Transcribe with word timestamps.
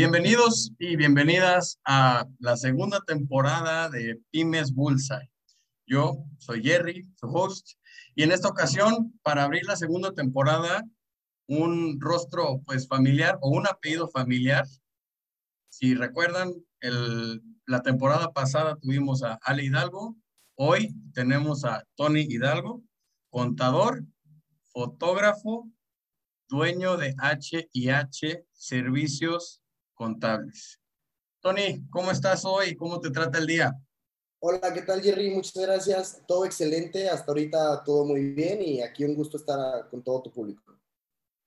Bienvenidos 0.00 0.70
y 0.78 0.94
bienvenidas 0.94 1.80
a 1.84 2.24
la 2.38 2.56
segunda 2.56 3.00
temporada 3.00 3.88
de 3.88 4.22
Pymes 4.30 4.72
Bullseye. 4.72 5.28
Yo 5.88 6.24
soy 6.38 6.62
Jerry, 6.62 7.04
su 7.16 7.26
host, 7.26 7.70
y 8.14 8.22
en 8.22 8.30
esta 8.30 8.46
ocasión, 8.46 9.18
para 9.24 9.42
abrir 9.42 9.64
la 9.66 9.74
segunda 9.74 10.14
temporada, 10.14 10.84
un 11.48 12.00
rostro 12.00 12.62
pues 12.64 12.86
familiar 12.86 13.40
o 13.40 13.48
un 13.48 13.66
apellido 13.66 14.06
familiar. 14.06 14.68
Si 15.68 15.96
recuerdan, 15.96 16.52
la 17.66 17.82
temporada 17.82 18.32
pasada 18.32 18.76
tuvimos 18.76 19.24
a 19.24 19.34
Ale 19.42 19.64
Hidalgo, 19.64 20.16
hoy 20.54 20.94
tenemos 21.12 21.64
a 21.64 21.84
Tony 21.96 22.20
Hidalgo, 22.20 22.84
contador, 23.30 24.04
fotógrafo, 24.68 25.68
dueño 26.48 26.96
de 26.96 27.16
H&H 27.18 28.44
Servicios 28.52 29.60
Contables. 29.98 30.80
Tony, 31.40 31.84
¿cómo 31.90 32.12
estás 32.12 32.44
hoy? 32.44 32.76
¿Cómo 32.76 33.00
te 33.00 33.10
trata 33.10 33.38
el 33.38 33.48
día? 33.48 33.76
Hola, 34.40 34.72
¿qué 34.72 34.82
tal 34.82 35.02
Jerry? 35.02 35.30
Muchas 35.30 35.60
gracias. 35.60 36.22
Todo 36.28 36.44
excelente, 36.44 37.10
hasta 37.10 37.32
ahorita 37.32 37.82
todo 37.82 38.04
muy 38.04 38.32
bien 38.32 38.62
y 38.62 38.80
aquí 38.80 39.02
un 39.02 39.16
gusto 39.16 39.36
estar 39.36 39.88
con 39.90 40.04
todo 40.04 40.22
tu 40.22 40.30
público. 40.30 40.62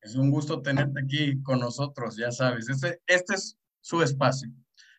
Es 0.02 0.16
un 0.16 0.30
gusto 0.30 0.62
tenerte 0.62 1.00
aquí 1.02 1.42
con 1.42 1.62
nosotros, 1.62 2.18
ya 2.18 2.30
sabes. 2.30 2.68
Este, 2.68 3.02
este 3.08 3.36
es 3.36 3.58
su 3.80 4.02
espacio, 4.02 4.50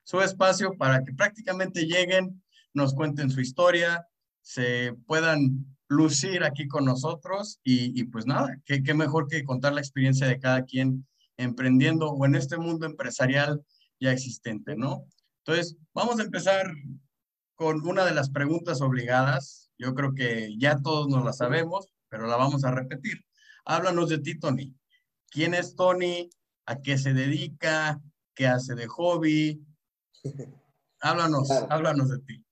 su 0.02 0.22
espacio 0.22 0.72
para 0.78 1.04
que 1.04 1.12
prácticamente 1.12 1.84
lleguen, 1.84 2.42
nos 2.72 2.94
cuenten 2.94 3.30
su 3.30 3.42
historia, 3.42 4.08
se 4.40 4.94
puedan 5.06 5.76
lucir 5.88 6.42
aquí 6.42 6.66
con 6.68 6.86
nosotros 6.86 7.60
y, 7.62 8.02
pues 8.04 8.24
nada, 8.24 8.56
qué, 8.64 8.82
qué 8.82 8.94
mejor 8.94 9.28
que 9.28 9.44
contar 9.44 9.74
la 9.74 9.82
experiencia 9.82 10.26
de 10.26 10.40
cada 10.40 10.64
quien 10.64 11.06
emprendiendo 11.36 12.10
o 12.10 12.26
en 12.26 12.34
este 12.34 12.56
mundo 12.56 12.86
empresarial 12.86 13.64
ya 14.00 14.12
existente, 14.12 14.76
¿no? 14.76 15.06
Entonces, 15.44 15.76
vamos 15.94 16.18
a 16.18 16.22
empezar 16.22 16.72
con 17.54 17.86
una 17.86 18.04
de 18.04 18.14
las 18.14 18.30
preguntas 18.30 18.80
obligadas. 18.80 19.70
Yo 19.78 19.94
creo 19.94 20.14
que 20.14 20.56
ya 20.58 20.80
todos 20.80 21.08
nos 21.08 21.24
la 21.24 21.32
sabemos, 21.32 21.86
pero 22.08 22.26
la 22.26 22.36
vamos 22.36 22.64
a 22.64 22.70
repetir. 22.70 23.24
Háblanos 23.64 24.08
de 24.08 24.18
ti, 24.18 24.38
Tony. 24.38 24.74
¿Quién 25.30 25.54
es 25.54 25.74
Tony? 25.74 26.30
¿A 26.66 26.80
qué 26.80 26.98
se 26.98 27.12
dedica? 27.12 28.00
¿Qué 28.34 28.46
hace 28.46 28.74
de 28.74 28.86
hobby? 28.86 29.64
Háblanos, 31.00 31.50
háblanos 31.50 32.10
de 32.10 32.18
ti. 32.20 32.44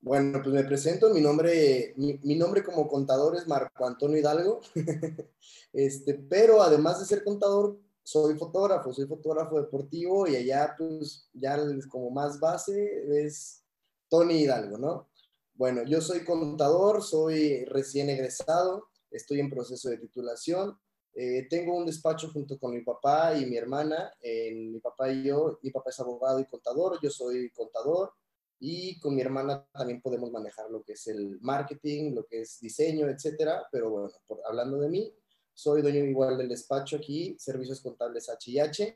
Bueno, 0.00 0.40
pues 0.42 0.54
me 0.54 0.62
presento, 0.64 1.12
mi 1.12 1.20
nombre, 1.20 1.94
mi, 1.96 2.36
nombre 2.36 2.62
como 2.62 2.86
contador 2.86 3.34
es 3.36 3.48
Marco 3.48 3.86
Antonio 3.86 4.18
Hidalgo, 4.18 4.60
este, 5.72 6.14
pero 6.14 6.62
además 6.62 7.00
de 7.00 7.06
ser 7.06 7.24
contador, 7.24 7.80
soy 8.06 8.38
fotógrafo, 8.38 8.92
soy 8.92 9.08
fotógrafo 9.08 9.60
deportivo 9.60 10.28
y 10.28 10.36
allá 10.36 10.76
pues 10.78 11.28
ya 11.32 11.58
como 11.90 12.08
más 12.10 12.38
base 12.38 13.26
es 13.26 13.64
Tony 14.08 14.42
Hidalgo, 14.42 14.78
¿no? 14.78 15.08
Bueno, 15.54 15.82
yo 15.82 16.00
soy 16.00 16.24
contador, 16.24 17.02
soy 17.02 17.64
recién 17.64 18.08
egresado, 18.08 18.86
estoy 19.10 19.40
en 19.40 19.50
proceso 19.50 19.88
de 19.88 19.98
titulación, 19.98 20.78
eh, 21.14 21.48
tengo 21.50 21.76
un 21.76 21.84
despacho 21.84 22.30
junto 22.30 22.60
con 22.60 22.74
mi 22.74 22.82
papá 22.82 23.36
y 23.36 23.44
mi 23.44 23.56
hermana, 23.56 24.12
mi 24.22 24.78
papá 24.78 25.10
y 25.10 25.24
yo, 25.24 25.58
mi 25.60 25.72
papá 25.72 25.90
es 25.90 25.98
abogado 25.98 26.38
y 26.38 26.46
contador, 26.46 27.00
yo 27.02 27.10
soy 27.10 27.50
contador, 27.50 28.12
y 28.60 29.00
con 29.00 29.16
mi 29.16 29.20
hermana 29.20 29.66
también 29.72 30.00
podemos 30.00 30.30
manejar 30.30 30.70
lo 30.70 30.84
que 30.84 30.92
es 30.92 31.08
el 31.08 31.40
marketing, 31.40 32.14
lo 32.14 32.24
que 32.24 32.42
es 32.42 32.60
diseño, 32.60 33.08
etcétera. 33.08 33.66
Pero 33.70 33.90
bueno, 33.90 34.08
hablando 34.48 34.78
de 34.78 34.88
mí, 34.88 35.14
soy 35.56 35.80
dueño 35.80 36.04
igual 36.04 36.36
del 36.36 36.50
despacho 36.50 36.96
aquí, 36.96 37.34
Servicios 37.38 37.80
Contables 37.80 38.28
H&H. 38.28 38.94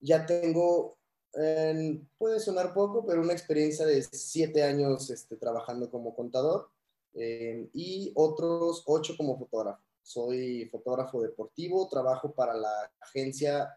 Ya 0.00 0.26
tengo, 0.26 0.98
puede 2.18 2.38
sonar 2.38 2.74
poco, 2.74 3.06
pero 3.06 3.22
una 3.22 3.32
experiencia 3.32 3.86
de 3.86 4.02
siete 4.02 4.62
años 4.62 5.08
este, 5.08 5.36
trabajando 5.36 5.90
como 5.90 6.14
contador 6.14 6.68
eh, 7.14 7.66
y 7.72 8.12
otros 8.14 8.82
ocho 8.84 9.16
como 9.16 9.38
fotógrafo. 9.38 9.82
Soy 10.02 10.66
fotógrafo 10.66 11.22
deportivo, 11.22 11.88
trabajo 11.88 12.32
para 12.32 12.54
la 12.54 12.92
agencia 13.00 13.74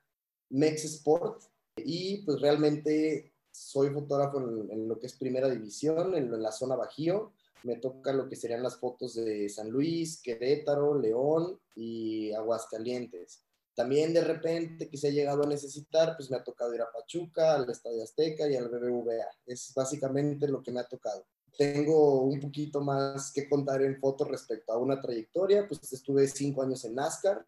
Mex 0.50 0.84
Sport 0.84 1.44
y 1.78 2.18
pues 2.24 2.42
realmente 2.42 3.32
soy 3.50 3.92
fotógrafo 3.92 4.40
en, 4.40 4.90
lo 4.90 5.00
que 5.00 5.08
es 5.08 5.16
primera 5.16 5.50
división, 5.50 6.16
en, 6.16 6.42
la 6.42 6.52
zona 6.52 6.76
Bajío. 6.76 7.32
Me 7.66 7.78
toca 7.78 8.14
lo 8.14 8.30
que 8.30 8.36
serían 8.36 8.64
las 8.64 8.78
fotos 8.78 9.16
de 9.16 9.50
San 9.50 9.70
Luis, 9.70 10.22
Querétaro, 10.22 11.00
León 11.00 11.60
y 11.76 12.32
Aguascalientes. 12.34 13.44
También 13.74 14.14
de 14.14 14.24
repente 14.24 14.90
que 14.90 14.98
se 14.98 15.08
ha 15.08 15.12
llegado 15.12 15.44
a 15.44 15.48
necesitar, 15.48 16.16
pues 16.16 16.32
me 16.32 16.38
ha 16.38 16.44
tocado 16.44 16.74
ir 16.74 16.82
a 16.82 16.92
Pachuca, 16.92 17.56
al 17.56 17.70
Estadio 17.70 18.04
Azteca 18.04 18.48
y 18.48 18.56
al 18.56 18.70
BBVA. 18.70 19.28
Es 19.46 19.74
básicamente 19.76 20.48
lo 20.48 20.64
que 20.64 20.72
me 20.72 20.80
ha 20.80 20.88
tocado. 20.88 21.26
Tengo 21.58 22.22
un 22.22 22.40
poquito 22.40 22.82
más 22.82 23.32
que 23.32 23.50
contar 23.50 23.82
en 23.82 24.00
fotos 24.00 24.28
respecto 24.28 24.72
a 24.72 24.78
una 24.78 25.02
trayectoria, 25.02 25.68
pues 25.68 25.92
estuve 25.92 26.28
cinco 26.28 26.62
años 26.62 26.86
en 26.86 26.96
NASCAR, 26.96 27.46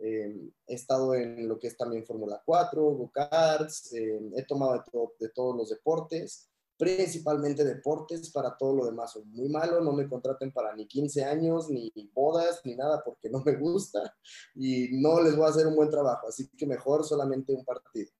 Em, 0.00 0.50
he 0.66 0.74
estado 0.74 1.14
en 1.14 1.46
lo 1.46 1.58
que 1.58 1.66
es 1.66 1.76
también 1.76 2.06
Fórmula 2.06 2.42
4, 2.46 2.82
go-karts, 2.82 3.92
em, 3.92 4.32
he 4.34 4.44
tomado 4.44 4.82
de, 5.18 5.28
todos 5.28 5.54
los 5.54 5.68
deportes, 5.68 6.48
principalmente 6.80 7.62
deportes, 7.62 8.30
para 8.30 8.56
todo 8.56 8.74
lo 8.74 8.86
demás 8.86 9.12
soy 9.12 9.24
muy 9.26 9.50
malo, 9.50 9.82
no 9.82 9.92
me 9.92 10.08
contraten 10.08 10.50
para 10.50 10.74
ni 10.74 10.86
15 10.86 11.24
años, 11.24 11.68
ni 11.68 11.92
bodas, 12.14 12.62
ni 12.64 12.74
nada, 12.74 13.02
porque 13.04 13.28
no 13.28 13.42
me 13.44 13.54
gusta 13.56 14.16
y 14.54 14.88
no 14.92 15.20
les 15.20 15.36
voy 15.36 15.44
a 15.44 15.50
hacer 15.50 15.66
un 15.66 15.76
buen 15.76 15.90
trabajo, 15.90 16.26
así 16.26 16.48
que 16.56 16.66
mejor 16.66 17.04
solamente 17.04 17.52
un 17.52 17.66
partido. 17.66 18.10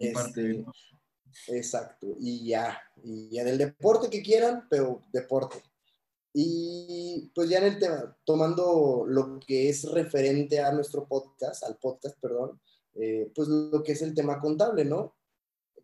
Un 0.00 0.12
partido. 0.12 0.64
Este, 1.22 1.56
exacto, 1.56 2.16
y 2.18 2.48
ya, 2.48 2.80
y 3.04 3.30
ya 3.30 3.44
del 3.44 3.58
deporte 3.58 4.10
que 4.10 4.22
quieran, 4.22 4.66
pero 4.68 5.00
deporte. 5.12 5.62
Y 6.32 7.30
pues 7.32 7.48
ya 7.48 7.58
en 7.58 7.64
el 7.64 7.78
tema, 7.78 8.18
tomando 8.24 9.04
lo 9.06 9.38
que 9.38 9.68
es 9.68 9.88
referente 9.88 10.58
a 10.58 10.72
nuestro 10.72 11.06
podcast, 11.06 11.62
al 11.62 11.78
podcast, 11.78 12.18
perdón, 12.20 12.60
eh, 12.96 13.30
pues 13.32 13.46
lo 13.46 13.84
que 13.84 13.92
es 13.92 14.02
el 14.02 14.14
tema 14.14 14.40
contable, 14.40 14.84
¿no? 14.84 15.16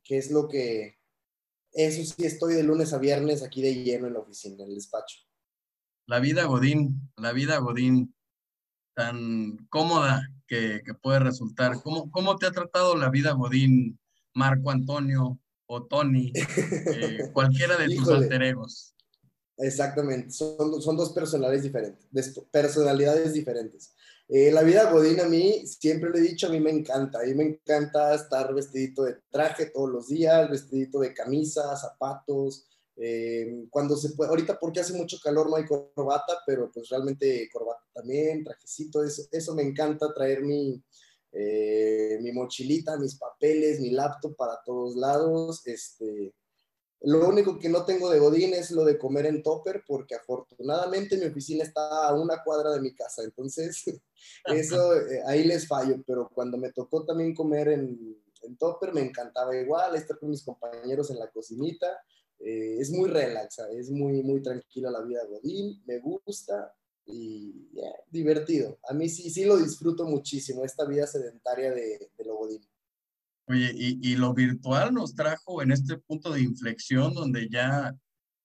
Que 0.03 0.19
es 0.19 0.32
lo 0.32 0.48
que, 0.48 1.00
eso 1.72 2.14
sí 2.14 2.25
estoy 2.25 2.54
de 2.54 2.62
lunes 2.62 2.92
a 2.92 2.98
viernes 2.98 3.42
aquí 3.42 3.62
de 3.62 3.75
lleno 3.75 4.06
en 4.06 4.14
la 4.14 4.20
oficina, 4.20 4.64
en 4.64 4.70
el 4.70 4.75
despacho. 4.75 5.19
La 6.06 6.20
vida 6.20 6.44
Godín, 6.44 7.10
la 7.16 7.32
vida 7.32 7.58
Godín 7.58 8.14
tan 8.94 9.56
cómoda 9.69 10.22
que, 10.47 10.82
que 10.84 10.94
puede 10.94 11.20
resultar. 11.20 11.80
¿Cómo, 11.82 12.10
¿Cómo 12.10 12.36
te 12.36 12.47
ha 12.47 12.50
tratado 12.50 12.97
la 12.97 13.10
vida 13.10 13.32
Godín, 13.32 13.98
Marco 14.34 14.70
Antonio 14.70 15.38
o 15.66 15.84
Tony, 15.84 16.32
eh, 16.34 17.30
cualquiera 17.32 17.76
de 17.76 17.94
tus 17.94 18.09
alter 18.09 18.42
egos? 18.42 18.94
Exactamente, 19.56 20.30
son, 20.30 20.80
son 20.80 20.97
dos 20.97 21.12
personalidades 21.12 21.62
diferentes, 21.62 22.09
personalidades 22.50 23.34
diferentes. 23.34 23.94
Eh, 24.32 24.52
la 24.52 24.62
vida 24.62 24.92
Godín 24.92 25.18
a 25.18 25.28
mí, 25.28 25.66
siempre 25.66 26.08
le 26.10 26.20
he 26.20 26.22
dicho, 26.22 26.46
a 26.46 26.50
mí 26.50 26.60
me 26.60 26.70
encanta. 26.70 27.18
A 27.18 27.24
mí 27.24 27.34
me 27.34 27.44
encanta 27.44 28.14
estar 28.14 28.54
vestidito 28.54 29.02
de 29.02 29.16
traje 29.28 29.66
todos 29.66 29.91
los 29.91 30.06
días, 30.06 30.48
vestidito 30.48 31.00
de 31.00 31.12
camisa, 31.12 31.76
zapatos. 31.76 32.68
Eh, 32.96 33.64
cuando 33.70 33.96
se 33.96 34.10
puede, 34.10 34.30
ahorita 34.30 34.56
porque 34.56 34.78
hace 34.78 34.92
mucho 34.92 35.16
calor 35.20 35.50
no 35.50 35.56
hay 35.56 35.64
corbata, 35.66 36.34
pero 36.46 36.70
pues 36.72 36.88
realmente 36.91 37.48
corbata 37.52 37.82
también, 37.92 38.44
trajecito, 38.44 39.02
eso, 39.02 39.22
eso 39.32 39.54
me 39.54 39.62
encanta 39.62 40.14
traer 40.14 40.42
mi, 40.42 40.80
eh, 41.32 42.18
mi 42.20 42.30
mochilita, 42.30 42.97
mis 42.98 43.16
papeles, 43.16 43.80
mi 43.80 43.91
laptop 43.91 44.36
para 44.36 44.60
todos 44.64 44.94
lados. 44.94 45.66
Este, 45.66 46.32
lo 47.03 47.28
único 47.28 47.59
que 47.59 47.69
no 47.69 47.84
tengo 47.84 48.11
de 48.11 48.19
Godín 48.19 48.53
es 48.53 48.71
lo 48.71 48.84
de 48.84 48.99
comer 48.99 49.27
en 49.27 49.43
topper, 49.43 49.83
porque 49.87 50.15
afortunadamente 50.15 51.16
mi 51.16 51.27
oficina 51.27 51.65
está 51.65 52.06
a 52.06 52.15
una 52.15 52.43
cuadra 52.44 52.72
de 52.72 52.81
mi 52.81 52.94
casa, 52.94 53.22
entonces 53.22 53.84
eso 54.47 54.97
eh, 54.97 55.22
ahí 55.27 55.44
les 55.44 55.66
fallo, 55.66 56.03
pero 56.06 56.31
cuando 56.34 56.59
me 56.59 56.72
tocó 56.72 57.05
también 57.05 57.34
comer 57.34 57.69
en, 57.69 58.21
topper 58.59 58.93
me 58.93 59.03
encantaba 59.03 59.56
igual, 59.56 59.94
estar 59.94 60.19
con 60.19 60.30
mis 60.30 60.42
compañeros 60.42 61.10
en 61.10 61.19
la 61.19 61.30
cocinita, 61.30 61.86
eh, 62.39 62.77
es 62.78 62.91
muy 62.91 63.09
relaxa, 63.09 63.71
es 63.71 63.91
muy, 63.91 64.22
muy 64.22 64.42
tranquila 64.42 64.91
la 64.91 65.03
vida 65.03 65.22
de 65.22 65.28
Godín, 65.28 65.83
me 65.86 65.98
gusta 66.01 66.74
y 67.07 67.69
divertido. 68.10 68.78
A 68.89 68.95
mí 68.95 69.09
sí, 69.09 69.30
sí 69.30 69.45
lo 69.45 69.57
disfruto 69.57 70.04
muchísimo, 70.04 70.65
esta 70.65 70.84
vida 70.84 71.07
sedentaria 71.07 71.72
de, 71.72 72.10
de 72.16 72.24
lo 72.24 72.36
Godín. 72.36 72.63
Oye, 73.50 73.72
y, 73.74 74.14
lo 74.14 74.32
virtual 74.32 74.94
nos 74.94 75.16
trajo 75.16 75.60
en 75.60 75.72
este 75.72 75.98
punto 75.98 76.30
de 76.30 76.41
inflexión 76.41 77.14
donde 77.14 77.48
ya 77.48 77.92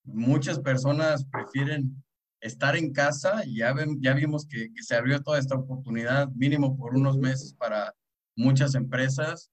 muchas 0.04 0.58
personas 0.60 1.26
prefieren 1.26 2.04
estar 2.42 2.76
en 2.76 2.92
casa 2.92 3.44
y 3.46 3.58
ya, 3.58 3.72
ven, 3.74 4.02
ya 4.02 4.16
vimos 4.16 4.48
que, 4.48 4.72
se 4.82 4.96
abrió 4.96 5.22
toda 5.22 5.38
esta 5.38 5.54
oportunidad 5.54 6.28
mínimo 6.30 6.76
por 6.76 6.96
unos 6.96 7.20
meses 7.20 7.54
para 7.54 7.94
muchas 8.36 8.74
empresas. 8.74 9.52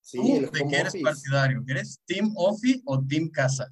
Sí, 0.00 0.40
¿De 0.40 0.66
qué 0.70 0.76
eres 0.76 0.96
partidario? 1.02 1.62
¿Eres 1.68 2.00
Team 2.06 2.32
Office 2.34 2.80
o 2.86 3.04
Team 3.04 3.28
Casa? 3.28 3.70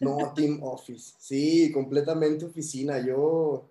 No, 0.00 0.34
Team 0.34 0.62
Office. 0.62 1.14
Sí, 1.18 1.72
completamente 1.72 2.44
oficina. 2.44 2.98
Yo, 3.00 3.70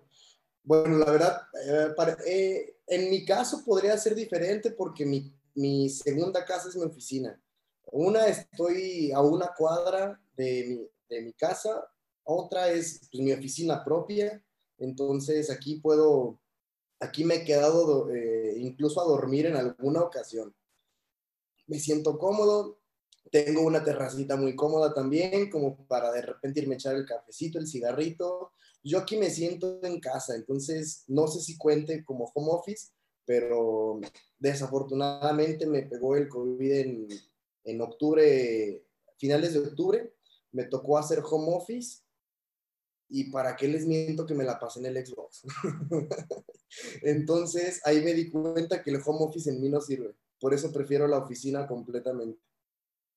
bueno, 0.64 0.98
la 0.98 1.12
verdad, 1.12 1.42
eh, 1.64 1.94
eh, 2.26 2.76
en 2.88 3.08
mi 3.08 3.24
caso 3.24 3.64
podría 3.64 3.96
ser 3.96 4.16
diferente 4.16 4.72
porque 4.72 5.06
mi 5.06 5.32
mi 5.54 5.88
segunda 5.88 6.44
casa 6.44 6.68
es 6.68 6.76
mi 6.76 6.84
oficina. 6.84 7.40
Una 7.86 8.26
estoy 8.26 9.12
a 9.12 9.20
una 9.20 9.52
cuadra 9.56 10.20
de 10.36 10.64
mi, 10.66 10.90
de 11.14 11.22
mi 11.22 11.32
casa, 11.32 11.88
otra 12.24 12.70
es 12.70 13.08
pues, 13.10 13.22
mi 13.22 13.32
oficina 13.32 13.84
propia, 13.84 14.42
entonces 14.78 15.50
aquí 15.50 15.76
puedo, 15.76 16.40
aquí 16.98 17.24
me 17.24 17.36
he 17.36 17.44
quedado 17.44 18.10
eh, 18.10 18.54
incluso 18.58 19.00
a 19.00 19.04
dormir 19.04 19.46
en 19.46 19.56
alguna 19.56 20.02
ocasión. 20.02 20.54
Me 21.66 21.78
siento 21.78 22.18
cómodo, 22.18 22.78
tengo 23.30 23.62
una 23.62 23.84
terracita 23.84 24.36
muy 24.36 24.56
cómoda 24.56 24.92
también, 24.94 25.50
como 25.50 25.76
para 25.86 26.10
de 26.12 26.22
repente 26.22 26.60
irme 26.60 26.74
a 26.74 26.78
echar 26.78 26.96
el 26.96 27.06
cafecito, 27.06 27.58
el 27.58 27.66
cigarrito. 27.66 28.52
Yo 28.82 28.98
aquí 28.98 29.16
me 29.16 29.30
siento 29.30 29.80
en 29.82 30.00
casa, 30.00 30.34
entonces 30.34 31.04
no 31.06 31.26
sé 31.26 31.40
si 31.40 31.56
cuente 31.56 32.04
como 32.04 32.30
home 32.34 32.48
office, 32.50 32.88
pero 33.24 34.00
desafortunadamente 34.38 35.66
me 35.66 35.82
pegó 35.82 36.16
el 36.16 36.28
COVID 36.28 36.72
en, 36.72 37.08
en 37.64 37.80
octubre, 37.80 38.82
finales 39.18 39.54
de 39.54 39.60
octubre, 39.60 40.14
me 40.52 40.64
tocó 40.64 40.98
hacer 40.98 41.20
home 41.24 41.54
office 41.54 42.02
y 43.08 43.30
para 43.30 43.56
qué 43.56 43.68
les 43.68 43.86
miento 43.86 44.26
que 44.26 44.34
me 44.34 44.44
la 44.44 44.58
pasé 44.58 44.80
en 44.80 44.86
el 44.86 45.06
Xbox. 45.06 45.42
Entonces 47.02 47.80
ahí 47.84 48.02
me 48.02 48.14
di 48.14 48.30
cuenta 48.30 48.82
que 48.82 48.90
el 48.90 49.02
home 49.04 49.24
office 49.24 49.50
en 49.50 49.60
mí 49.60 49.68
no 49.68 49.80
sirve. 49.80 50.14
Por 50.40 50.54
eso 50.54 50.72
prefiero 50.72 51.06
la 51.06 51.18
oficina 51.18 51.66
completamente. 51.66 52.40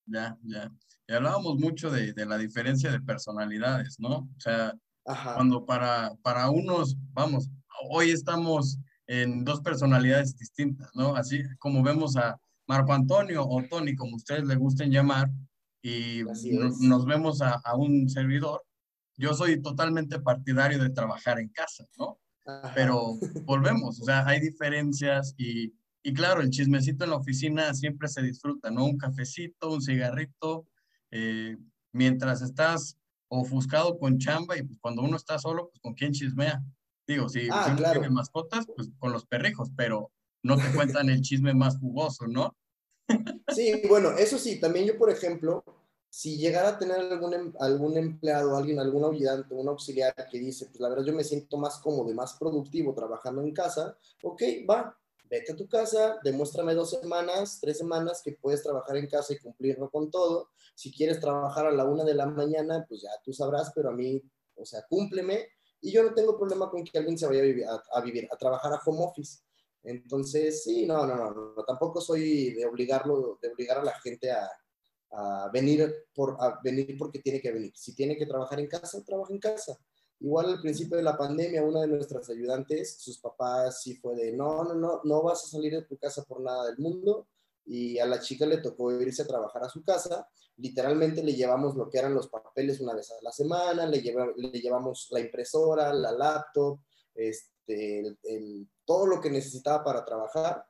Ya, 0.06 0.38
ya. 0.44 0.72
Y 1.08 1.14
hablábamos 1.14 1.58
mucho 1.58 1.90
de, 1.90 2.14
de 2.14 2.26
la 2.26 2.38
diferencia 2.38 2.92
de 2.92 3.00
personalidades, 3.02 4.00
¿no? 4.00 4.30
O 4.38 4.40
sea, 4.40 4.78
cuando 5.04 5.66
para, 5.66 6.16
para 6.22 6.50
unos, 6.50 6.98
vamos, 7.14 7.50
hoy 7.90 8.12
estamos 8.12 8.78
en 9.08 9.44
dos 9.44 9.62
personalidades 9.62 10.38
distintas, 10.38 10.90
¿no? 10.94 11.16
Así 11.16 11.42
como 11.60 11.82
vemos 11.82 12.18
a 12.18 12.40
Marco 12.68 12.94
Antonio 12.94 13.46
o 13.48 13.64
Tony, 13.64 13.96
como 13.96 14.16
ustedes 14.18 14.46
le 14.46 14.56
gusten 14.56 14.92
llamar, 14.92 15.30
y 15.82 16.24
nos 16.82 17.06
vemos 17.06 17.42
a, 17.42 17.62
a, 17.64 17.76
un 17.76 18.10
servidor, 18.10 18.64
yo 19.16 19.34
soy 19.34 19.62
totalmente 19.62 20.20
partidario 20.20 20.82
de 20.82 20.90
trabajar 20.90 21.40
en 21.40 21.50
casa, 21.50 21.86
¿no? 21.98 22.20
Pero 22.76 23.18
volvemos, 23.46 24.02
o 24.02 24.04
sea, 24.04 24.28
hay 24.28 24.42
diferencias 24.42 25.34
y, 25.38 25.74
y, 26.04 26.14
claro, 26.14 26.42
el 26.42 26.50
chismecito 26.50 27.04
en 27.04 27.12
la 27.12 27.18
oficina 27.18 27.74
siempre 27.74 28.08
se 28.08 28.22
disfruta, 28.22 28.70
¿no? 28.70 28.86
Un 28.86 28.98
cafecito, 28.98 29.72
un 29.72 29.82
cigarrito, 29.82 30.68
eh, 31.12 31.58
mientras 31.94 32.42
estás 32.42 32.98
ofuscado 33.30 33.98
con 33.98 34.18
chamba 34.18 34.58
y 34.58 34.64
pues, 34.64 34.80
cuando 34.80 35.02
uno 35.02 35.18
está 35.18 35.40
solo, 35.40 35.70
pues 35.70 35.80
con 35.80 35.94
quién 35.94 36.12
chismea. 36.12 36.62
Digo, 37.08 37.30
si, 37.30 37.48
ah, 37.52 37.74
uno 37.78 37.92
tiene 37.92 38.10
mascotas, 38.10 38.68
pues 38.76 38.90
con 39.00 39.14
los 39.14 39.26
perrijos, 39.26 39.72
pero 39.76 40.12
no 40.44 40.58
te 40.58 40.70
cuentan 40.76 41.10
el 41.10 41.22
chisme 41.22 41.54
más 41.54 41.80
jugoso, 41.80 42.28
¿no? 42.28 42.56
Sí, 43.56 43.82
bueno, 43.88 44.12
eso 44.12 44.38
sí, 44.38 44.60
también 44.60 44.86
yo, 44.86 44.98
por 44.98 45.10
ejemplo, 45.10 45.64
si 46.10 46.38
llegara 46.38 46.70
a 46.70 46.78
tener 46.78 47.00
algún, 47.00 47.34
em, 47.34 47.54
algún 47.60 47.98
empleado, 47.98 48.58
alguien, 48.58 48.80
algún 48.80 49.06
ayudante, 49.06 49.54
un 49.54 49.70
auxiliar 49.70 50.14
que 50.30 50.40
dice, 50.40 50.66
pues 50.66 50.80
la 50.80 50.90
verdad 50.90 51.06
yo 51.06 51.14
me 51.14 51.24
siento 51.24 51.58
más 51.58 51.78
cómodo 51.80 52.12
y 52.12 52.14
más 52.14 52.34
productivo 52.34 52.94
trabajando 52.94 53.42
en 53.42 53.54
casa, 53.54 53.98
ok, 54.24 54.42
va, 54.70 54.98
vete 55.30 55.54
a 55.54 55.56
tu 55.56 55.68
casa, 55.68 56.18
demuéstrame 56.24 56.74
dos 56.74 56.92
semanas, 56.92 57.60
tres 57.62 57.78
semanas 57.78 58.22
que 58.24 58.34
puedes 58.34 58.64
trabajar 58.64 58.98
en 58.98 59.08
casa 59.08 59.34
y 59.34 59.40
cumplirlo 59.40 59.90
con 59.90 60.10
todo. 60.10 60.50
Si 60.76 60.92
quieres 60.92 61.20
trabajar 61.20 61.68
a 61.68 61.72
la 61.72 61.86
una 61.86 62.04
de 62.04 62.14
la 62.14 62.26
mañana, 62.26 62.86
pues 62.88 63.02
ya 63.02 63.10
tú 63.24 63.34
sabrás, 63.34 63.72
pero 63.76 63.90
a 63.90 63.94
mí, 63.94 64.22
o 64.56 64.66
sea, 64.66 64.84
cúmpleme. 64.90 65.48
Y 65.82 65.92
yo 65.92 66.04
no 66.04 66.14
tengo 66.14 66.38
problema 66.38 66.70
con 66.70 66.84
que 66.84 66.98
alguien 66.98 67.18
se 67.18 67.28
vaya 67.28 67.42
a 67.42 67.44
vivir, 67.44 67.66
a, 67.68 68.02
vivir, 68.02 68.28
a 68.32 68.38
trabajar 68.38 68.74
a 68.74 68.82
home 68.86 69.04
office. 69.04 69.40
Entonces, 69.84 70.64
sí, 70.64 70.86
no, 70.86 71.06
no, 71.06 71.16
no, 71.16 71.54
no, 71.56 71.64
tampoco 71.64 72.02
soy 72.02 72.54
de 72.54 72.66
obligarlo, 72.66 73.40
de 73.42 73.50
obligar 73.50 73.78
a 73.78 73.84
la 73.84 74.00
gente 74.00 74.32
a, 74.32 74.50
a 75.12 75.50
venir, 75.54 76.08
por, 76.14 76.36
a 76.40 76.60
venir 76.64 76.98
porque 76.98 77.20
tiene 77.20 77.40
que 77.42 77.52
venir. 77.52 77.72
Si 77.76 77.96
tiene 77.96 78.18
que 78.18 78.26
trabajar 78.26 78.60
en 78.60 78.68
casa, 78.68 79.04
trabaja 79.04 79.34
en 79.34 79.40
casa. 79.40 79.80
Igual 80.20 80.48
al 80.48 80.62
principio 80.62 80.98
de 80.98 81.04
la 81.04 81.16
pandemia, 81.16 81.64
una 81.64 81.82
de 81.82 81.88
nuestras 81.88 82.30
ayudantes, 82.30 82.98
sus 83.00 83.20
papás 83.20 83.82
sí 83.82 83.96
fue 83.96 84.16
de, 84.16 84.34
no, 84.34 84.64
no, 84.64 84.74
no, 84.74 85.02
no 85.04 85.22
vas 85.22 85.44
a 85.44 85.48
salir 85.48 85.74
de 85.74 85.84
tu 85.84 85.98
casa 85.98 86.24
por 86.24 86.42
nada 86.42 86.66
del 86.68 86.80
mundo. 86.80 87.28
Y 87.68 88.00
a 88.00 88.06
la 88.06 88.20
chica 88.20 88.46
le 88.46 88.58
tocó 88.58 88.92
irse 88.92 89.22
a 89.22 89.28
trabajar 89.28 89.64
a 89.64 89.70
su 89.70 89.84
casa. 89.84 90.28
Literalmente 90.58 91.22
le 91.22 91.34
llevamos 91.34 91.76
lo 91.76 91.90
que 91.90 92.00
eran 92.00 92.14
los 92.14 92.28
papeles 92.30 92.80
una 92.80 92.96
vez 92.96 93.12
a 93.12 93.22
la 93.22 93.32
semana, 93.32 93.86
le, 93.86 94.02
le 94.02 94.60
llevamos 94.60 95.08
la 95.12 95.20
impresora, 95.20 95.94
la 95.94 96.12
laptop, 96.12 96.80
este, 97.14 98.18
todo 98.86 99.06
lo 99.06 99.22
que 99.22 99.30
necesitaba 99.30 99.84
para 99.84 100.04
trabajar. 100.04 100.66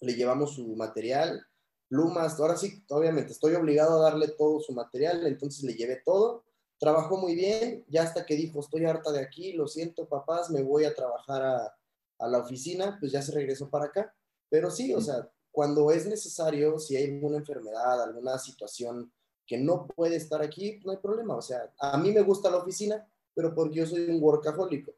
Le 0.00 0.14
llevamos 0.14 0.56
su 0.56 0.76
material, 0.76 1.46
plumas, 1.92 2.40
ahora 2.40 2.56
sí, 2.56 2.82
obviamente 2.88 3.32
estoy 3.32 3.54
obligado 3.54 3.98
a 3.98 4.10
darle 4.10 4.28
todo 4.28 4.60
su 4.60 4.72
material, 4.72 5.26
entonces 5.26 5.62
le 5.62 5.74
llevé 5.74 6.00
todo, 6.02 6.42
trabajó 6.78 7.18
muy 7.18 7.34
bien, 7.34 7.84
ya 7.86 8.02
hasta 8.02 8.24
que 8.24 8.34
dijo, 8.34 8.60
estoy 8.60 8.86
harta 8.86 9.12
de 9.12 9.20
aquí, 9.20 9.52
lo 9.52 9.68
siento 9.68 10.08
papás, 10.08 10.48
me 10.48 10.62
voy 10.62 10.86
a 10.86 10.94
trabajar 10.94 11.42
a, 11.42 12.28
la 12.28 12.38
oficina, 12.38 12.96
pues 12.98 13.12
ya 13.12 13.20
se 13.20 13.32
regresó 13.32 13.68
para 13.68 13.86
acá. 13.86 14.14
Pero 14.48 14.70
sí, 14.70 14.94
o 14.94 15.00
sea, 15.02 15.28
cuando 15.52 15.92
es 15.92 16.06
necesario, 16.06 16.78
si 16.78 16.96
hay 16.96 17.12
alguna 17.12 17.36
enfermedad, 17.36 18.02
alguna 18.02 18.38
situación 18.38 19.12
que 19.46 19.58
no 19.58 19.86
puede 19.86 20.16
estar 20.16 20.42
aquí, 20.42 20.80
no 20.82 20.92
hay 20.92 20.96
problema. 20.96 21.36
O 21.36 21.42
sea, 21.42 21.70
a 21.78 21.98
mí 21.98 22.10
me 22.10 22.22
gusta 22.22 22.50
la 22.50 22.56
oficina, 22.56 23.06
pero 23.34 23.54
porque 23.54 23.76
yo 23.76 23.86
soy 23.86 24.08
un 24.08 24.22
workahólico. 24.22 24.94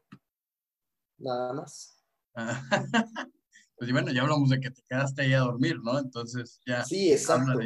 Nada 1.17 1.53
más. 1.53 2.01
pues 3.77 3.91
bueno, 3.91 4.11
ya 4.13 4.21
hablamos 4.21 4.49
de 4.49 4.61
que 4.61 4.71
te 4.71 4.81
quedaste 4.87 5.23
ahí 5.23 5.33
a 5.33 5.39
dormir, 5.39 5.77
¿no? 5.83 5.99
Entonces 5.99 6.61
ya 6.65 6.85
sí, 6.85 7.11
exacto. 7.11 7.59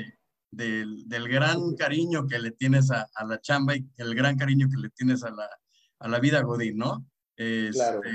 del, 0.49 1.05
gran 1.29 1.75
cariño 1.75 2.25
que 2.27 2.39
le 2.39 2.51
tienes 2.51 2.89
a, 2.89 3.07
la 3.27 3.39
chamba 3.39 3.75
y 3.75 3.87
el 3.97 4.15
gran 4.15 4.35
cariño 4.35 4.67
que 4.67 4.77
le 4.77 4.89
tienes 4.89 5.23
a 5.23 5.29
la, 5.29 5.47
a 5.99 6.07
la 6.07 6.19
vida 6.19 6.41
Godín, 6.41 6.77
¿no? 6.77 7.05
claro. 7.35 8.01
Este, 8.03 8.09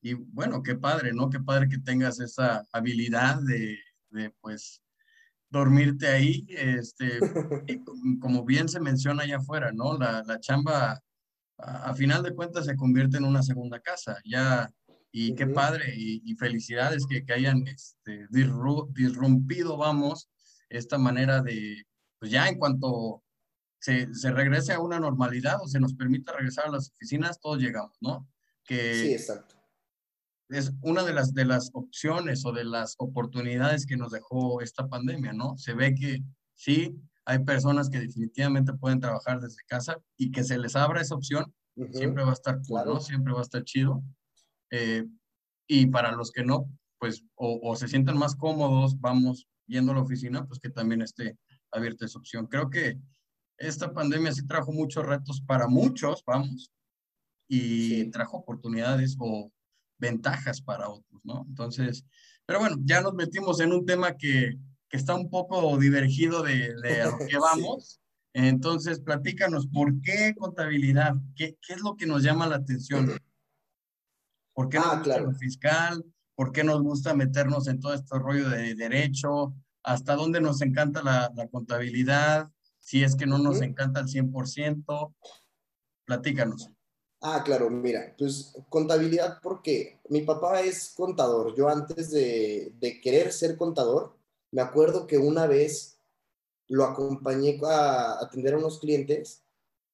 y 0.00 0.14
bueno, 0.14 0.62
qué 0.62 0.76
padre, 0.76 1.12
¿no? 1.12 1.28
Qué 1.28 1.40
padre 1.40 1.68
que 1.68 1.78
tengas 1.78 2.20
esa 2.20 2.64
habilidad 2.72 3.40
de, 3.42 3.76
de 4.16 4.30
pues, 4.40 4.82
dormirte 5.48 6.08
ahí, 6.08 6.44
este, 6.48 7.20
como 8.20 8.44
bien 8.44 8.68
se 8.68 8.80
menciona 8.80 9.22
allá 9.22 9.36
afuera, 9.36 9.70
¿no? 9.72 9.96
La, 9.96 10.24
la 10.26 10.40
chamba, 10.40 11.00
a, 11.58 11.90
a, 11.90 11.94
final 11.94 12.24
de 12.24 12.34
cuentas, 12.34 12.66
se 12.66 12.76
convierte 12.76 13.18
en 13.18 13.24
una 13.24 13.42
segunda 13.42 13.78
casa. 13.78 14.18
Ya 14.24 14.68
y 15.18 15.34
qué 15.34 15.46
padre 15.46 15.94
y, 15.96 16.34
felicidades 16.34 17.06
que, 17.06 17.24
que 17.24 17.32
hayan 17.32 17.66
este, 17.66 18.26
disrumpido, 18.30 19.78
vamos, 19.78 20.28
esta 20.68 20.98
manera 20.98 21.40
de, 21.40 21.86
pues 22.18 22.30
ya 22.30 22.46
en 22.48 22.58
cuanto 22.58 23.22
se, 23.80 24.12
se, 24.14 24.30
regrese 24.30 24.74
a 24.74 24.80
una 24.80 25.00
normalidad 25.00 25.56
o 25.62 25.68
se 25.68 25.80
nos 25.80 25.94
permita 25.94 26.34
regresar 26.34 26.66
a 26.66 26.72
las 26.72 26.90
oficinas, 26.90 27.40
todos 27.40 27.62
llegamos, 27.62 27.96
¿no? 28.02 28.28
Que 28.62 28.94
sí, 28.94 29.12
exacto. 29.14 29.55
Es 30.48 30.72
una 30.82 31.02
de 31.02 31.12
las, 31.12 31.34
de 31.34 31.44
las 31.44 31.70
opciones 31.72 32.44
o 32.46 32.52
de 32.52 32.64
las 32.64 32.94
oportunidades 32.98 33.84
que 33.84 33.96
nos 33.96 34.12
dejó 34.12 34.60
esta 34.60 34.88
pandemia, 34.88 35.32
¿no? 35.32 35.56
Se 35.58 35.74
ve 35.74 35.94
que 35.94 36.22
sí, 36.54 36.96
hay 37.24 37.40
personas 37.40 37.90
que 37.90 37.98
definitivamente 37.98 38.72
pueden 38.74 39.00
trabajar 39.00 39.40
desde 39.40 39.62
casa 39.66 39.98
y 40.16 40.30
que 40.30 40.44
se 40.44 40.58
les 40.58 40.76
abra 40.76 41.00
esa 41.00 41.16
opción, 41.16 41.52
siempre 41.92 42.22
va 42.24 42.30
a 42.30 42.34
estar 42.34 42.60
claro. 42.62 43.00
Siempre 43.00 43.32
va 43.32 43.40
a 43.40 43.42
estar 43.42 43.64
chido. 43.64 44.02
Eh, 44.70 45.04
y 45.66 45.86
para 45.86 46.12
los 46.12 46.30
que 46.30 46.44
no, 46.44 46.70
pues 46.98 47.24
o, 47.34 47.74
se 47.76 47.88
sientan 47.88 48.16
más 48.16 48.36
cómodos, 48.36 48.98
vamos 49.00 49.46
yendo 49.66 49.92
a 49.92 49.96
la 49.96 50.02
oficina, 50.02 50.46
pues 50.46 50.60
que 50.60 50.70
también 50.70 51.02
esté 51.02 51.36
abierta 51.72 52.06
esa 52.06 52.18
opción. 52.18 52.46
Creo 52.46 52.70
que 52.70 52.98
esta 53.58 53.92
pandemia 53.92 54.32
sí 54.32 54.46
trajo 54.46 54.72
muchos 54.72 55.04
retos 55.04 55.40
para 55.40 55.66
muchos, 55.66 56.22
vamos, 56.24 56.70
y 57.48 58.10
trajo 58.10 58.38
oportunidades 58.38 59.16
o 59.18 59.50
ventajas 59.98 60.60
para 60.60 60.88
otros, 60.88 61.20
¿no? 61.24 61.44
Entonces, 61.48 62.04
pero 62.46 62.60
bueno, 62.60 62.76
ya 62.84 63.00
nos 63.00 63.14
metimos 63.14 63.60
en 63.60 63.72
un 63.72 63.84
tema 63.84 64.16
que, 64.16 64.58
que 64.88 64.96
está 64.96 65.14
un 65.14 65.28
poco 65.30 65.76
divergido 65.78 66.42
de, 66.42 66.74
de 66.82 67.02
a 67.02 67.10
lo 67.10 67.18
que 67.18 67.38
vamos. 67.38 68.00
Entonces, 68.32 69.00
platícanos, 69.00 69.66
¿por 69.66 70.00
qué 70.02 70.34
contabilidad? 70.36 71.14
¿Qué, 71.34 71.56
¿Qué, 71.66 71.72
es 71.72 71.80
lo 71.80 71.96
que 71.96 72.06
nos 72.06 72.22
llama 72.22 72.46
la 72.46 72.56
atención? 72.56 73.10
¿Por 74.52 74.68
qué 74.68 74.78
nos 74.78 74.86
ah, 74.86 74.98
gusta 74.98 75.20
lo 75.20 75.32
fiscal? 75.32 76.04
¿Por 76.34 76.52
qué 76.52 76.62
nos 76.62 76.82
gusta 76.82 77.14
meternos 77.14 77.66
en 77.66 77.80
todo 77.80 77.94
este 77.94 78.18
rollo 78.18 78.50
de 78.50 78.74
derecho? 78.74 79.54
¿Hasta 79.82 80.14
dónde 80.14 80.40
nos 80.40 80.60
encanta 80.60 81.02
la, 81.02 81.48
contabilidad? 81.50 82.50
Si 82.78 83.02
es 83.02 83.16
que 83.16 83.26
no 83.26 83.38
nos 83.38 83.62
encanta 83.62 84.00
al 84.00 84.06
100%. 84.06 85.14
Platícanos. 86.04 86.70
Ah, 87.28 87.42
claro, 87.44 87.68
mira, 87.70 88.14
pues 88.16 88.54
contabilidad 88.68 89.40
porque 89.42 89.98
mi 90.08 90.20
papá 90.22 90.60
es 90.60 90.94
contador. 90.96 91.56
Yo 91.56 91.68
antes 91.68 92.12
de, 92.12 92.72
de, 92.78 93.00
querer 93.00 93.32
ser 93.32 93.56
contador, 93.56 94.16
me 94.52 94.62
acuerdo 94.62 95.08
que 95.08 95.18
una 95.18 95.48
vez 95.48 95.98
lo 96.68 96.84
acompañé 96.84 97.58
a 97.64 98.20
atender 98.22 98.54
a 98.54 98.58
unos 98.58 98.78
clientes 98.78 99.42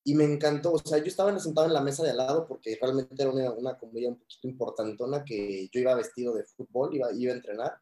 y 0.05 0.15
me 0.15 0.25
encantó, 0.25 0.73
o 0.73 0.79
sea, 0.79 0.99
yo 0.99 1.07
estaba 1.07 1.39
sentado 1.39 1.67
en 1.67 1.73
la 1.73 1.81
mesa 1.81 2.03
de 2.03 2.11
al 2.11 2.19
lado 2.19 2.47
porque 2.47 2.77
realmente 2.79 3.15
era 3.19 3.31
una, 3.31 3.51
una 3.53 3.79
comida 3.79 4.11
un 4.11 4.19
poquito 4.19 4.49
importantona 4.49 5.25
que 5.25 5.71
yo 5.73 5.81
iba 5.81 5.95
vestido 5.95 6.35
de 6.35 6.45
fútbol, 6.45 6.95
iba, 6.95 7.15
iba 7.15 7.33
a 7.33 7.37
entrenar, 7.37 7.73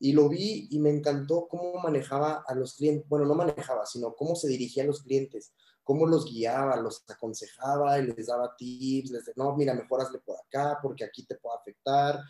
y 0.00 0.12
lo 0.12 0.28
vi 0.28 0.66
y 0.72 0.78
me 0.80 0.90
encantó 0.90 1.46
cómo 1.48 1.74
manejaba 1.80 2.42
a 2.44 2.54
los 2.56 2.74
clientes, 2.74 3.08
bueno, 3.08 3.26
no 3.26 3.36
manejaba, 3.36 3.86
sino 3.86 4.16
cómo 4.16 4.34
se 4.34 4.48
dirigía 4.48 4.82
a 4.82 4.86
los 4.86 5.02
clientes, 5.02 5.52
cómo 5.88 6.06
los 6.06 6.30
guiaba, 6.30 6.76
los 6.76 7.02
aconsejaba 7.08 7.98
y 7.98 8.08
les 8.08 8.26
daba 8.26 8.54
tips, 8.54 9.10
les 9.10 9.24
decía, 9.24 9.42
no, 9.42 9.56
mira, 9.56 9.72
mejor 9.72 10.02
hazle 10.02 10.18
por 10.18 10.36
acá 10.36 10.78
porque 10.82 11.02
aquí 11.02 11.24
te 11.24 11.36
puede 11.36 11.56
afectar. 11.56 12.20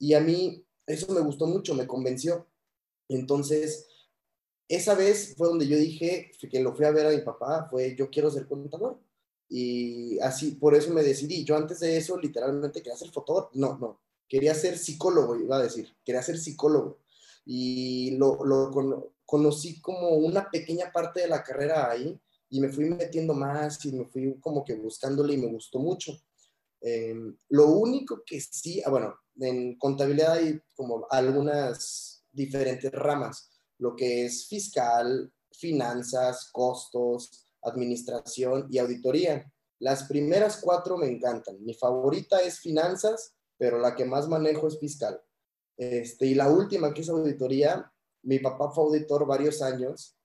Y 0.00 0.14
a 0.14 0.20
mí 0.20 0.66
eso 0.84 1.12
me 1.12 1.20
gustó 1.20 1.46
mucho, 1.46 1.76
me 1.76 1.86
convenció. 1.86 2.48
Entonces, 3.08 3.86
esa 4.66 4.96
vez 4.96 5.36
fue 5.36 5.46
donde 5.46 5.68
yo 5.68 5.76
dije, 5.76 6.32
que 6.50 6.60
lo 6.60 6.74
fui 6.74 6.86
a 6.86 6.90
ver 6.90 7.06
a 7.06 7.10
mi 7.10 7.20
papá, 7.20 7.68
fue, 7.70 7.94
yo 7.94 8.10
quiero 8.10 8.32
ser 8.32 8.48
contador. 8.48 8.98
Y 9.48 10.18
así, 10.18 10.56
por 10.56 10.74
eso 10.74 10.92
me 10.92 11.04
decidí. 11.04 11.44
Yo 11.44 11.56
antes 11.56 11.78
de 11.78 11.96
eso, 11.96 12.18
literalmente 12.18 12.82
quería 12.82 12.98
ser 12.98 13.12
fotógrafo. 13.12 13.50
No, 13.54 13.78
no, 13.78 14.00
quería 14.28 14.56
ser 14.56 14.76
psicólogo, 14.76 15.36
iba 15.36 15.58
a 15.58 15.62
decir, 15.62 15.88
quería 16.04 16.20
ser 16.20 16.36
psicólogo 16.36 16.98
y 17.46 18.16
lo, 18.16 18.44
lo 18.44 19.12
conocí 19.24 19.80
como 19.80 20.08
una 20.16 20.50
pequeña 20.50 20.90
parte 20.90 21.20
de 21.20 21.28
la 21.28 21.44
carrera 21.44 21.90
ahí 21.90 22.18
y 22.54 22.60
me 22.60 22.68
fui 22.68 22.84
metiendo 22.84 23.34
más 23.34 23.84
y 23.84 23.90
me 23.90 24.04
fui 24.04 24.38
como 24.38 24.64
que 24.64 24.74
buscándole 24.76 25.34
y 25.34 25.38
me 25.38 25.48
gustó 25.48 25.80
mucho. 25.80 26.12
Em, 26.80 27.36
lo 27.48 27.66
único 27.66 28.22
que 28.24 28.40
sí, 28.40 28.80
ah, 28.86 28.90
bueno, 28.90 29.12
en 29.40 29.76
contabilidad 29.76 30.34
hay 30.34 30.60
como 30.76 31.04
algunas 31.10 32.24
diferentes 32.30 32.92
ramas, 32.92 33.50
lo 33.78 33.96
que 33.96 34.26
es 34.26 34.46
fiscal, 34.46 35.32
finanzas, 35.50 36.48
costos, 36.52 37.44
administración 37.62 38.68
y 38.70 38.78
auditoría. 38.78 39.52
Las 39.80 40.04
primeras 40.04 40.58
cuatro 40.58 40.96
me 40.96 41.08
encantan. 41.08 41.56
Mi 41.64 41.74
favorita 41.74 42.40
es 42.40 42.60
finanzas, 42.60 43.34
pero 43.58 43.80
la 43.80 43.96
que 43.96 44.04
más 44.04 44.28
manejo 44.28 44.68
es 44.68 44.78
fiscal. 44.78 45.20
Este, 45.76 46.26
y 46.26 46.34
la 46.36 46.48
última, 46.48 46.94
que 46.94 47.00
es 47.00 47.08
auditoría, 47.08 47.92
mi 48.22 48.38
papá 48.38 48.70
fue 48.70 48.84
auditor 48.84 49.26
varios 49.26 49.60
años 49.60 50.16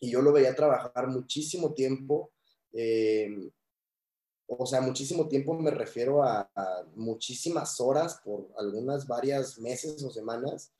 y 0.00 0.10
yo 0.10 0.22
lo 0.22 0.32
veía 0.32 0.54
trabajar 0.54 1.08
muchísimo 1.08 1.72
tiempo. 1.72 2.32
Eh, 2.72 3.50
o 4.46 4.66
sea, 4.66 4.80
muchísimo 4.80 5.26
tiempo 5.28 5.54
me 5.54 5.70
refiero 5.70 6.22
a, 6.22 6.50
muchísimas 6.94 7.80
horas 7.80 8.20
por 8.24 8.48
algunas 8.58 9.06
varias 9.06 9.58
meses 9.58 10.02
o 10.04 10.10
semanas 10.10 10.72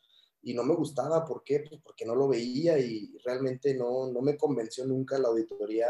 y 0.43 0.55
no 0.55 0.63
me 0.65 0.75
gustaba. 0.75 1.25
¿Por 1.25 1.43
qué? 1.45 1.61
Pues 1.61 1.81
porque 1.83 2.05
no 2.05 2.15
lo 2.15 2.29
veía 2.29 2.79
y 2.79 3.17
realmente 3.25 3.75
no, 3.75 4.11
no 4.11 4.21
me 4.21 4.37
convenció 4.37 4.85
nunca 4.85 5.19
la 5.19 5.29
auditoría 5.29 5.87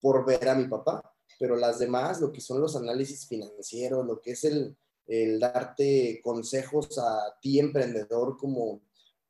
por 0.00 0.26
ver 0.26 0.48
a 0.48 0.54
mi 0.54 0.66
papá. 0.66 1.02
Pero 1.38 1.56
las 1.56 1.78
demás, 1.78 2.20
lo 2.20 2.32
que 2.32 2.40
son 2.40 2.60
los 2.60 2.76
análisis 2.76 3.26
financieros, 3.26 4.06
lo 4.06 4.20
que 4.20 4.32
es 4.32 4.44
el, 4.44 4.76
el 5.06 5.40
darte 5.40 6.20
consejos 6.22 6.98
a 6.98 7.36
ti, 7.40 7.58
emprendedor, 7.58 8.36
como 8.36 8.82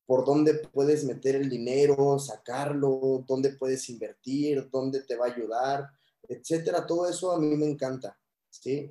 por 0.07 0.25
dónde 0.25 0.55
puedes 0.55 1.05
meter 1.05 1.37
el 1.37 1.49
dinero, 1.49 2.19
sacarlo, 2.19 3.25
dónde 3.27 3.51
puedes 3.51 3.89
invertir, 3.89 4.69
dónde 4.71 5.03
te 5.03 5.17
va 5.17 5.27
a 5.27 5.33
ayudar, 5.33 5.89
etcétera. 6.29 6.87
Todo 6.87 7.09
eso 7.09 7.33
a 7.33 7.39
mí 7.39 7.57
me 7.57 7.67
encanta, 7.67 8.19
¿sí? 8.51 8.91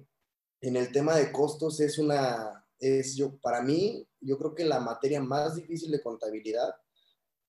En 0.62 0.76
el 0.76 0.92
tema 0.92 1.16
de 1.16 1.32
costos 1.32 1.80
es 1.80 1.98
una, 1.98 2.66
es 2.80 3.16
yo, 3.16 3.38
para 3.40 3.62
mí, 3.62 4.08
yo 4.20 4.38
creo 4.38 4.56
que 4.56 4.66
la 4.66 4.80
materia 4.80 5.22
más 5.22 5.56
difícil 5.56 5.92
de 5.92 6.02
contabilidad 6.02 6.74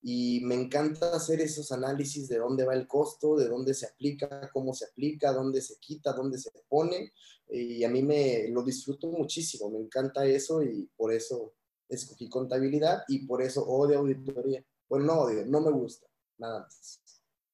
y 0.02 0.40
me 0.42 0.57
encanta 0.57 1.14
hacer 1.14 1.40
esos 1.40 1.71
análisis 1.71 2.28
de 2.28 2.38
dónde 2.38 2.64
va 2.64 2.75
el 2.75 2.88
costo, 2.88 3.37
de 3.37 3.47
dónde 3.47 3.73
se 3.73 3.87
aplica, 3.87 4.50
cómo 4.52 4.75
se 4.75 4.87
aplica, 4.87 5.33
dónde 5.33 5.62
se 5.62 5.76
quita, 5.78 6.12
dónde 6.12 6.38
se 6.38 6.50
pone. 6.69 7.12
Y 7.49 7.85
a 7.85 7.88
mí 7.88 8.02
me 8.02 8.49
lo 8.49 8.64
disfruto 8.64 9.07
muchísimo, 9.09 9.71
me 9.71 9.78
encanta 9.78 10.25
eso 10.25 10.62
y 10.62 10.90
por 10.97 11.12
eso 11.12 11.54
escogí 11.94 12.28
contabilidad 12.28 13.04
y 13.08 13.26
por 13.26 13.42
eso 13.42 13.64
odio 13.64 13.99
auditoría. 13.99 14.64
Bueno, 14.88 15.06
no 15.06 15.12
odio, 15.20 15.44
no 15.46 15.61
me 15.61 15.70
gusta, 15.70 16.06
nada 16.38 16.61
más. 16.61 17.00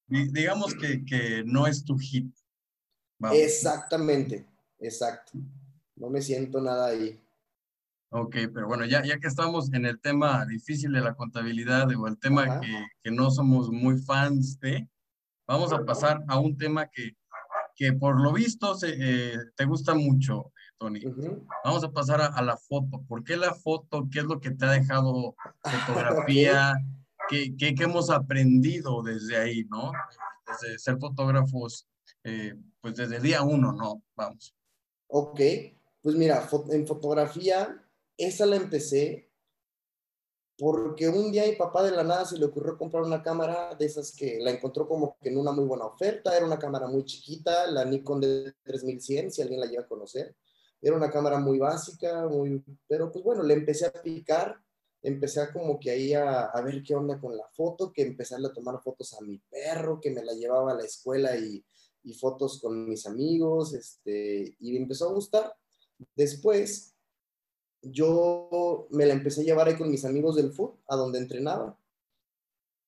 Digamos 0.07 0.73
que, 0.73 1.05
que 1.05 1.43
no 1.45 1.67
es 1.67 1.85
tu 1.85 1.97
hit. 1.97 2.33
Exactamente, 3.31 4.47
exacto. 4.79 5.33
No 5.95 6.09
me 6.09 6.21
siento 6.21 6.61
nada 6.61 6.87
ahí. 6.87 7.21
Ok, 8.11 8.35
pero 8.53 8.67
bueno, 8.67 8.85
ya, 8.85 9.05
ya 9.05 9.19
que 9.19 9.27
estamos 9.27 9.71
en 9.71 9.85
el 9.85 9.99
tema 9.99 10.43
difícil 10.45 10.91
de 10.93 11.01
la 11.01 11.13
contabilidad 11.13 11.87
o 11.95 12.07
el 12.07 12.17
tema 12.17 12.59
que, 12.59 12.87
que, 13.03 13.11
no 13.11 13.29
somos 13.29 13.69
muy 13.69 13.99
fans 13.99 14.59
de, 14.59 14.89
vamos 15.47 15.71
a 15.71 15.85
pasar 15.85 16.23
a 16.27 16.39
un 16.39 16.57
tema 16.57 16.87
que, 16.87 17.15
que 17.75 17.93
por 17.93 18.19
lo 18.19 18.33
visto 18.33 18.73
se, 18.73 18.95
eh, 18.97 19.37
te 19.55 19.65
gusta 19.65 19.93
mucho, 19.93 20.51
Tony. 20.79 21.01
Vamos 21.63 21.83
a 21.83 21.91
pasar 21.91 22.21
a, 22.21 22.41
la 22.41 22.57
foto. 22.57 23.03
¿Por 23.07 23.23
qué 23.23 23.37
la 23.37 23.53
foto? 23.53 24.07
¿Qué 24.11 24.19
es 24.19 24.25
lo 24.25 24.39
que 24.39 24.51
te 24.51 24.65
ha 24.65 24.71
dejado 24.71 25.35
fotografía? 25.85 26.73
¿Qué, 27.27 27.55
qué, 27.57 27.75
qué, 27.75 27.83
hemos 27.83 28.09
aprendido 28.09 29.03
desde 29.03 29.37
ahí, 29.37 29.65
no? 29.65 29.91
Desde 30.47 30.79
ser 30.79 30.97
fotógrafos, 30.97 31.87
eh, 32.23 32.55
pues 32.81 32.95
desde 32.95 33.17
el 33.17 33.23
día 33.23 33.43
uno, 33.43 33.71
¿no? 33.73 34.01
Vamos. 34.15 34.55
Ok, 35.07 35.39
pues 36.01 36.15
mira, 36.15 36.47
en 36.71 36.87
fotografía 36.87 37.83
esa 38.17 38.45
la 38.45 38.55
empecé 38.55 39.29
porque 40.57 41.07
un 41.07 41.31
día 41.31 41.45
mi 41.45 41.55
papá 41.55 41.83
de 41.83 41.91
la 41.91 42.03
nada 42.03 42.25
se 42.25 42.37
le 42.37 42.45
ocurrió 42.45 42.77
comprar 42.77 43.03
una 43.03 43.23
cámara 43.23 43.75
de 43.75 43.85
esas 43.85 44.11
que 44.11 44.39
la 44.41 44.51
encontró 44.51 44.87
como 44.87 45.17
que 45.21 45.29
en 45.29 45.37
una 45.37 45.53
muy 45.53 45.63
buena 45.63 45.85
oferta, 45.85 46.35
era 46.35 46.45
una 46.45 46.59
cámara 46.59 46.87
muy 46.87 47.05
chiquita, 47.05 47.67
la 47.67 47.85
Nikon 47.85 48.19
de 48.19 48.53
3100, 48.63 49.31
si 49.31 49.41
alguien 49.41 49.61
la 49.61 49.67
llega 49.67 49.83
a 49.83 49.87
conocer. 49.87 50.35
Era 50.81 50.95
una 50.95 51.11
cámara 51.11 51.39
muy 51.39 51.59
básica, 51.59 52.27
muy, 52.27 52.63
pero 52.87 53.11
pues 53.11 53.23
bueno, 53.23 53.43
le 53.43 53.53
empecé 53.53 53.85
a 53.85 53.91
picar, 53.91 54.61
empecé 55.01 55.41
a 55.41 55.51
como 55.51 55.79
que 55.79 55.91
ahí 55.91 56.13
a, 56.13 56.45
a 56.45 56.61
ver 56.61 56.81
qué 56.83 56.95
onda 56.95 57.19
con 57.19 57.35
la 57.35 57.47
foto, 57.49 57.91
que 57.91 58.01
empecé 58.01 58.35
a 58.35 58.53
tomar 58.53 58.81
fotos 58.81 59.13
a 59.13 59.21
mi 59.21 59.37
perro, 59.37 59.99
que 59.99 60.11
me 60.11 60.23
la 60.23 60.33
llevaba 60.33 60.71
a 60.71 60.75
la 60.75 60.85
escuela 60.85 61.35
y, 61.35 61.63
y 62.03 62.13
fotos 62.13 62.59
con 62.61 62.87
mis 62.87 63.05
amigos, 63.05 63.73
este, 63.73 64.55
y 64.59 64.71
me 64.71 64.79
empezó 64.79 65.09
a 65.09 65.13
gustar. 65.13 65.55
Después 66.15 66.95
yo 67.81 68.87
me 68.91 69.05
la 69.05 69.13
empecé 69.13 69.41
a 69.41 69.45
llevar 69.45 69.67
ahí 69.67 69.77
con 69.77 69.89
mis 69.89 70.05
amigos 70.05 70.35
del 70.35 70.51
fútbol, 70.51 70.77
a 70.87 70.95
donde 70.95 71.19
entrenaba. 71.19 71.77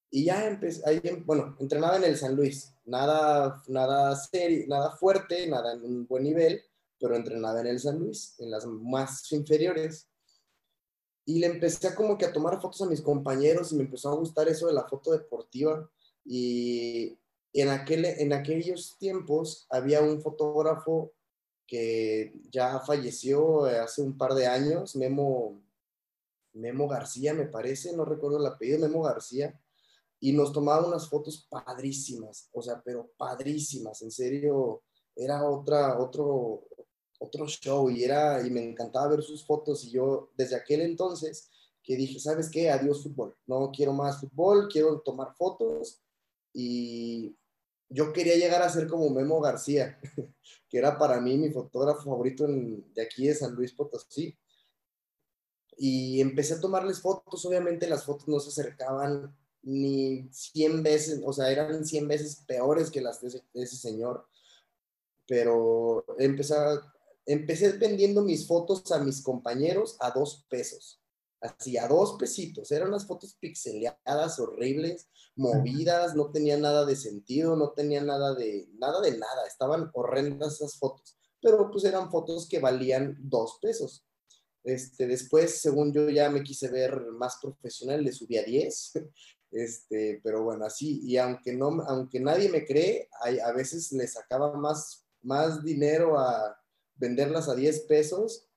Y 0.10 0.25
ya 0.25 0.45
empecé, 0.45 0.81
ahí, 0.86 1.01
bueno, 1.25 1.55
entrenaba 1.60 1.95
en 1.95 2.03
el 2.03 2.17
San 2.17 2.36
Luis, 2.36 2.74
nada, 2.83 3.63
nada 3.67 4.13
serio, 4.15 4.65
nada 4.67 4.91
fuerte, 4.91 5.48
nada 5.48 5.74
en 5.74 5.83
un 5.83 6.05
buen 6.05 6.24
nivel, 6.24 6.62
pero 7.01 7.15
entrenaba 7.15 7.60
en 7.62 7.67
el 7.67 7.79
San 7.79 8.00
Luis, 8.00 8.36
en 8.39 8.51
las 8.51 8.65
más 8.65 9.29
inferiores. 9.31 10.08
Y 11.25 11.39
le 11.39 11.48
empecé 11.48 11.93
como 11.96 12.17
que 12.17 12.25
a 12.25 12.34
tomar 12.34 12.62
fotos 12.62 12.81
a 12.84 12.86
mis 12.86 13.01
compañeros 13.01 13.72
y 13.72 13.75
me 13.75 13.84
empezó 13.84 14.10
a 14.10 14.15
gustar 14.15 14.48
eso 14.48 14.67
de 14.67 14.74
la 14.74 14.88
foto 14.88 15.12
deportiva. 15.12 15.89
Y 16.24 17.17
en, 17.53 17.70
aquel, 17.70 18.05
en 18.05 18.34
aquellos 18.34 18.98
tiempos 18.98 19.65
había 19.70 20.01
un 20.01 20.22
fotógrafo 20.22 21.12
que 21.65 22.34
ya 22.51 22.79
falleció 22.81 23.63
hace 23.65 24.01
un 24.01 24.17
par 24.17 24.34
de 24.34 24.46
años, 24.46 24.96
Memo, 24.96 25.62
Memo 26.53 26.88
García, 26.88 27.34
me 27.34 27.46
parece, 27.46 27.96
no 27.96 28.03
recuerdo 28.03 28.38
el 28.38 28.46
apellido, 28.46 28.79
Memo 28.79 29.03
García, 29.03 29.58
y 30.20 30.34
nos 30.34 30.51
tomaba 30.51 30.86
unas 30.86 31.10
fotos 31.10 31.48
padrísimas, 31.50 32.50
o 32.51 32.62
sea, 32.62 32.81
pero 32.84 33.10
padrísimas, 33.17 34.01
en 34.01 34.12
serio, 34.12 34.84
era 35.15 35.50
otra, 35.50 36.00
otro, 36.00 36.67
otro 37.22 37.48
show 37.48 37.90
y, 37.90 38.04
era, 38.04 38.46
y 38.46 38.50
me 38.50 38.63
encantaba 38.63 39.10
ver 39.10 39.22
sus 39.22 39.46
fotos 39.46 39.86
y 39.86 39.92
yo 39.92 40.32
desde 40.36 40.56
aquel 40.56 40.82
entonces 40.82 41.50
que 41.84 41.96
dije, 41.96 42.20
¿sabes 42.20 42.50
qué? 42.50 42.70
Adiós 42.70 43.04
fútbol, 43.04 43.36
no 43.46 43.72
quiero 43.72 43.94
más 43.94 44.20
fútbol, 44.20 44.68
quiero 44.72 45.00
tomar 45.01 45.36
fotos 45.36 46.01
y 46.54 47.36
yo 47.90 48.13
quería 48.13 48.36
llegar 48.36 48.62
a 48.62 48.70
ser 48.70 48.88
como 48.88 49.10
Memo 49.10 49.40
García, 49.40 50.00
que 50.70 50.78
era 50.78 50.98
para 50.98 51.20
mí 51.20 51.38
mi 51.38 51.50
fotógrafo 51.50 52.04
favorito 52.04 52.48
de 52.48 53.01
aquí 53.01 53.28
de 53.28 53.36
San 53.36 53.54
Luis 53.54 53.74
Potosí. 53.74 54.38
Y 55.78 56.22
empecé 56.22 56.56
a 56.56 56.60
tomarles 56.60 57.01
fotos, 57.01 57.46
obviamente 57.46 57.88
las 57.88 58.06
fotos 58.06 58.28
no 58.28 58.40
se 58.40 58.50
acercaban 58.50 59.36
ni 59.63 60.28
100 60.32 60.84
veces, 60.84 61.22
o 61.25 61.34
sea, 61.34 61.51
eran 61.51 61.86
100 61.86 62.08
veces 62.08 62.44
peores 62.48 62.90
que 62.92 63.01
las 63.01 63.22
de 63.22 63.42
ese, 63.54 63.75
señor. 63.75 64.28
Pero 65.28 66.06
empecé, 66.18 66.56
empecé 67.25 67.72
vendiendo 67.74 68.24
mis 68.24 68.48
fotos 68.48 68.92
a 68.92 69.00
mis 69.00 69.22
compañeros 69.22 69.98
a 70.00 70.12
dos 70.12 70.46
pesos 70.50 71.01
así 71.42 71.78
a 71.78 71.88
dos 71.88 72.16
pesitos. 72.18 72.72
Eran 72.72 72.90
unas 72.90 73.06
fotos 73.06 73.36
pixeleadas, 73.40 74.40
horribles, 74.40 75.10
movidas, 75.36 76.16
no 76.16 76.32
tenían 76.32 76.62
nada 76.62 76.86
de 76.86 76.96
sentido, 76.96 77.56
no 77.56 77.72
tenían 77.72 78.06
nada 78.06 78.36
de, 78.36 78.70
nada 78.78 79.01
de 79.01 79.18
nada, 79.18 79.48
estaban 79.48 79.90
horrendas 79.94 80.56
esas 80.56 80.78
fotos, 80.78 81.18
pero 81.42 81.70
pues 81.72 81.84
eran 81.84 82.12
fotos 82.12 82.48
que 82.48 82.60
valían 82.60 83.18
dos 83.20 83.58
pesos. 83.62 84.06
Este, 84.63 85.08
después, 85.08 85.60
según 85.60 85.92
yo 85.92 86.08
ya 86.10 86.30
me 86.30 86.44
quise 86.44 86.70
ver 86.70 87.01
más 87.13 87.38
profesional, 87.42 88.04
le 88.04 88.12
subí 88.12 88.38
a 88.38 88.44
10, 88.44 88.92
este, 89.51 90.22
pero 90.24 90.44
bueno, 90.44 90.66
así, 90.66 91.01
y 91.04 91.18
aunque, 91.18 91.54
no, 91.54 91.82
aunque 91.88 92.20
nadie 92.20 92.50
me 92.50 92.63
cree, 92.63 93.10
hay, 93.22 93.40
a 93.40 93.51
veces 93.51 93.92
le 93.92 94.08
sacaba 94.08 94.54
más, 94.54 95.08
más 95.24 95.63
dinero 95.63 96.20
a 96.20 96.61
venderlas 97.01 97.50
a 97.50 97.55
10 97.55 97.81
pesos 97.81 98.48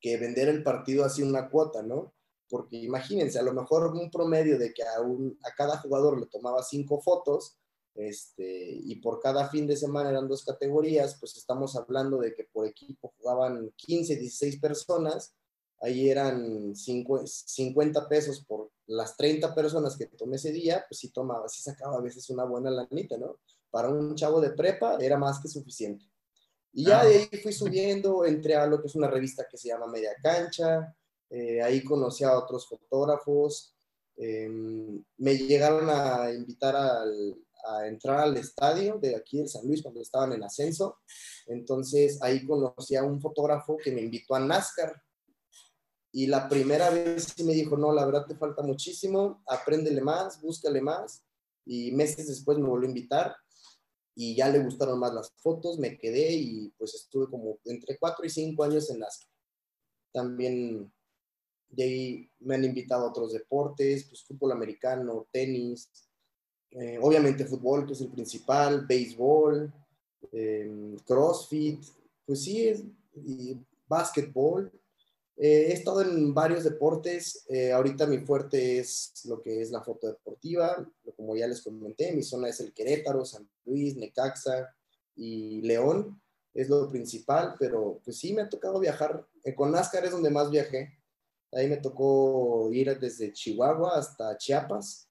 que 0.00 0.18
vender 0.18 0.48
el 0.48 0.62
partido 0.62 1.04
así 1.04 1.22
una 1.22 1.48
cuota, 1.48 1.82
¿no? 1.82 2.12
porque 2.52 2.76
imagínense, 2.76 3.38
a 3.38 3.42
lo 3.42 3.54
mejor 3.54 3.86
un 3.94 4.10
promedio 4.10 4.58
de 4.58 4.74
que 4.74 4.82
a, 4.82 5.54
cada 5.56 5.78
jugador 5.78 6.20
le 6.20 6.26
tomaba 6.26 6.62
cinco 6.62 7.00
fotos, 7.00 7.56
este, 7.94 8.78
y 8.84 8.96
por 8.96 9.20
cada 9.20 9.48
fin 9.48 9.66
de 9.66 9.74
semana 9.74 10.10
eran 10.10 10.28
dos 10.28 10.44
categorías, 10.44 11.16
pues 11.18 11.34
estamos 11.38 11.76
hablando 11.76 12.18
de 12.18 12.34
que 12.34 12.44
por 12.44 12.66
equipo 12.66 13.14
jugaban 13.16 13.72
15, 13.74 14.16
16 14.16 14.60
personas, 14.60 15.34
ahí 15.80 16.10
eran 16.10 16.76
50 16.76 18.06
pesos 18.06 18.44
por 18.44 18.70
las 18.86 19.16
30 19.16 19.54
personas 19.54 19.96
que 19.96 20.04
tomé 20.04 20.36
ese 20.36 20.52
día, 20.52 20.84
pues 20.86 20.98
sí 20.98 21.08
tomaba, 21.08 21.48
sí 21.48 21.62
sacaba 21.62 21.96
a 21.96 22.02
veces 22.02 22.28
una 22.28 22.44
buena 22.44 22.70
lanita, 22.70 23.16
¿no? 23.16 23.38
Para 23.70 23.88
un 23.88 24.14
chavo 24.14 24.42
de 24.42 24.50
prepa 24.50 24.98
era 25.00 25.16
más 25.16 25.40
que 25.40 25.48
suficiente. 25.48 26.04
Y 26.72 26.86
ya 26.86 27.04
de 27.04 27.16
ahí 27.16 27.40
fui 27.42 27.52
subiendo, 27.52 28.24
entré 28.24 28.54
a 28.54 28.66
lo 28.66 28.80
que 28.80 28.86
es 28.86 28.94
una 28.94 29.08
revista 29.08 29.46
que 29.50 29.58
se 29.58 29.68
llama 29.68 29.86
Media 29.86 30.14
Cancha, 30.22 30.94
eh, 31.28 31.62
ahí 31.62 31.84
conocí 31.84 32.24
a 32.24 32.36
otros 32.36 32.66
fotógrafos, 32.66 33.74
em, 34.16 35.02
me 35.18 35.36
llegaron 35.36 35.88
a 35.90 36.30
invitar 36.32 36.74
al, 36.76 37.36
a 37.64 37.86
entrar 37.86 38.20
al 38.20 38.36
estadio 38.36 38.98
de 38.98 39.16
aquí 39.16 39.38
de 39.38 39.48
San 39.48 39.66
Luis 39.66 39.82
cuando 39.82 40.00
estaban 40.00 40.32
en 40.32 40.42
ascenso. 40.42 40.98
Entonces 41.46 42.20
ahí 42.22 42.44
conocí 42.44 42.96
a 42.96 43.02
un 43.02 43.20
fotógrafo 43.20 43.76
que 43.76 43.92
me 43.92 44.00
invitó 44.00 44.34
a 44.34 44.40
NASCAR. 44.40 45.00
Y 46.14 46.26
la 46.26 46.48
primera 46.48 46.90
vez 46.90 47.32
sí 47.34 47.44
me 47.44 47.54
dijo, 47.54 47.76
no, 47.76 47.92
la 47.92 48.04
verdad 48.04 48.26
te 48.26 48.36
falta 48.36 48.62
muchísimo, 48.62 49.42
apréndele 49.46 50.02
más, 50.02 50.40
búscale 50.42 50.80
más. 50.80 51.24
Y 51.64 51.92
meses 51.92 52.28
después 52.28 52.58
me 52.58 52.68
volvió 52.68 52.86
a 52.86 52.90
invitar 52.90 53.36
y 54.14 54.34
ya 54.34 54.48
le 54.48 54.62
gustaron 54.62 54.98
más 54.98 55.14
las 55.14 55.32
fotos, 55.36 55.78
me 55.78 55.98
quedé 55.98 56.32
y 56.32 56.68
pues 56.78 56.94
estuve 56.94 57.28
como 57.30 57.58
entre 57.64 57.98
cuatro 57.98 58.24
y 58.24 58.30
cinco 58.30 58.64
años 58.64 58.90
en 58.90 59.00
NASCAR. 59.00 59.28
También 60.12 60.92
de 61.70 61.82
ahí 61.82 62.30
me 62.40 62.54
han 62.54 62.64
invitado 62.64 63.06
a 63.06 63.10
otros 63.10 63.32
deportes, 63.32 64.04
pues 64.04 64.22
fútbol 64.24 64.52
americano, 64.52 65.26
tenis, 65.32 65.90
eh, 66.70 66.98
obviamente 67.00 67.46
fútbol, 67.46 67.86
que 67.86 67.94
es 67.94 68.00
el 68.00 68.08
principal, 68.08 68.86
béisbol, 68.86 69.72
eh, 70.32 70.96
crossfit, 71.06 71.82
pues 72.26 72.42
sí, 72.42 72.94
y 73.14 73.56
básquetbol. 73.86 74.70
Eh, 75.36 75.68
he 75.68 75.72
estado 75.72 76.02
en 76.02 76.34
varios 76.34 76.64
deportes. 76.64 77.46
ahorita 77.74 78.06
mi 78.06 78.18
fuerte 78.18 78.78
es 78.78 79.12
lo 79.24 79.40
que 79.40 79.60
es 79.60 79.70
la 79.70 79.82
foto 79.82 80.06
deportiva. 80.06 80.88
Como 81.16 81.36
ya 81.36 81.46
les 81.46 81.62
comenté, 81.62 82.12
mi 82.12 82.22
zona 82.22 82.48
es 82.48 82.60
el 82.60 82.72
Querétaro, 82.72 83.24
San 83.24 83.48
Luis, 83.64 83.96
Necaxa 83.96 84.74
y 85.16 85.62
León. 85.62 86.20
Es 86.54 86.68
lo 86.68 86.88
principal, 86.90 87.56
pero 87.58 88.00
pues 88.04 88.18
sí 88.18 88.34
me 88.34 88.42
ha 88.42 88.48
tocado 88.48 88.78
viajar. 88.78 89.26
con 89.56 89.72
NASCAR 89.72 90.04
es 90.04 90.10
donde 90.10 90.30
más 90.30 90.50
viajé. 90.50 90.98
Ahí 91.52 91.68
me 91.68 91.78
tocó 91.78 92.70
ir 92.72 92.98
desde 92.98 93.32
Chihuahua 93.32 93.98
hasta 93.98 94.36
Chiapas 94.36 95.08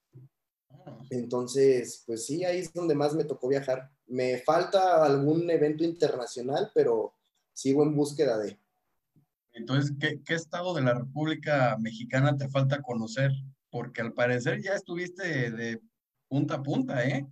entonces, 1.10 2.04
pues 2.06 2.26
sí, 2.26 2.44
ahí 2.44 2.60
es 2.60 2.74
donde 2.74 2.96
más 2.96 3.14
me 3.14 3.24
tocó 3.24 3.48
viajar. 3.48 3.90
Me 4.08 4.38
falta 4.40 5.04
algún 5.04 5.50
evento 5.50 5.84
internacional, 5.84 6.72
pero 6.74 7.14
sigo 7.54 7.84
en 7.84 7.96
búsqueda 7.96 8.38
de. 8.38 8.58
Entonces, 9.54 9.94
¿qué, 10.00 10.34
estado 10.34 10.74
de 10.74 10.82
la 10.82 10.94
República 10.94 11.78
Mexicana 11.80 12.38
te 12.38 12.50
falta 12.50 12.82
conocer? 12.82 13.32
Porque 13.70 14.02
al 14.02 14.14
parecer 14.14 14.62
ya 14.62 14.74
estuviste 14.74 15.52
de, 15.52 15.82
punta 16.28 16.56
a 16.56 16.64
punta, 16.64 17.06
¿eh? 17.06 17.28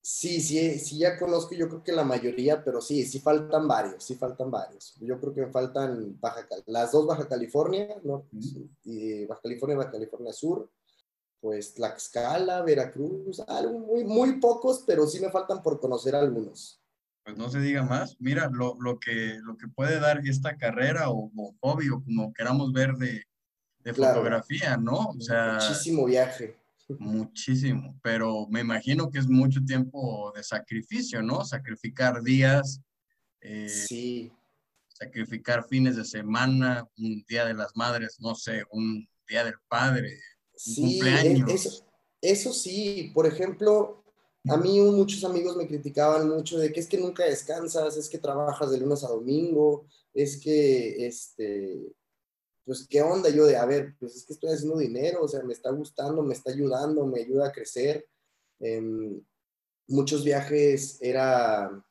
Sí, 0.00 0.40
sí, 0.40 0.78
sí, 0.80 0.98
ya 0.98 1.16
conozco 1.16 1.54
yo 1.54 1.68
creo 1.68 1.82
que 1.82 1.92
la 1.92 2.02
mayoría, 2.02 2.64
pero 2.64 2.80
sí, 2.80 3.04
sí 3.04 3.20
faltan 3.20 3.68
varios, 3.68 4.02
sí 4.02 4.16
faltan 4.16 4.50
varios. 4.50 4.96
Yo 5.00 5.20
creo 5.20 5.32
que 5.32 5.42
me 5.42 5.52
faltan 5.52 6.18
Baja, 6.20 6.44
las 6.66 6.90
dos 6.90 7.06
Baja 7.06 7.28
California, 7.28 8.00
¿no? 8.02 8.26
y 8.82 9.24
Baja 9.26 9.42
California 9.42 9.76
Baja 9.76 9.92
California 9.92 10.32
Sur 10.32 10.68
pues 11.42 11.74
Tlaxcala, 11.74 12.62
Veracruz, 12.62 13.40
algo 13.48 13.80
muy, 13.80 14.04
muy 14.04 14.38
pocos, 14.38 14.84
pero 14.86 15.08
sí 15.08 15.18
me 15.18 15.28
faltan 15.28 15.60
por 15.60 15.80
conocer 15.80 16.14
algunos. 16.14 16.80
Pues 17.24 17.36
no 17.36 17.48
se 17.50 17.60
diga 17.60 17.82
más. 17.82 18.16
Mira, 18.18 18.50
lo, 18.52 18.76
lo 18.80 18.98
que, 18.98 19.38
lo 19.42 19.56
que 19.56 19.68
puede 19.68 20.00
dar 20.00 20.26
esta 20.26 20.56
carrera 20.56 21.10
o, 21.10 21.30
hobby 21.60 21.88
o 21.88 22.02
como 22.02 22.32
queramos 22.32 22.72
ver 22.72 22.94
de, 22.94 23.24
de 23.78 23.94
fotografía, 23.94 24.76
¿no? 24.76 25.10
O 25.10 25.20
sea, 25.20 25.54
muchísimo 25.54 26.04
viaje. 26.04 26.56
Muchísimo, 26.98 27.98
pero 28.02 28.46
me 28.48 28.60
imagino 28.60 29.08
que 29.08 29.18
es 29.18 29.28
mucho 29.28 29.60
tiempo 29.64 30.32
de 30.34 30.42
sacrificio, 30.42 31.22
¿no? 31.22 31.44
Sacrificar 31.44 32.22
días. 32.22 32.80
Eh, 33.40 33.68
sí. 33.68 34.32
Sacrificar 34.88 35.64
fines 35.66 35.96
de 35.96 36.04
semana, 36.04 36.86
un 36.98 37.24
día 37.26 37.46
de 37.46 37.54
las 37.54 37.74
madres, 37.76 38.18
no 38.20 38.34
sé, 38.34 38.64
un 38.70 39.08
día 39.26 39.44
del 39.44 39.54
padre, 39.68 40.18
Sí, 40.64 41.00
e, 41.02 41.44
eso, 41.48 41.84
eso 42.20 42.52
sí, 42.52 43.10
por 43.14 43.26
ejemplo, 43.26 44.01
a 44.48 44.56
mí 44.56 44.80
muchos 44.80 45.22
amigos 45.24 45.56
me 45.56 45.68
criticaban 45.68 46.28
mucho 46.28 46.58
de 46.58 46.72
que 46.72 46.80
es 46.80 46.88
que 46.88 46.98
nunca 46.98 47.24
descansas, 47.24 47.96
es 47.96 48.08
que 48.08 48.18
trabajas 48.18 48.70
de 48.70 48.78
lunes 48.78 49.04
a 49.04 49.08
domingo, 49.08 49.86
es 50.12 50.40
que, 50.40 51.06
este, 51.06 51.94
pues, 52.64 52.86
¿qué 52.88 53.02
onda? 53.02 53.30
Yo 53.30 53.46
de, 53.46 53.56
a 53.56 53.64
ver, 53.66 53.94
pues 53.98 54.16
es 54.16 54.24
que 54.24 54.32
estoy 54.32 54.50
haciendo 54.50 54.78
dinero, 54.78 55.22
o 55.22 55.28
sea, 55.28 55.42
me 55.42 55.52
está 55.52 55.70
gustando, 55.70 56.22
me 56.22 56.34
está 56.34 56.50
ayudando, 56.50 57.06
me 57.06 57.20
ayuda 57.20 57.48
a 57.48 57.52
crecer. 57.52 58.08
Em, 58.60 59.20
muchos 59.88 60.24
viajes 60.24 60.98
era, 61.00 61.84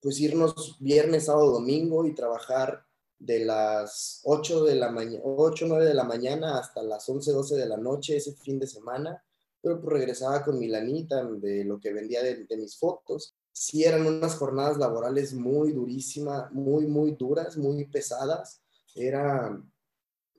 pues, 0.00 0.20
irnos 0.20 0.76
viernes, 0.80 1.26
sábado, 1.26 1.52
domingo 1.52 2.06
y 2.06 2.14
trabajar 2.14 2.86
de 3.18 3.44
las 3.44 4.20
8 4.24 4.64
de 4.64 4.74
la 4.76 4.90
mañana, 4.90 5.22
8, 5.24 5.66
9 5.68 5.86
de 5.86 5.94
la 5.94 6.04
mañana 6.04 6.58
hasta 6.58 6.82
las 6.82 7.08
11, 7.08 7.32
12 7.32 7.56
de 7.56 7.66
la 7.66 7.76
noche 7.76 8.16
ese 8.16 8.34
fin 8.34 8.58
de 8.58 8.66
semana, 8.66 9.24
pero 9.64 9.80
pues 9.80 9.94
regresaba 9.94 10.44
con 10.44 10.58
mi 10.58 10.68
lanita 10.68 11.24
de 11.24 11.64
lo 11.64 11.80
que 11.80 11.90
vendía 11.90 12.22
de, 12.22 12.46
mis 12.58 12.76
fotos. 12.76 13.34
Sí 13.50 13.82
eran 13.82 14.06
unas 14.06 14.36
jornadas 14.36 14.76
laborales 14.76 15.32
muy 15.32 15.72
durísimas, 15.72 16.52
muy, 16.52 16.86
muy 16.86 17.12
duras, 17.12 17.56
muy 17.56 17.86
pesadas. 17.86 18.60
Era, 18.94 19.58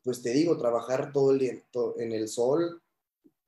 pues 0.03 0.21
te 0.21 0.29
digo, 0.29 0.59
trabajar 0.59 1.11
todo 1.11 1.31
el 1.31 1.39
día 1.39 1.53
en 1.97 2.11
el 2.11 2.27
sol 2.27 2.83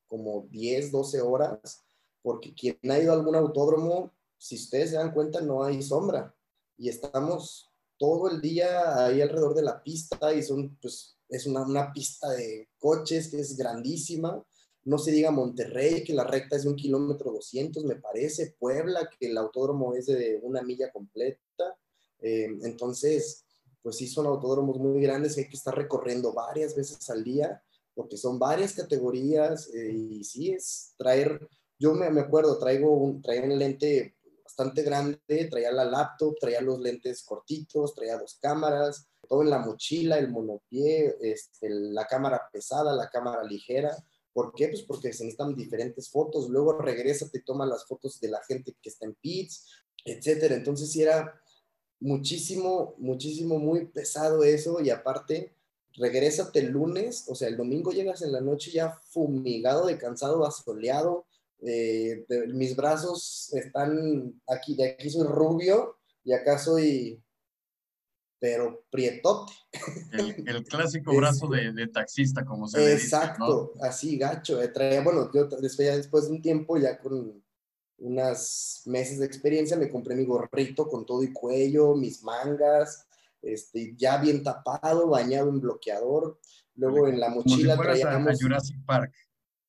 como 0.07 0.47
10, 0.49 0.91
12 0.91 1.21
horas, 1.21 1.83
porque 2.23 2.55
quien 2.55 2.79
ha 2.89 2.97
ido 2.97 3.11
a 3.11 3.15
algún 3.15 3.35
autódromo, 3.35 4.11
si 4.35 4.55
ustedes 4.55 4.89
se 4.89 4.95
dan 4.95 5.13
cuenta, 5.13 5.41
no 5.41 5.63
hay 5.63 5.83
sombra. 5.83 6.33
Y 6.75 6.89
estamos 6.89 7.69
todo 7.99 8.31
el 8.31 8.41
día 8.41 9.05
ahí 9.05 9.21
alrededor 9.21 9.53
de 9.53 9.61
la 9.61 9.83
pista 9.83 10.33
y 10.33 10.41
son, 10.41 10.75
pues, 10.81 11.19
es 11.29 11.45
una, 11.45 11.61
una, 11.61 11.93
pista 11.93 12.29
de 12.29 12.67
coches 12.79 13.29
que 13.29 13.41
es 13.41 13.55
grandísima. 13.55 14.43
No 14.87 14.97
se 14.97 15.11
diga 15.11 15.31
Monterrey, 15.31 16.01
que 16.05 16.13
la 16.13 16.23
recta 16.23 16.55
es 16.55 16.63
de 16.63 16.69
un 16.69 16.77
kilómetro 16.77 17.33
doscientos, 17.33 17.83
me 17.83 17.97
parece. 17.97 18.55
Puebla, 18.57 19.09
que 19.19 19.27
el 19.27 19.37
autódromo 19.37 19.93
es 19.93 20.05
de 20.05 20.39
una 20.41 20.61
milla 20.61 20.91
completa. 20.93 21.77
Eh, 22.19 22.47
entonces, 22.63 23.43
pues 23.81 23.97
sí, 23.97 24.07
son 24.07 24.27
autódromos 24.27 24.77
muy 24.77 25.01
grandes 25.01 25.37
hay 25.37 25.49
que 25.49 25.57
estar 25.57 25.75
recorriendo 25.75 26.31
varias 26.31 26.73
veces 26.73 27.09
al 27.09 27.21
día, 27.21 27.61
porque 27.93 28.15
son 28.15 28.39
varias 28.39 28.73
categorías 28.73 29.69
eh, 29.73 29.91
y 29.91 30.23
sí 30.23 30.51
es 30.51 30.93
traer, 30.97 31.47
yo 31.77 31.93
me, 31.93 32.09
me 32.09 32.21
acuerdo, 32.21 32.57
traigo 32.57 32.89
un, 32.97 33.21
traigo 33.21 33.45
un 33.45 33.59
lente 33.59 34.15
bastante 34.41 34.83
grande, 34.83 35.19
traía 35.49 35.71
la 35.73 35.83
laptop, 35.83 36.35
traía 36.39 36.61
los 36.61 36.79
lentes 36.79 37.23
cortitos, 37.23 37.93
traía 37.93 38.17
dos 38.17 38.37
cámaras, 38.41 39.05
todo 39.27 39.41
en 39.41 39.49
la 39.49 39.59
mochila, 39.59 40.17
el 40.17 40.31
monopié, 40.31 41.17
este, 41.19 41.69
la 41.69 42.07
cámara 42.07 42.41
pesada, 42.53 42.95
la 42.95 43.09
cámara 43.09 43.43
ligera. 43.43 43.93
¿Por 44.37 44.53
qué? 44.53 44.67
Pues 44.67 44.83
porque 44.83 45.13
se 45.13 45.23
necesitan 45.23 45.55
diferentes 45.55 46.11
fotos, 46.11 46.47
luego 46.47 46.73
regresa, 46.73 47.27
te 47.27 47.39
toma 47.39 47.65
las 47.65 47.87
fotos 47.87 48.19
de 48.19 48.29
la 48.29 48.39
gente 48.43 48.75
que 48.79 48.89
está 48.89 49.07
en 49.07 49.15
pits, 49.15 49.65
etcétera. 50.05 50.53
Entonces 50.53 50.91
sí 50.91 51.01
era 51.01 51.41
muchísimo, 51.99 52.93
muchísimo, 52.99 53.57
muy 53.57 53.87
pesado 53.87 54.43
eso 54.43 54.79
y 54.79 54.91
aparte 54.91 55.55
regrésate 55.93 56.59
el 56.59 56.67
lunes, 56.67 57.25
o 57.29 57.33
sea, 57.33 57.47
el 57.47 57.57
domingo 57.57 57.91
llegas 57.91 58.21
en 58.21 58.31
la 58.31 58.39
noche 58.39 58.69
ya 58.69 59.01
fumigado 59.09 59.87
de 59.87 59.97
cansado, 59.97 60.45
asoleado, 60.45 61.25
eh, 61.63 62.23
mis 62.53 62.75
brazos 62.75 63.51
están 63.55 64.39
aquí, 64.45 64.75
de 64.75 64.91
aquí 64.91 65.09
soy 65.09 65.25
rubio 65.25 65.97
y 66.23 66.33
acá 66.33 66.59
soy, 66.59 67.19
pero 68.39 68.85
prietote. 68.89 69.53
El, 70.11 70.63
clásico 70.65 71.15
brazo 71.15 71.47
de, 71.47 71.87
taxista, 71.87 72.45
como 72.45 72.67
se 72.67 72.93
Exacto, 72.93 73.73
así 73.81 74.17
gacho. 74.17 74.61
Eh, 74.61 74.67
traía, 74.69 75.01
bueno, 75.01 75.31
yo 75.33 75.45
después, 75.45 75.77
después 75.77 76.25
de 76.25 76.31
un 76.31 76.41
tiempo, 76.41 76.77
ya 76.77 76.99
con 76.99 77.43
unas 77.99 78.83
meses 78.85 79.19
de 79.19 79.25
experiencia, 79.25 79.77
me 79.77 79.89
compré 79.89 80.15
mi 80.15 80.25
gorrito 80.25 80.87
con 80.87 81.05
todo 81.05 81.23
y 81.23 81.33
cuello, 81.33 81.95
mis 81.95 82.23
mangas, 82.23 83.07
este, 83.41 83.95
ya 83.95 84.17
bien 84.17 84.43
tapado, 84.43 85.07
bañado 85.07 85.49
en 85.49 85.59
bloqueador. 85.59 86.39
Luego 86.75 87.07
en 87.07 87.19
la 87.19 87.29
mochila 87.29 87.75
traíamos... 87.75 88.39
Jurassic 88.39 88.85
Park. 88.85 89.13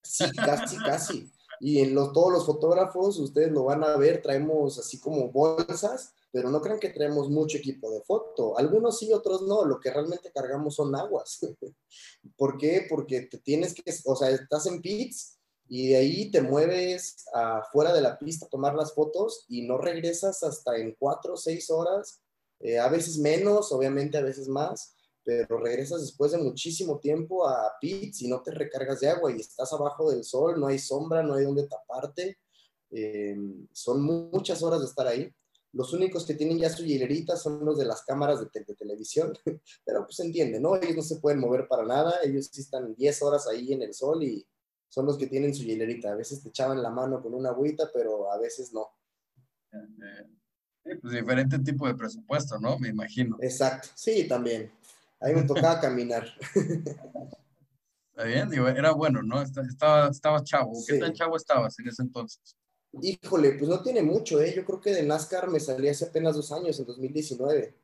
Sí, 0.02 0.24
casi, 0.33 0.76
casi. 0.76 1.33
Y 1.61 1.81
en 1.81 1.94
los, 1.94 2.12
todos 2.12 2.33
los 2.33 2.46
fotógrafos, 2.46 3.18
ustedes 3.18 3.50
lo 3.50 3.64
van 3.64 3.83
a 3.83 3.96
ver, 3.96 4.20
traemos 4.22 4.78
así 4.78 5.00
como 5.00 5.33
bolsas 5.33 6.14
pero 6.30 6.50
no 6.50 6.60
crean 6.60 6.78
que 6.78 6.90
traemos 6.90 7.30
mucho 7.30 7.58
equipo 7.58 7.90
de 7.90 8.02
foto. 8.02 8.58
Algunos 8.58 8.98
sí, 8.98 9.12
otros 9.12 9.42
no. 9.42 9.64
Lo 9.64 9.80
que 9.80 9.90
realmente 9.90 10.30
cargamos 10.32 10.74
son 10.76 10.94
aguas. 10.94 11.38
¿Por 12.36 12.58
qué? 12.58 12.86
Porque 12.88 13.22
te 13.22 13.38
tienes 13.38 13.74
que, 13.74 13.82
o 14.04 14.16
sea, 14.16 14.30
estás 14.30 14.66
en 14.66 14.82
pits 14.82 15.38
y 15.68 15.88
de 15.88 15.96
ahí 15.96 16.30
te 16.30 16.40
mueves 16.40 17.26
afuera 17.32 17.92
de 17.92 18.00
la 18.00 18.18
pista 18.18 18.46
a 18.46 18.48
tomar 18.48 18.74
las 18.74 18.94
fotos 18.94 19.44
y 19.48 19.66
no 19.66 19.78
regresas 19.78 20.42
hasta 20.42 20.76
en 20.78 20.94
cuatro 20.98 21.34
o 21.34 21.36
seis 21.36 21.70
horas, 21.70 22.22
eh, 22.60 22.78
a 22.78 22.88
veces 22.88 23.18
menos, 23.18 23.70
obviamente 23.72 24.16
a 24.16 24.22
veces 24.22 24.48
más, 24.48 24.96
pero 25.24 25.58
regresas 25.58 26.00
después 26.00 26.32
de 26.32 26.38
muchísimo 26.38 26.98
tiempo 26.98 27.46
a 27.46 27.74
pits 27.80 28.22
y 28.22 28.28
no 28.28 28.40
te 28.42 28.50
recargas 28.50 29.00
de 29.00 29.10
agua 29.10 29.30
y 29.30 29.40
estás 29.40 29.70
abajo 29.74 30.10
del 30.10 30.24
sol, 30.24 30.58
no 30.58 30.68
hay 30.68 30.78
sombra, 30.78 31.22
no 31.22 31.34
hay 31.34 31.44
donde 31.44 31.68
taparte. 31.68 32.38
Eh, 32.90 33.36
son 33.70 34.02
muchas 34.02 34.62
horas 34.62 34.80
de 34.80 34.86
estar 34.86 35.06
ahí. 35.06 35.30
Los 35.78 35.92
únicos 35.92 36.26
que 36.26 36.34
tienen 36.34 36.58
ya 36.58 36.70
su 36.70 36.84
hilerita 36.84 37.36
son 37.36 37.64
los 37.64 37.78
de 37.78 37.84
las 37.84 38.02
cámaras 38.02 38.40
de, 38.40 38.74
televisión, 38.74 39.32
pero 39.86 40.04
pues 40.04 40.18
entiende, 40.18 40.58
¿no? 40.58 40.74
Ellos 40.74 40.96
no 40.96 41.02
se 41.02 41.20
pueden 41.20 41.38
mover 41.38 41.68
para 41.68 41.84
nada, 41.84 42.14
ellos 42.24 42.50
sí 42.52 42.62
están 42.62 42.96
10 42.96 43.22
horas 43.22 43.46
ahí 43.46 43.72
en 43.72 43.82
el 43.82 43.94
sol 43.94 44.24
y 44.24 44.44
son 44.88 45.06
los 45.06 45.16
que 45.16 45.28
tienen 45.28 45.54
su 45.54 45.62
hilerita. 45.62 46.10
A 46.10 46.16
veces 46.16 46.42
te 46.42 46.48
echaban 46.48 46.82
la 46.82 46.90
mano 46.90 47.22
con 47.22 47.32
una 47.32 47.50
agüita, 47.50 47.90
pero 47.94 48.28
a 48.32 48.38
veces 48.38 48.72
no. 48.72 48.88
Sí, 49.70 50.96
pues 51.00 51.14
diferente 51.14 51.60
tipo 51.60 51.86
de 51.86 51.94
presupuesto, 51.94 52.58
¿no? 52.58 52.76
Me 52.80 52.88
imagino. 52.88 53.36
Exacto, 53.40 53.90
sí, 53.94 54.26
también. 54.26 54.72
Ahí 55.20 55.32
me 55.32 55.44
tocaba 55.44 55.78
caminar. 55.80 56.26
Está 58.10 58.24
bien, 58.24 58.50
digo, 58.50 58.66
era 58.66 58.90
bueno, 58.90 59.22
¿no? 59.22 59.40
Estaba, 59.40 60.08
estaba 60.08 60.42
chavo. 60.42 60.72
¿Qué 60.84 60.98
tan 60.98 61.12
chavo 61.12 61.36
estabas 61.36 61.78
en 61.78 61.86
ese 61.86 62.02
entonces? 62.02 62.56
Híjole, 63.02 63.52
pues 63.52 63.68
no 63.68 63.82
tiene 63.82 64.02
mucho, 64.02 64.40
¿eh? 64.40 64.52
Yo 64.54 64.64
creo 64.64 64.80
que 64.80 64.90
de 64.90 65.02
NASCAR 65.02 65.48
me 65.48 65.61
salí 65.61 65.88
hace 65.88 66.06
apenas 66.06 66.37
dos 66.37 66.52
años, 66.52 66.78
en 66.78 66.87
2019. 66.87 67.74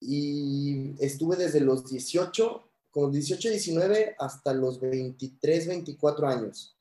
Y 0.00 0.94
estuve 1.02 1.36
desde 1.36 1.60
los 1.60 1.90
18, 1.90 2.62
como 2.90 3.10
18, 3.10 3.50
19, 3.50 4.16
hasta 4.18 4.52
los 4.52 4.80
23, 4.80 5.66
24 5.66 6.28
años. 6.28 6.76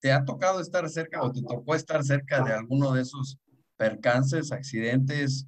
¿Te 0.00 0.12
ha 0.12 0.24
tocado 0.24 0.60
estar 0.60 0.88
cerca 0.90 1.22
o 1.22 1.32
te 1.32 1.42
tocó 1.42 1.74
estar 1.74 2.04
cerca 2.04 2.44
de 2.44 2.52
alguno 2.52 2.92
de 2.92 3.02
esos 3.02 3.38
percances, 3.76 4.52
accidentes? 4.52 5.46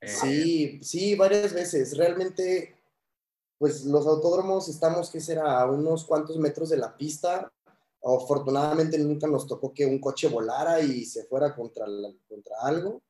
Eh, 0.00 0.08
sí, 0.08 0.80
sí, 0.82 1.14
varias 1.14 1.52
veces. 1.52 1.96
Realmente, 1.96 2.76
pues 3.58 3.84
los 3.84 4.06
autódromos 4.06 4.68
estamos, 4.68 5.10
¿qué 5.10 5.20
será? 5.20 5.60
A 5.60 5.70
unos 5.70 6.04
cuantos 6.04 6.38
metros 6.38 6.70
de 6.70 6.78
la 6.78 6.96
pista 6.96 7.52
Afortunadamente 8.02 8.98
nunca 8.98 9.26
nos 9.26 9.46
tocó 9.46 9.74
que 9.74 9.84
un 9.84 10.00
coche 10.00 10.28
volara 10.28 10.80
y 10.80 11.04
se 11.04 11.24
fuera 11.24 11.54
contra, 11.54 11.86
contra 12.28 12.56
algo, 12.62 13.02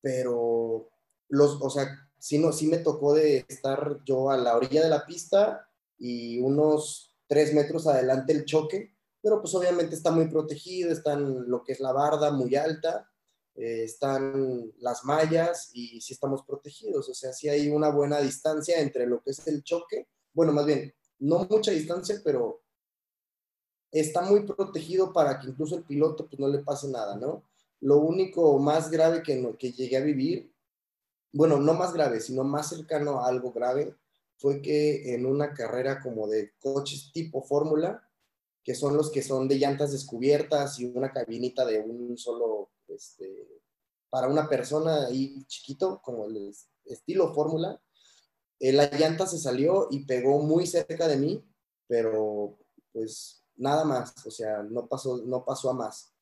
pero 0.00 0.88
los, 1.28 1.60
o 1.60 1.68
sea, 1.68 1.88
sí, 2.18 2.38
no, 2.38 2.52
sí 2.52 2.68
me 2.68 2.78
tocó 2.78 3.14
de 3.14 3.44
estar 3.48 4.00
yo 4.04 4.30
a 4.30 4.36
la 4.36 4.56
orilla 4.56 4.82
de 4.82 4.88
la 4.90 5.04
pista 5.04 5.68
y 5.98 6.38
unos 6.38 7.16
tres 7.26 7.52
metros 7.54 7.86
adelante 7.86 8.32
el 8.32 8.44
choque, 8.44 8.94
pero 9.20 9.40
pues 9.40 9.54
obviamente 9.54 9.94
está 9.94 10.10
muy 10.10 10.28
protegido, 10.28 10.90
están 10.90 11.48
lo 11.48 11.64
que 11.64 11.72
es 11.72 11.80
la 11.80 11.92
barda 11.92 12.30
muy 12.30 12.54
alta, 12.54 13.10
eh, 13.54 13.82
están 13.84 14.72
las 14.78 15.04
mallas 15.04 15.70
y 15.72 16.00
sí 16.00 16.12
estamos 16.14 16.44
protegidos, 16.44 17.08
o 17.08 17.14
sea, 17.14 17.32
sí 17.32 17.48
hay 17.48 17.68
una 17.68 17.90
buena 17.90 18.20
distancia 18.20 18.80
entre 18.80 19.06
lo 19.06 19.20
que 19.22 19.32
es 19.32 19.46
el 19.48 19.64
choque, 19.64 20.08
bueno, 20.32 20.52
más 20.52 20.66
bien, 20.66 20.94
no 21.18 21.46
mucha 21.50 21.72
distancia, 21.72 22.20
pero 22.24 22.62
está 23.92 24.22
muy 24.22 24.44
protegido 24.44 25.12
para 25.12 25.38
que 25.38 25.48
incluso 25.48 25.76
el 25.76 25.84
piloto 25.84 26.26
pues, 26.26 26.38
no 26.38 26.48
le 26.48 26.58
pase 26.58 26.88
nada, 26.88 27.16
¿no? 27.16 27.44
Lo 27.80 27.98
único 27.98 28.58
más 28.58 28.90
grave 28.90 29.22
que, 29.22 29.56
que 29.58 29.72
llegué 29.72 29.96
a 29.96 30.02
vivir, 30.02 30.52
bueno, 31.32 31.58
no 31.58 31.74
más 31.74 31.92
grave, 31.92 32.20
sino 32.20 32.44
más 32.44 32.68
cercano 32.68 33.20
a 33.20 33.28
algo 33.28 33.52
grave, 33.52 33.94
fue 34.38 34.62
que 34.62 35.14
en 35.14 35.26
una 35.26 35.52
carrera 35.52 36.00
como 36.00 36.28
de 36.28 36.52
coches 36.58 37.10
tipo 37.12 37.42
fórmula, 37.42 38.08
que 38.62 38.74
son 38.74 38.96
los 38.96 39.10
que 39.10 39.22
son 39.22 39.48
de 39.48 39.58
llantas 39.58 39.92
descubiertas 39.92 40.78
y 40.78 40.84
una 40.84 41.12
cabinita 41.12 41.64
de 41.64 41.80
un 41.80 42.16
solo, 42.18 42.70
este, 42.88 43.48
para 44.10 44.28
una 44.28 44.48
persona 44.48 45.06
ahí 45.06 45.44
chiquito, 45.46 46.00
como 46.02 46.26
el 46.26 46.54
estilo 46.84 47.32
fórmula, 47.34 47.80
eh, 48.60 48.72
la 48.72 48.90
llanta 48.90 49.26
se 49.26 49.38
salió 49.38 49.88
y 49.90 50.04
pegó 50.04 50.40
muy 50.40 50.66
cerca 50.66 51.06
de 51.08 51.16
mí, 51.16 51.44
pero 51.86 52.58
pues 52.92 53.44
nada 53.58 53.84
más, 53.84 54.14
o 54.26 54.30
sea, 54.30 54.62
no 54.62 54.86
pasó, 54.86 55.18
no 55.18 55.44
pasó 55.44 55.70
a 55.70 55.74
más. 55.74 56.14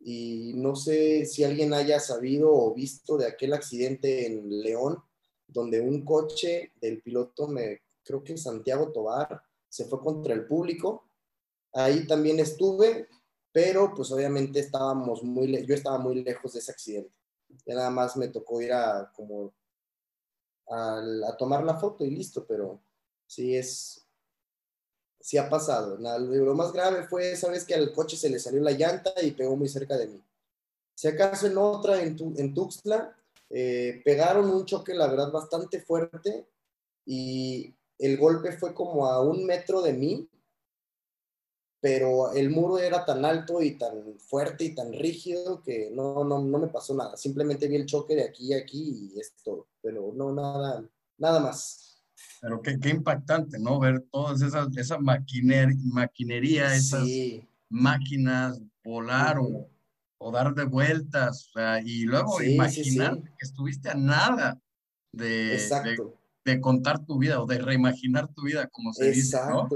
Y 0.00 0.52
no 0.56 0.76
sé 0.76 1.26
si 1.26 1.44
alguien 1.44 1.72
haya 1.72 2.00
sabido 2.00 2.52
o 2.52 2.74
visto 2.74 3.16
de 3.16 3.26
aquel 3.26 3.52
accidente 3.52 4.26
en 4.26 4.62
León, 4.62 5.02
donde 5.46 5.80
un 5.80 6.04
coche 6.04 6.72
del 6.80 7.02
piloto, 7.02 7.48
me, 7.48 7.82
creo 8.02 8.22
que 8.22 8.36
Santiago 8.36 8.92
Tobar, 8.92 9.42
se 9.68 9.84
fue 9.86 10.00
contra 10.00 10.34
el 10.34 10.46
público. 10.46 11.08
Ahí 11.72 12.06
también 12.06 12.38
estuve, 12.38 13.08
pero 13.52 13.92
pues 13.94 14.12
obviamente 14.12 14.60
estábamos 14.60 15.22
muy, 15.22 15.66
yo 15.66 15.74
estaba 15.74 15.98
muy 15.98 16.22
lejos 16.22 16.52
de 16.52 16.60
ese 16.60 16.72
accidente. 16.72 17.12
Ya 17.66 17.74
nada 17.74 17.90
más 17.90 18.16
me 18.16 18.28
tocó 18.28 18.60
ir 18.60 18.72
a 18.72 19.10
como 19.14 19.54
a, 20.68 21.00
a 21.28 21.36
tomar 21.36 21.64
la 21.64 21.76
foto 21.76 22.04
y 22.04 22.10
listo, 22.10 22.46
pero 22.46 22.80
sí 23.26 23.56
es, 23.56 24.03
sí 25.24 25.38
ha 25.38 25.48
pasado. 25.48 25.96
Lo 25.96 26.54
más 26.54 26.70
grave 26.70 27.04
fue, 27.04 27.34
sabes, 27.34 27.64
que 27.64 27.74
al 27.74 27.92
coche 27.92 28.14
se 28.14 28.28
le 28.28 28.38
salió 28.38 28.60
la 28.60 28.72
llanta 28.72 29.10
y 29.22 29.30
pegó 29.30 29.56
muy 29.56 29.68
cerca 29.70 29.96
de 29.96 30.08
mí. 30.08 30.22
Si 30.94 31.08
acaso 31.08 31.46
en 31.46 31.56
otra, 31.56 32.02
en, 32.02 32.14
en 32.36 32.52
Tuxtla, 32.52 33.16
eh, 33.48 34.02
pegaron 34.04 34.50
un 34.50 34.66
choque, 34.66 34.92
la 34.92 35.06
verdad, 35.06 35.32
bastante 35.32 35.80
fuerte 35.80 36.46
y 37.06 37.74
el 37.98 38.18
golpe 38.18 38.52
fue 38.52 38.74
como 38.74 39.06
a 39.06 39.22
un 39.22 39.46
metro 39.46 39.80
de 39.80 39.94
mí, 39.94 40.28
pero 41.80 42.32
el 42.32 42.50
muro 42.50 42.78
era 42.78 43.06
tan 43.06 43.24
alto 43.24 43.62
y 43.62 43.78
tan 43.78 44.18
fuerte 44.18 44.64
y 44.64 44.74
tan 44.74 44.92
rígido 44.92 45.62
que 45.62 45.90
no, 45.90 46.22
no, 46.24 46.38
no 46.38 46.58
me 46.58 46.68
pasó 46.68 46.94
nada. 46.94 47.16
Simplemente 47.16 47.66
vi 47.66 47.76
el 47.76 47.86
choque 47.86 48.14
de 48.14 48.24
aquí 48.24 48.52
a 48.52 48.58
aquí 48.58 49.10
y 49.14 49.18
es 49.18 49.32
todo, 49.42 49.68
pero 49.80 50.12
no, 50.14 50.32
nada, 50.32 50.86
nada 51.16 51.40
más. 51.40 51.93
Pero 52.44 52.60
qué, 52.60 52.78
qué 52.78 52.90
impactante, 52.90 53.58
¿no? 53.58 53.80
Ver 53.80 54.04
todas 54.12 54.42
esas, 54.42 54.68
esa 54.76 54.98
maquiner, 54.98 55.74
maquinería, 55.82 56.74
esas 56.74 57.08
máquinas 57.70 58.60
volar 58.84 59.38
o, 59.38 59.66
o, 60.18 60.30
dar 60.30 60.54
de 60.54 60.64
vueltas, 60.64 61.48
o 61.48 61.52
sea, 61.54 61.80
y 61.80 62.02
luego 62.02 62.42
imaginar 62.42 63.18
que 63.22 63.46
estuviste 63.46 63.88
a 63.88 63.94
nada 63.94 64.60
de, 65.10 65.56
de, 65.56 65.96
de, 66.44 66.60
contar 66.60 67.06
tu 67.06 67.16
vida 67.16 67.40
o 67.40 67.46
de 67.46 67.56
reimaginar 67.56 68.28
tu 68.34 68.42
vida, 68.42 68.68
como 68.70 68.92
se 68.92 69.10
dice, 69.10 69.38
¿no? 69.48 69.66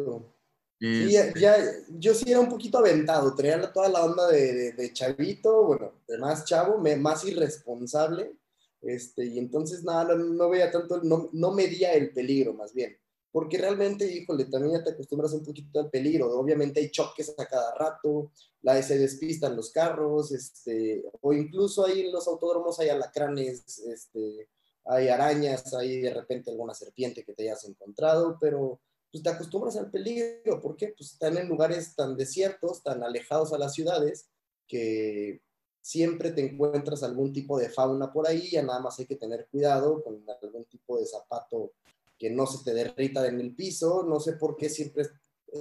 Sí, 0.78 1.16
este 1.16 1.40
ya, 1.40 1.56
yo 1.98 2.12
sí 2.12 2.30
era 2.30 2.40
un 2.40 2.50
poquito 2.50 2.76
aventado, 2.76 3.34
traía 3.34 3.72
toda 3.72 3.88
la 3.88 4.04
onda 4.04 4.26
de, 4.28 4.52
de, 4.52 4.72
de 4.72 4.92
chavito, 4.92 5.64
bueno, 5.64 5.92
de 6.06 6.18
más 6.18 6.44
chavo, 6.44 6.76
me, 6.78 6.96
más 6.96 7.24
irresponsable, 7.24 8.36
este, 8.82 9.26
y 9.26 9.38
entonces 9.38 9.82
nada, 9.84 10.14
no, 10.14 10.48
veía 10.48 10.70
tanto, 10.70 11.02
no, 11.02 11.28
no 11.32 11.52
medía 11.52 11.94
el 11.94 12.12
peligro 12.12 12.54
más 12.54 12.72
bien, 12.72 12.96
porque 13.30 13.58
realmente, 13.58 14.10
híjole, 14.10 14.44
también 14.46 14.78
ya 14.78 14.84
te 14.84 14.90
acostumbras 14.90 15.32
un 15.32 15.44
poquito 15.44 15.80
al 15.80 15.90
peligro, 15.90 16.38
obviamente 16.38 16.80
hay 16.80 16.90
choques 16.90 17.34
a 17.36 17.46
cada 17.46 17.74
rato, 17.74 18.32
la 18.62 18.80
se 18.82 18.98
despistan 18.98 19.56
los 19.56 19.70
carros, 19.70 20.32
este, 20.32 21.04
o 21.20 21.32
incluso 21.32 21.84
ahí 21.84 22.02
en 22.02 22.12
los 22.12 22.26
autódromos 22.28 22.78
hay 22.80 22.88
alacranes, 22.88 23.78
este, 23.78 24.48
hay 24.84 25.08
arañas, 25.08 25.72
hay 25.74 26.00
de 26.00 26.14
repente 26.14 26.50
alguna 26.50 26.74
serpiente 26.74 27.24
que 27.24 27.34
te 27.34 27.44
hayas 27.44 27.64
encontrado, 27.64 28.38
pero 28.40 28.80
pues 29.10 29.22
te 29.22 29.30
acostumbras 29.30 29.76
al 29.76 29.90
peligro, 29.90 30.60
porque 30.60 30.94
pues 30.96 31.12
están 31.12 31.36
en 31.36 31.48
lugares 31.48 31.94
tan 31.94 32.16
desiertos, 32.16 32.82
tan 32.82 33.02
alejados 33.02 33.52
a 33.52 33.58
las 33.58 33.74
ciudades, 33.74 34.28
que 34.66 35.40
siempre 35.88 36.32
te 36.32 36.44
encuentras 36.44 37.02
algún 37.02 37.32
tipo 37.32 37.58
de 37.58 37.70
fauna 37.70 38.12
por 38.12 38.28
ahí, 38.28 38.50
ya 38.50 38.62
nada 38.62 38.78
más 38.78 38.98
hay 38.98 39.06
que 39.06 39.16
tener 39.16 39.48
cuidado 39.50 40.04
con 40.04 40.22
algún 40.42 40.66
tipo 40.66 40.98
de 40.98 41.06
zapato 41.06 41.72
que 42.18 42.28
no 42.28 42.46
se 42.46 42.62
te 42.62 42.74
derrita 42.74 43.26
en 43.26 43.40
el 43.40 43.54
piso, 43.54 44.04
no 44.06 44.20
sé 44.20 44.34
por 44.34 44.58
qué 44.58 44.68
siempre 44.68 45.06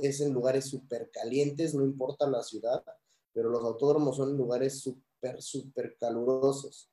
es 0.01 0.19
en 0.19 0.33
lugares 0.33 0.65
súper 0.65 1.09
calientes, 1.11 1.73
no 1.73 1.85
importa 1.85 2.29
la 2.29 2.43
ciudad, 2.43 2.83
pero 3.31 3.49
los 3.49 3.63
autódromos 3.63 4.17
son 4.17 4.35
lugares 4.35 4.81
súper, 4.81 5.41
súper 5.41 5.95
calurosos. 5.97 6.89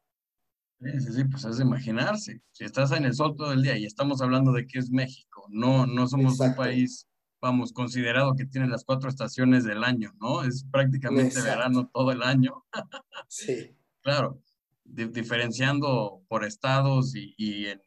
Sí, 0.80 1.00
sí, 1.00 1.12
sí, 1.12 1.24
pues 1.24 1.44
es 1.44 1.56
de 1.56 1.64
imaginarse. 1.64 2.40
Si 2.52 2.64
estás 2.64 2.92
en 2.92 3.04
el 3.04 3.14
sol 3.14 3.34
todo 3.36 3.52
el 3.52 3.62
día 3.62 3.76
y 3.76 3.84
estamos 3.84 4.22
hablando 4.22 4.52
de 4.52 4.64
que 4.64 4.78
es 4.78 4.92
México, 4.92 5.44
no, 5.48 5.88
no 5.88 6.06
somos 6.06 6.38
un 6.38 6.54
país, 6.54 7.08
vamos, 7.44 7.74
considerado 7.74 8.34
que 8.34 8.46
tiene 8.46 8.68
las 8.68 8.84
cuatro 8.84 9.10
estaciones 9.10 9.64
del 9.64 9.84
año, 9.84 10.14
¿no? 10.18 10.44
Es 10.44 10.64
prácticamente 10.72 11.42
verano 11.42 11.90
todo 11.92 12.10
el 12.10 12.22
año. 12.22 12.64
sí. 13.28 13.76
Claro, 14.00 14.40
diferenciando 14.82 16.22
por 16.26 16.46
estados 16.46 17.14
y, 17.14 17.34
y, 17.36 17.66
en 17.66 17.82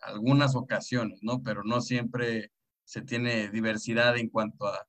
algunas 0.00 0.54
ocasiones, 0.54 1.18
¿no? 1.22 1.42
Pero 1.42 1.64
no 1.64 1.80
siempre 1.80 2.52
se 2.84 3.02
tiene 3.02 3.48
diversidad 3.50 4.16
en 4.16 4.28
cuanto 4.28 4.68
a, 4.68 4.86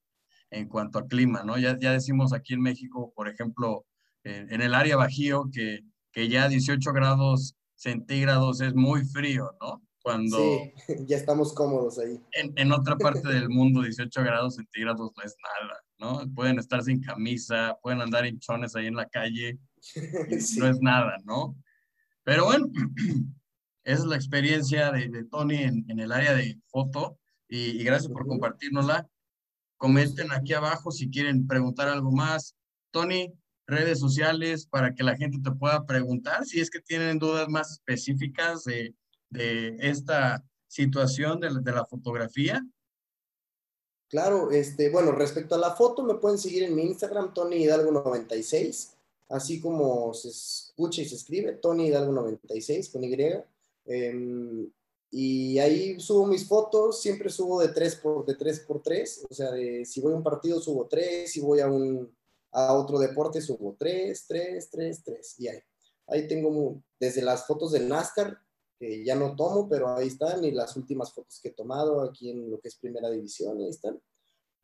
en 0.50 0.68
cuanto 0.68 1.00
a 1.00 1.08
clima, 1.08 1.42
¿no? 1.42 1.58
Ya, 1.58 1.76
ya 1.80 1.90
decimos 1.90 2.32
aquí 2.32 2.54
en 2.54 2.60
México, 2.60 3.12
por 3.16 3.28
ejemplo, 3.28 3.86
en, 4.22 4.62
el 4.62 4.74
área 4.74 4.96
Bajío, 4.96 5.50
que, 5.52 5.80
que 6.12 6.28
ya 6.28 6.48
18 6.48 6.92
grados 6.92 7.56
centígrados 7.74 8.60
es 8.60 8.72
muy 8.76 9.04
frío, 9.04 9.50
¿no? 9.60 9.82
Cuando 10.02 10.36
sí, 10.36 10.72
ya 11.06 11.16
estamos 11.16 11.52
cómodos 11.52 11.98
ahí. 11.98 12.20
En, 12.32 12.52
en, 12.56 12.72
otra 12.72 12.96
parte 12.96 13.28
del 13.28 13.48
mundo, 13.48 13.82
18 13.82 14.22
grados 14.22 14.56
centígrados 14.56 15.12
no 15.16 15.22
es 15.22 15.36
nada, 15.40 15.80
¿no? 15.98 16.34
Pueden 16.34 16.58
estar 16.58 16.82
sin 16.82 17.00
camisa, 17.00 17.78
pueden 17.82 18.00
andar 18.00 18.26
hinchones 18.26 18.74
ahí 18.74 18.86
en 18.86 18.96
la 18.96 19.06
calle, 19.06 19.58
no 20.58 20.66
es 20.66 20.80
nada, 20.80 21.18
¿no? 21.24 21.56
Pero 22.24 22.46
bueno, 22.46 22.66
esa 23.84 24.02
es 24.02 24.04
la 24.04 24.16
experiencia 24.16 24.90
de, 24.90 25.08
de 25.08 25.24
Tony 25.24 25.58
en, 25.58 25.84
en, 25.88 26.00
el 26.00 26.10
área 26.10 26.34
de 26.34 26.58
foto 26.66 27.18
y, 27.48 27.80
y 27.80 27.84
gracias 27.84 28.10
por 28.10 28.26
compartirnosla. 28.26 29.08
Comenten 29.76 30.32
aquí 30.32 30.52
abajo 30.52 30.90
si 30.90 31.10
quieren 31.10 31.46
preguntar 31.46 31.88
algo 31.88 32.10
más. 32.10 32.56
Tony, 32.90 33.32
redes 33.68 34.00
sociales 34.00 34.66
para 34.66 34.94
que 34.94 35.04
la 35.04 35.16
gente 35.16 35.38
te 35.42 35.56
pueda 35.56 35.86
preguntar 35.86 36.44
si 36.44 36.60
es 36.60 36.70
que 36.70 36.80
tienen 36.80 37.18
dudas 37.18 37.48
más 37.48 37.70
específicas 37.70 38.64
de, 38.64 38.94
de 39.32 39.76
esta 39.80 40.44
situación 40.68 41.40
de, 41.40 41.48
de, 41.60 41.72
la 41.72 41.84
fotografía. 41.84 42.64
Claro, 44.08 44.50
este, 44.50 44.90
bueno, 44.90 45.12
respecto 45.12 45.54
a 45.54 45.58
la 45.58 45.72
foto, 45.72 46.02
me 46.02 46.14
pueden 46.14 46.38
seguir 46.38 46.62
en 46.64 46.74
mi 46.74 46.82
Instagram, 46.82 47.32
Tony 47.34 47.64
Hidalgo96, 47.64 48.92
así 49.30 49.60
como 49.60 50.12
se 50.14 50.28
escucha 50.28 51.02
y 51.02 51.06
se 51.06 51.16
escribe, 51.16 51.52
Tony 51.54 51.88
Hidalgo96 51.88 52.92
con 52.92 53.04
Y. 53.04 53.16
Eh, 53.86 54.68
y 55.14 55.58
ahí 55.58 56.00
subo 56.00 56.26
mis 56.26 56.48
fotos, 56.48 57.02
siempre 57.02 57.28
subo 57.28 57.60
de 57.60 57.68
3 57.68 57.96
por, 57.96 58.24
de 58.24 58.34
3 58.34 58.60
por 58.60 58.82
3, 58.82 59.26
o 59.28 59.34
sea, 59.34 59.50
de, 59.50 59.84
si 59.84 60.00
voy 60.00 60.14
a 60.14 60.16
un 60.16 60.22
partido 60.22 60.58
subo 60.58 60.86
3, 60.86 61.30
si 61.30 61.38
voy 61.40 61.60
a 61.60 61.66
un, 61.66 62.10
a 62.50 62.72
otro 62.72 62.98
deporte 62.98 63.42
subo 63.42 63.76
3, 63.78 64.24
3, 64.26 64.70
3, 64.70 65.02
3. 65.04 65.34
Y 65.40 65.48
ahí, 65.48 65.58
ahí 66.06 66.26
tengo 66.26 66.82
desde 66.98 67.20
las 67.20 67.46
fotos 67.46 67.72
del 67.72 67.88
NASCAR, 67.88 68.38
que 68.82 69.04
ya 69.04 69.14
no 69.14 69.36
tomo, 69.36 69.68
pero 69.68 69.94
ahí 69.94 70.08
están, 70.08 70.42
y 70.42 70.50
las 70.50 70.76
últimas 70.76 71.12
fotos 71.12 71.38
que 71.40 71.50
he 71.50 71.52
tomado 71.52 72.00
aquí 72.00 72.30
en 72.30 72.50
lo 72.50 72.58
que 72.58 72.66
es 72.66 72.74
primera 72.74 73.08
división, 73.08 73.56
ahí 73.58 73.68
están. 73.68 74.02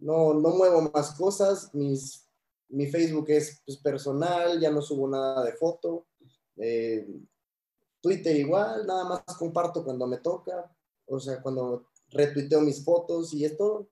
No, 0.01 0.35
no 0.35 0.51
muevo 0.51 0.91
más 0.93 1.13
cosas, 1.13 1.73
mis, 1.73 2.27
mi 2.69 2.89
Facebook 2.89 3.27
es 3.29 3.63
pues, 3.65 3.79
personal, 3.79 4.59
ya 4.59 4.73
no 4.73 4.83
subo 4.83 5.07
nada 5.07 5.45
de 5.45 5.53
foto. 5.53 6.09
Eh, 6.57 7.09
Twitter 8.01 8.37
igual, 8.37 8.89
nada 8.89 9.05
más 9.05 9.23
comparto 9.39 9.85
cuando 9.85 10.05
me 10.09 10.17
toca, 10.17 10.69
o 11.07 11.21
sea, 11.21 11.41
cuando 11.41 11.87
retuiteo 12.09 12.61
mis 12.61 12.85
fotos 12.85 13.33
y 13.35 13.45
esto, 13.45 13.89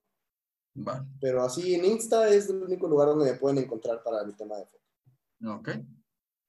pero 1.21 1.41
así 1.41 1.73
en 1.73 1.85
Insta 1.85 2.27
es 2.27 2.49
el 2.49 2.63
único 2.63 2.89
lugar 2.89 3.07
donde 3.07 3.31
me 3.31 3.37
pueden 3.37 3.59
encontrar 3.59 4.03
para 4.03 4.23
el 4.23 4.35
tema 4.35 4.57
de 4.57 4.65
foto. 4.65 5.55
Ok. 5.55 5.69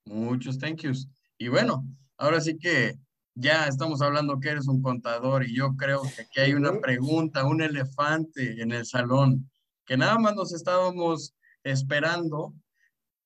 Muchos 0.07 0.59
thank 0.59 0.81
yous. 0.81 1.09
Y 1.39 1.47
bueno, 1.47 1.85
ahora 2.17 2.41
sí 2.41 2.59
que 2.59 2.99
ya 3.41 3.69
estamos 3.69 4.03
hablando 4.03 4.41
que 4.41 4.49
eres 4.49 4.67
un 4.67 4.83
contador 4.83 5.45
y 5.45 5.55
yo 5.55 5.77
creo 5.77 6.03
que 6.03 6.23
aquí 6.23 6.41
hay 6.41 6.55
una 6.55 6.81
pregunta, 6.81 7.47
un 7.47 7.63
elefante 7.63 8.61
en 8.61 8.73
el 8.73 8.85
salón, 8.85 9.49
que 9.87 9.97
nada 9.97 10.19
más 10.19 10.35
nos 10.35 10.53
estábamos 10.53 11.37
esperando 11.63 12.53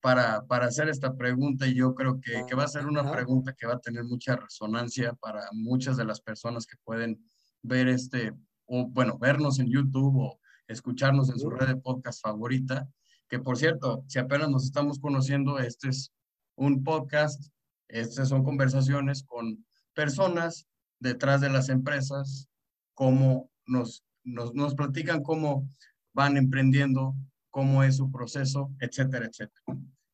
para, 0.02 0.44
para 0.46 0.66
hacer 0.66 0.90
esta 0.90 1.16
pregunta 1.16 1.66
y 1.66 1.74
yo 1.74 1.94
creo 1.94 2.20
que, 2.20 2.44
que 2.46 2.54
va 2.54 2.64
a 2.64 2.68
ser 2.68 2.86
una 2.86 3.10
pregunta 3.10 3.54
que 3.54 3.66
va 3.66 3.74
a 3.74 3.80
tener 3.80 4.04
mucha 4.04 4.36
resonancia 4.36 5.14
para 5.14 5.48
muchas 5.52 5.96
de 5.96 6.04
las 6.04 6.20
personas 6.20 6.66
que 6.66 6.76
pueden 6.84 7.18
ver 7.62 7.88
este, 7.88 8.34
o 8.66 8.86
bueno, 8.88 9.16
vernos 9.18 9.60
en 9.60 9.70
YouTube 9.70 10.14
o 10.18 10.40
escucharnos 10.68 11.30
en 11.30 11.38
su 11.38 11.48
red 11.48 11.68
de 11.68 11.76
podcast 11.76 12.20
favorita. 12.20 12.86
Que 13.30 13.38
por 13.38 13.56
cierto, 13.56 14.04
si 14.08 14.18
apenas 14.18 14.50
nos 14.50 14.64
estamos 14.64 14.98
conociendo, 14.98 15.58
este 15.58 15.88
es 15.88 16.12
un 16.56 16.84
podcast, 16.84 17.50
estas 17.88 18.28
son 18.28 18.44
conversaciones 18.44 19.22
con 19.24 19.64
personas 19.94 20.66
detrás 21.00 21.40
de 21.40 21.50
las 21.50 21.68
empresas, 21.68 22.48
cómo 22.94 23.50
nos, 23.66 24.04
nos, 24.24 24.54
nos 24.54 24.74
platican 24.74 25.22
cómo 25.22 25.68
van 26.14 26.36
emprendiendo, 26.36 27.14
cómo 27.50 27.82
es 27.82 27.96
su 27.96 28.10
proceso, 28.10 28.70
etcétera, 28.80 29.26
etcétera. 29.26 29.62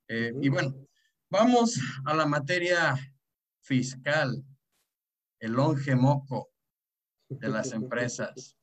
Eh, 0.08 0.32
y 0.40 0.48
bueno, 0.48 0.74
vamos 1.30 1.78
a 2.04 2.14
la 2.14 2.26
materia 2.26 2.96
fiscal, 3.62 4.42
el 5.40 5.52
longe 5.52 5.94
moco 5.94 6.50
de 7.28 7.48
las 7.48 7.72
empresas. 7.72 8.56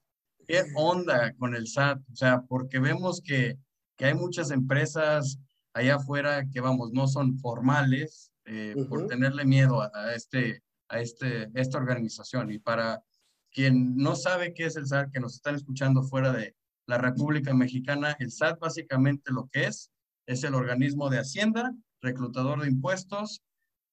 ¿Qué 0.47 0.63
onda 0.75 1.33
con 1.35 1.55
el 1.55 1.67
SAT? 1.67 1.99
O 2.11 2.15
sea, 2.15 2.41
porque 2.41 2.79
vemos 2.79 3.21
que, 3.21 3.57
que 3.97 4.05
hay 4.05 4.13
muchas 4.13 4.51
empresas 4.51 5.39
allá 5.73 5.95
afuera 5.95 6.45
que, 6.51 6.61
vamos, 6.61 6.91
no 6.93 7.07
son 7.07 7.37
formales 7.37 8.31
eh, 8.45 8.75
por 8.89 9.07
tenerle 9.07 9.45
miedo 9.45 9.81
a, 9.81 10.13
este, 10.13 10.63
a 10.89 10.99
este, 10.99 11.49
esta 11.53 11.77
organización. 11.77 12.51
Y 12.51 12.59
para 12.59 13.03
quien 13.51 13.95
no 13.95 14.15
sabe 14.15 14.53
qué 14.53 14.65
es 14.65 14.75
el 14.75 14.87
SAT, 14.87 15.11
que 15.11 15.19
nos 15.19 15.35
están 15.35 15.55
escuchando 15.55 16.03
fuera 16.03 16.31
de 16.31 16.55
la 16.87 16.97
República 16.97 17.53
Mexicana, 17.53 18.15
el 18.19 18.31
SAT 18.31 18.59
básicamente 18.59 19.31
lo 19.31 19.47
que 19.51 19.65
es, 19.65 19.91
es 20.27 20.43
el 20.43 20.55
organismo 20.55 21.09
de 21.09 21.19
Hacienda, 21.19 21.73
reclutador 22.01 22.61
de 22.61 22.67
impuestos, 22.67 23.41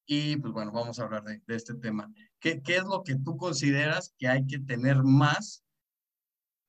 y 0.07 0.37
pues 0.37 0.52
bueno, 0.52 0.72
vamos 0.72 0.98
a 0.98 1.05
hablar 1.05 1.22
de, 1.22 1.40
de 1.46 1.55
este 1.55 1.74
tema. 1.74 2.12
¿Qué, 2.40 2.61
¿Qué 2.61 2.76
es 2.76 2.85
lo 2.85 3.02
que 3.05 3.14
tú 3.16 3.37
consideras 3.37 4.14
que 4.18 4.28
hay 4.28 4.46
que 4.46 4.59
tener 4.59 5.02
más 5.02 5.62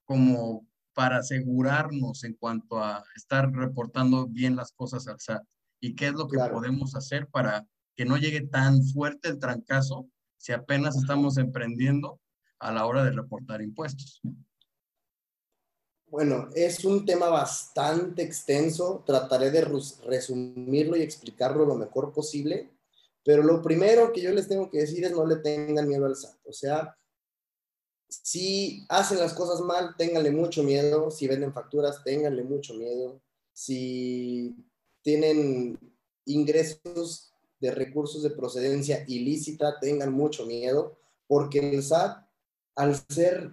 como 0.06 0.68
para 0.94 1.18
asegurarnos 1.18 2.24
en 2.24 2.36
cuanto 2.36 2.78
a 2.78 3.04
estar 3.16 3.52
reportando 3.52 4.28
bien 4.28 4.56
las 4.56 4.72
cosas 4.74 5.08
al 5.08 5.20
SAT 5.20 5.44
y 5.82 5.96
qué 5.96 6.08
es 6.08 6.14
lo 6.14 6.28
que 6.28 6.38
podemos 6.38 6.96
hacer 6.96 7.28
para 7.28 7.68
que 7.96 8.06
no 8.06 8.18
llegue 8.18 8.42
tan 8.42 8.84
fuerte 8.84 9.30
el 9.30 9.40
trancazo 9.40 10.08
si 10.44 10.52
apenas 10.52 10.98
estamos 10.98 11.38
emprendiendo 11.38 12.20
a 12.60 12.74
la 12.74 12.86
hora 12.86 13.06
de 13.06 13.12
reportar 13.12 13.62
impuestos. 13.62 14.20
Bueno, 16.08 16.50
es 16.54 16.84
un 16.84 17.06
tema 17.06 17.30
bastante 17.30 18.24
extenso, 18.24 19.06
trataré 19.06 19.52
de 19.52 19.62
resumirlo 20.06 20.98
y 20.98 21.02
explicarlo 21.02 21.66
lo 21.66 21.76
mejor 21.76 22.12
posible, 22.12 22.70
pero 23.24 23.42
lo 23.42 23.62
primero 23.62 24.12
que 24.12 24.22
yo 24.22 24.32
les 24.32 24.50
tengo 24.50 24.70
que 24.70 24.80
decir 24.80 25.06
es 25.06 25.14
no 25.14 25.26
le 25.26 25.38
tengan 25.38 25.88
miedo 25.88 26.06
al 26.06 26.18
SAT, 26.18 26.36
o 26.46 26.52
sea, 26.52 26.98
si 28.10 28.86
hacen 28.90 29.20
las 29.20 29.34
cosas 29.34 29.62
mal, 29.62 29.96
ténganle 29.98 30.30
mucho 30.30 30.62
miedo. 30.62 31.10
Si 31.10 31.26
venden 31.26 31.52
facturas, 31.52 32.04
ténganle 32.04 32.44
mucho 32.44 32.76
miedo. 32.76 33.20
Si 33.54 34.56
tienen 35.02 35.80
ingresos 36.26 37.33
de 37.64 37.72
recursos 37.72 38.22
de 38.22 38.32
procedencia 38.32 39.06
ilícita, 39.08 39.80
tengan 39.80 40.12
mucho 40.12 40.46
miedo, 40.46 40.98
porque 41.28 41.60
el 41.60 41.82
SAT, 41.82 42.28
al 42.76 42.94
ser 43.08 43.52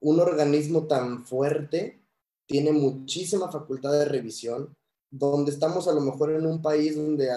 un 0.00 0.20
organismo 0.20 0.86
tan 0.86 1.24
fuerte, 1.24 2.04
tiene 2.44 2.70
muchísima 2.72 3.50
facultad 3.50 3.92
de 3.92 4.04
revisión, 4.04 4.76
donde 5.10 5.52
estamos 5.52 5.88
a 5.88 5.94
lo 5.94 6.02
mejor 6.02 6.32
en 6.32 6.44
un 6.44 6.60
país 6.60 6.96
donde 6.96 7.30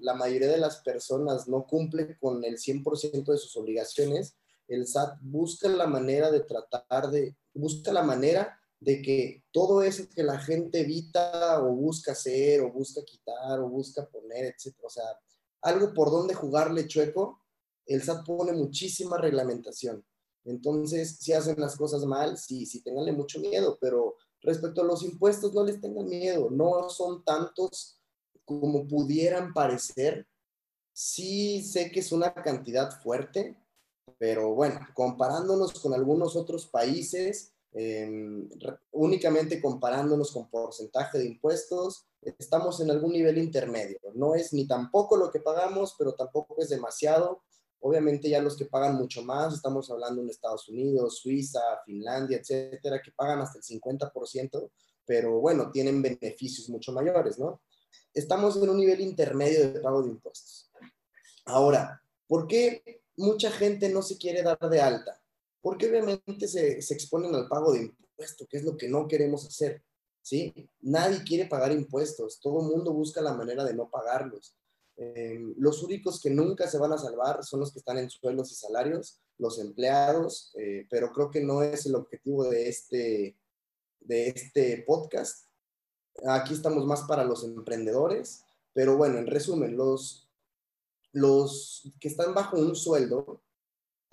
la 0.00 0.14
mayoría 0.14 0.48
de 0.48 0.58
las 0.58 0.76
personas 0.76 1.48
no 1.48 1.66
cumple 1.66 2.16
con 2.20 2.44
el 2.44 2.58
100% 2.58 3.24
de 3.24 3.38
sus 3.38 3.56
obligaciones, 3.56 4.36
el 4.68 4.86
SAT 4.86 5.18
busca 5.22 5.68
la 5.68 5.88
manera 5.88 6.30
de 6.30 6.40
tratar 6.40 7.10
de, 7.10 7.34
busca 7.52 7.92
la 7.92 8.04
manera 8.04 8.60
de 8.80 9.02
que 9.02 9.44
todo 9.50 9.82
eso 9.82 10.08
que 10.14 10.22
la 10.22 10.38
gente 10.38 10.80
evita 10.80 11.62
o 11.62 11.74
busca 11.74 12.12
hacer 12.12 12.60
o 12.60 12.72
busca 12.72 13.04
quitar 13.04 13.60
o 13.60 13.68
busca 13.68 14.06
poner, 14.06 14.46
etcétera, 14.46 14.86
o 14.86 14.90
sea, 14.90 15.04
algo 15.62 15.92
por 15.94 16.10
donde 16.10 16.34
jugarle 16.34 16.86
chueco, 16.86 17.42
el 17.86 18.02
SAT 18.02 18.26
pone 18.26 18.52
muchísima 18.52 19.16
reglamentación. 19.16 20.04
Entonces, 20.44 21.18
si 21.18 21.32
hacen 21.32 21.58
las 21.58 21.76
cosas 21.76 22.04
mal, 22.04 22.36
sí, 22.38 22.66
sí, 22.66 22.82
tenganle 22.82 23.12
mucho 23.12 23.40
miedo, 23.40 23.78
pero 23.80 24.16
respecto 24.42 24.82
a 24.82 24.84
los 24.84 25.02
impuestos, 25.02 25.52
no 25.52 25.64
les 25.64 25.80
tengan 25.80 26.06
miedo, 26.06 26.50
no 26.50 26.88
son 26.88 27.24
tantos 27.24 28.00
como 28.44 28.86
pudieran 28.86 29.52
parecer. 29.52 30.26
Sí 30.92 31.62
sé 31.62 31.90
que 31.90 32.00
es 32.00 32.12
una 32.12 32.32
cantidad 32.32 32.90
fuerte, 33.02 33.56
pero 34.18 34.54
bueno, 34.54 34.80
comparándonos 34.94 35.72
con 35.80 35.92
algunos 35.94 36.36
otros 36.36 36.66
países, 36.66 37.55
em, 37.78 38.48
únicamente 38.92 39.60
comparándonos 39.60 40.32
con 40.32 40.48
porcentaje 40.48 41.18
de 41.18 41.26
impuestos, 41.26 42.06
estamos 42.22 42.80
en 42.80 42.90
algún 42.90 43.12
nivel 43.12 43.36
intermedio. 43.36 43.98
No 44.14 44.34
es 44.34 44.54
ni 44.54 44.66
tampoco 44.66 45.18
lo 45.18 45.30
que 45.30 45.40
pagamos, 45.40 45.94
pero 45.98 46.14
tampoco 46.14 46.56
es 46.58 46.70
demasiado. 46.70 47.42
Obviamente 47.80 48.30
ya 48.30 48.40
los 48.40 48.56
que 48.56 48.64
pagan 48.64 48.96
mucho 48.96 49.22
más, 49.22 49.52
estamos 49.52 49.90
hablando 49.90 50.22
de 50.24 50.30
Estados 50.30 50.68
Unidos, 50.70 51.18
Suiza, 51.18 51.60
Finlandia, 51.84 52.38
etcétera, 52.38 53.02
que 53.02 53.12
pagan 53.12 53.40
hasta 53.40 53.58
el 53.58 53.64
50%, 53.64 54.70
pero 55.04 55.38
bueno, 55.40 55.70
tienen 55.70 56.00
beneficios 56.00 56.70
mucho 56.70 56.92
mayores, 56.92 57.38
¿no? 57.38 57.60
Estamos 58.14 58.56
en 58.56 58.70
un 58.70 58.78
nivel 58.78 59.02
intermedio 59.02 59.70
de 59.72 59.80
pago 59.80 60.02
de 60.02 60.08
impuestos. 60.08 60.70
Ahora, 61.44 62.02
¿por 62.26 62.46
qué 62.46 63.02
mucha 63.16 63.50
gente 63.50 63.90
no 63.90 64.00
se 64.00 64.16
quiere 64.16 64.42
dar 64.42 64.58
de 64.58 64.80
alta? 64.80 65.20
Porque 65.66 65.88
obviamente 65.88 66.46
se, 66.46 66.80
se 66.80 66.94
exponen 66.94 67.34
al 67.34 67.48
pago 67.48 67.72
de 67.72 67.80
impuestos, 67.80 68.46
que 68.48 68.58
es 68.58 68.62
lo 68.62 68.76
que 68.76 68.88
no 68.88 69.08
queremos 69.08 69.44
hacer. 69.44 69.82
¿sí? 70.22 70.54
Nadie 70.80 71.24
quiere 71.24 71.46
pagar 71.46 71.72
impuestos, 71.72 72.38
todo 72.38 72.60
el 72.60 72.68
mundo 72.68 72.92
busca 72.92 73.20
la 73.20 73.34
manera 73.34 73.64
de 73.64 73.74
no 73.74 73.90
pagarlos. 73.90 74.54
Eh, 74.96 75.40
los 75.58 75.82
únicos 75.82 76.22
que 76.22 76.30
nunca 76.30 76.68
se 76.68 76.78
van 76.78 76.92
a 76.92 76.98
salvar 76.98 77.42
son 77.42 77.58
los 77.58 77.72
que 77.72 77.80
están 77.80 77.98
en 77.98 78.08
sueldos 78.08 78.52
y 78.52 78.54
salarios, 78.54 79.20
los 79.38 79.58
empleados, 79.58 80.52
eh, 80.56 80.86
pero 80.88 81.10
creo 81.10 81.32
que 81.32 81.40
no 81.40 81.64
es 81.64 81.84
el 81.86 81.96
objetivo 81.96 82.44
de 82.44 82.68
este, 82.68 83.36
de 83.98 84.28
este 84.28 84.84
podcast. 84.86 85.48
Aquí 86.28 86.54
estamos 86.54 86.86
más 86.86 87.02
para 87.08 87.24
los 87.24 87.42
emprendedores, 87.42 88.44
pero 88.72 88.96
bueno, 88.96 89.18
en 89.18 89.26
resumen, 89.26 89.76
los, 89.76 90.28
los 91.10 91.90
que 91.98 92.06
están 92.06 92.34
bajo 92.34 92.56
un 92.56 92.76
sueldo, 92.76 93.42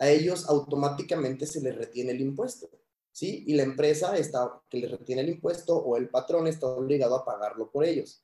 a 0.04 0.10
ellos 0.10 0.50
automáticamente 0.50 1.48
se 1.48 1.62
les 1.62 1.74
retiene 1.74 2.12
el 2.12 2.20
impuesto. 2.20 2.70
¿sí? 3.14 3.46
Y 3.48 3.54
la 3.54 3.64
empresa 3.64 4.18
está, 4.18 4.62
que 4.70 4.80
le 4.80 4.90
retiene 4.90 5.22
el 5.22 5.30
impuesto 5.30 5.78
o 5.78 5.96
el 5.96 6.10
patrón 6.10 6.46
está 6.48 6.68
obligado 6.68 7.16
a 7.16 7.24
pagarlo 7.24 7.72
por 7.72 7.86
ellos. 7.86 8.22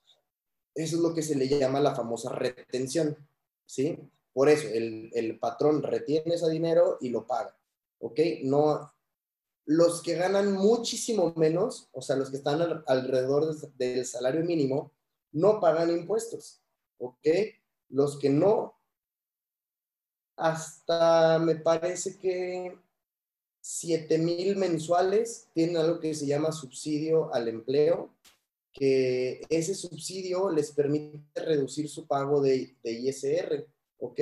Eso 0.76 0.98
es 0.98 1.02
lo 1.02 1.14
que 1.14 1.22
se 1.22 1.36
le 1.36 1.48
llama 1.48 1.80
la 1.80 1.96
famosa 1.96 2.32
retención, 2.34 3.16
¿sí? 3.66 3.98
Por 4.34 4.50
eso, 4.50 4.68
el, 4.68 5.40
patrón 5.40 5.82
retiene 5.82 6.36
ese 6.36 6.50
dinero 6.50 6.98
y 7.00 7.10
lo 7.10 7.26
paga, 7.26 7.58
¿ok? 8.00 8.20
No, 8.44 8.92
los 9.66 10.02
que 10.02 10.16
ganan 10.16 10.52
muchísimo 10.54 11.34
menos, 11.38 11.88
o 11.94 12.02
sea, 12.02 12.18
los 12.18 12.30
que 12.30 12.38
están 12.38 12.84
alrededor 12.88 13.56
del 13.78 14.06
salario 14.06 14.44
mínimo, 14.44 14.92
no 15.32 15.60
pagan 15.60 15.92
impuestos, 15.92 16.62
¿ok? 16.98 17.28
Los 17.90 18.20
que 18.20 18.30
no, 18.30 18.79
hasta 20.40 21.38
me 21.40 21.56
parece 21.56 22.18
que 22.18 22.78
7 23.60 24.18
mil 24.18 24.56
mensuales 24.56 25.50
tienen 25.54 25.78
algo 25.78 26.00
que 26.00 26.16
se 26.16 26.26
llama 26.26 26.52
subsidio 26.54 27.34
al 27.34 27.50
empleo, 27.50 28.16
que 28.72 29.42
ese 29.50 29.76
subsidio 29.76 30.50
les 30.50 30.72
permite 30.72 31.20
reducir 31.36 31.90
su 31.90 32.08
pago 32.08 32.42
de, 32.42 32.74
ISR, 32.84 33.68
¿ok? 33.98 34.20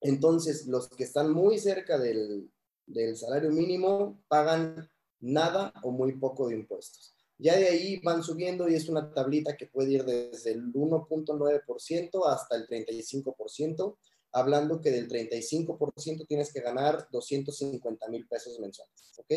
Entonces, 0.00 0.66
los 0.66 0.88
que 0.88 1.04
están 1.04 1.32
muy 1.32 1.58
cerca 1.58 1.98
del, 1.98 2.48
del 2.86 3.16
salario 3.16 3.50
mínimo 3.50 4.22
pagan 4.28 4.88
nada 5.18 5.72
o 5.82 5.90
muy 5.90 6.12
poco 6.12 6.48
de 6.48 6.54
impuestos. 6.54 7.14
Ya 7.38 7.56
de 7.56 7.66
ahí 7.66 8.00
van 8.00 8.22
subiendo 8.22 8.68
y 8.68 8.74
es 8.74 8.88
una 8.88 9.12
tablita 9.12 9.56
que 9.56 9.66
puede 9.66 9.92
ir 9.92 10.04
desde 10.04 10.52
el 10.52 10.72
1.9% 10.72 12.26
hasta 12.26 12.56
el 12.56 12.68
35% 12.68 13.96
hablando 14.36 14.82
que 14.82 14.90
del 14.90 15.08
35% 15.08 16.26
tienes 16.26 16.52
que 16.52 16.60
ganar 16.60 17.08
250 17.10 18.08
mil 18.08 18.28
pesos 18.28 18.60
mensuales, 18.60 19.14
¿ok? 19.16 19.32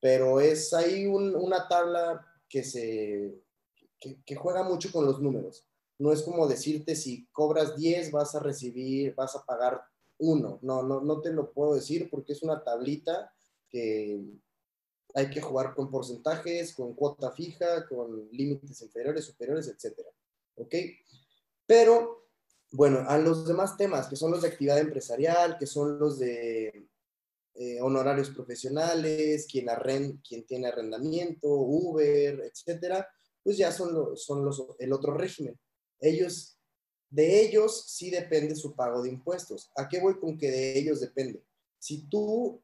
Pero 0.00 0.40
es 0.40 0.74
ahí 0.74 1.06
una 1.06 1.66
tabla 1.66 2.26
que 2.46 2.62
se 2.62 3.42
que, 3.98 4.36
juega 4.36 4.62
mucho 4.62 4.92
con 4.92 5.06
los 5.06 5.20
números. 5.22 5.64
No 5.98 6.12
es 6.12 6.22
como 6.22 6.46
decirte 6.46 6.94
si 6.94 7.26
cobras 7.32 7.74
10 7.76 8.12
vas 8.12 8.34
a 8.34 8.40
recibir, 8.40 9.14
vas 9.14 9.34
a 9.34 9.44
pagar 9.46 9.80
1. 10.18 10.58
No, 10.60 10.82
no, 10.82 11.00
no 11.00 11.20
te 11.22 11.32
lo 11.32 11.50
puedo 11.50 11.74
decir 11.74 12.10
porque 12.10 12.34
es 12.34 12.42
una 12.42 12.62
tablita 12.62 13.32
que 13.70 14.22
hay 15.14 15.30
que 15.30 15.40
jugar 15.40 15.74
con 15.74 15.90
porcentajes, 15.90 16.74
con 16.74 16.92
cuota 16.92 17.32
fija, 17.32 17.88
con 17.88 18.28
límites 18.30 18.82
inferiores, 18.82 19.24
superiores, 19.24 19.68
etcétera. 19.68 20.10
¿Ok? 20.56 20.74
Pero 21.64 22.27
bueno, 22.70 23.04
a 23.08 23.18
los 23.18 23.46
demás 23.46 23.76
temas, 23.76 24.08
que 24.08 24.16
son 24.16 24.30
los 24.30 24.42
de 24.42 24.48
actividad 24.48 24.78
empresarial, 24.78 25.56
que 25.58 25.66
son 25.66 25.98
los 25.98 26.18
de 26.18 26.88
eh, 27.54 27.80
honorarios 27.80 28.30
profesionales, 28.30 29.46
quien, 29.50 29.66
quien 30.26 30.46
tiene 30.46 30.68
arrendamiento, 30.68 31.48
Uber, 31.48 32.40
etcétera, 32.40 33.08
pues 33.42 33.56
ya 33.56 33.72
son, 33.72 34.16
son 34.16 34.44
los, 34.44 34.64
el 34.78 34.92
otro 34.92 35.14
régimen. 35.14 35.58
Ellos, 36.00 36.58
de 37.10 37.40
ellos 37.40 37.86
sí 37.88 38.10
depende 38.10 38.54
su 38.54 38.74
pago 38.74 39.02
de 39.02 39.08
impuestos. 39.08 39.70
¿A 39.74 39.88
qué 39.88 40.00
voy 40.00 40.18
con 40.18 40.36
que 40.36 40.50
de 40.50 40.78
ellos 40.78 41.00
depende? 41.00 41.42
Si 41.78 42.06
tú 42.08 42.62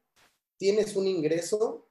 tienes 0.57 0.95
un 0.95 1.07
ingreso 1.07 1.89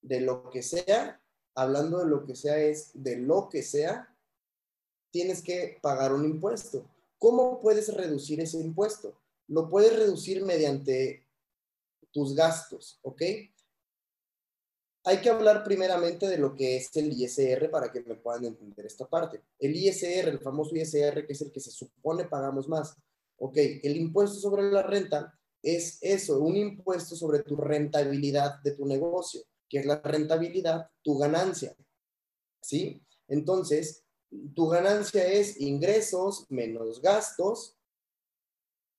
de 0.00 0.20
lo 0.20 0.50
que 0.50 0.62
sea, 0.62 1.20
hablando 1.54 1.98
de 1.98 2.06
lo 2.06 2.24
que 2.24 2.34
sea 2.34 2.58
es 2.58 2.90
de 2.94 3.16
lo 3.16 3.48
que 3.48 3.62
sea, 3.62 4.12
tienes 5.10 5.42
que 5.42 5.78
pagar 5.82 6.12
un 6.12 6.24
impuesto. 6.24 6.88
¿Cómo 7.26 7.60
puedes 7.60 7.92
reducir 7.92 8.40
ese 8.40 8.60
impuesto? 8.60 9.20
Lo 9.48 9.68
puedes 9.68 9.98
reducir 9.98 10.44
mediante 10.44 11.26
tus 12.12 12.36
gastos, 12.36 13.00
¿ok? 13.02 13.20
Hay 15.02 15.20
que 15.20 15.28
hablar 15.28 15.64
primeramente 15.64 16.28
de 16.28 16.38
lo 16.38 16.54
que 16.54 16.76
es 16.76 16.96
el 16.96 17.12
ISR 17.12 17.68
para 17.68 17.90
que 17.90 18.00
me 18.02 18.14
puedan 18.14 18.44
entender 18.44 18.86
esta 18.86 19.08
parte. 19.08 19.42
El 19.58 19.74
ISR, 19.74 20.28
el 20.28 20.38
famoso 20.38 20.76
ISR, 20.76 21.26
que 21.26 21.32
es 21.32 21.40
el 21.40 21.50
que 21.50 21.58
se 21.58 21.72
supone 21.72 22.26
pagamos 22.26 22.68
más. 22.68 22.94
Ok, 23.38 23.56
el 23.56 23.96
impuesto 23.96 24.38
sobre 24.38 24.70
la 24.70 24.84
renta 24.84 25.36
es 25.60 25.98
eso, 26.02 26.38
un 26.38 26.56
impuesto 26.56 27.16
sobre 27.16 27.42
tu 27.42 27.56
rentabilidad 27.56 28.60
de 28.62 28.70
tu 28.76 28.86
negocio, 28.86 29.42
que 29.68 29.80
es 29.80 29.86
la 29.86 30.00
rentabilidad, 30.00 30.88
tu 31.02 31.18
ganancia. 31.18 31.74
¿Sí? 32.62 33.02
Entonces, 33.26 34.05
tu 34.54 34.68
ganancia 34.68 35.26
es 35.26 35.60
ingresos 35.60 36.46
menos 36.48 37.00
gastos, 37.00 37.76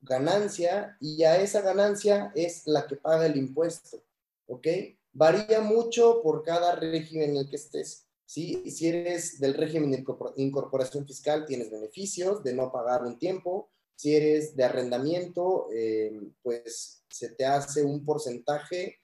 ganancia, 0.02 0.97
y 1.00 1.23
a 1.23 1.41
esa 1.41 1.62
ganancia 1.62 2.32
es 2.36 2.65
la 2.65 2.88
que 2.88 2.95
paga 2.95 3.26
el 3.26 3.38
impuesto, 3.38 4.04
¿ok? 4.47 4.67
Varía 5.13 5.62
mucho 5.62 6.21
por 6.21 6.43
cada 6.43 6.76
régimen 6.76 7.32
en 7.32 7.38
el 7.38 7.50
que 7.50 7.56
estés. 7.56 8.08
¿sí? 8.28 8.69
Si 8.69 8.88
eres 8.88 9.39
del 9.39 9.56
régimen 9.56 9.89
de 9.89 10.06
incorporación 10.36 11.08
fiscal, 11.08 11.45
tienes 11.45 11.71
beneficios 11.71 12.43
de 12.43 12.54
no 12.54 12.71
pagar 12.71 13.04
un 13.04 13.17
tiempo. 13.17 13.71
Si 13.95 14.15
eres 14.15 14.56
de 14.56 14.63
arrendamiento, 14.65 15.69
eh, 15.73 16.19
pues 16.43 17.04
se 17.10 17.30
te 17.30 17.45
hace 17.45 17.84
un 17.84 18.06
porcentaje 18.06 19.00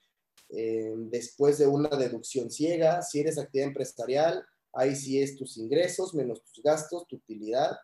eh, 0.50 0.92
después 0.96 1.58
de 1.58 1.66
una 1.66 1.88
deducción 1.88 2.50
ciega. 2.50 3.02
Si 3.02 3.18
eres 3.18 3.38
actividad 3.38 3.68
empresarial, 3.68 4.46
Ahí 4.74 4.94
sí 4.96 5.20
es 5.20 5.36
tus 5.36 5.56
ingresos 5.56 6.14
menos 6.14 6.42
tus 6.42 6.62
gastos, 6.62 7.06
tu 7.06 7.16
utilidad. 7.16 7.78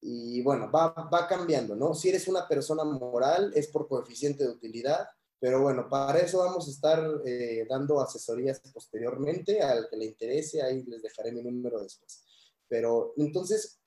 Y 0.00 0.42
bueno, 0.42 0.70
va, 0.70 0.88
va 0.92 1.26
cambiando, 1.28 1.76
¿no? 1.76 1.94
Si 1.94 2.08
eres 2.08 2.26
una 2.28 2.48
persona 2.48 2.84
moral, 2.84 3.52
es 3.54 3.68
por 3.68 3.88
coeficiente 3.88 4.44
de 4.44 4.50
utilidad. 4.50 5.08
Pero 5.40 5.62
bueno, 5.62 5.88
para 5.88 6.18
eso 6.18 6.38
vamos 6.38 6.68
a 6.68 6.70
estar 6.70 7.02
eh, 7.24 7.66
dando 7.68 8.00
asesorías 8.00 8.60
posteriormente. 8.72 9.60
Al 9.62 9.88
que 9.88 9.96
le 9.96 10.06
interese, 10.06 10.62
ahí 10.62 10.82
les 10.84 11.02
dejaré 11.02 11.32
mi 11.32 11.42
número 11.42 11.82
después. 11.82 12.22
Pero 12.68 13.14
entonces, 13.16 13.80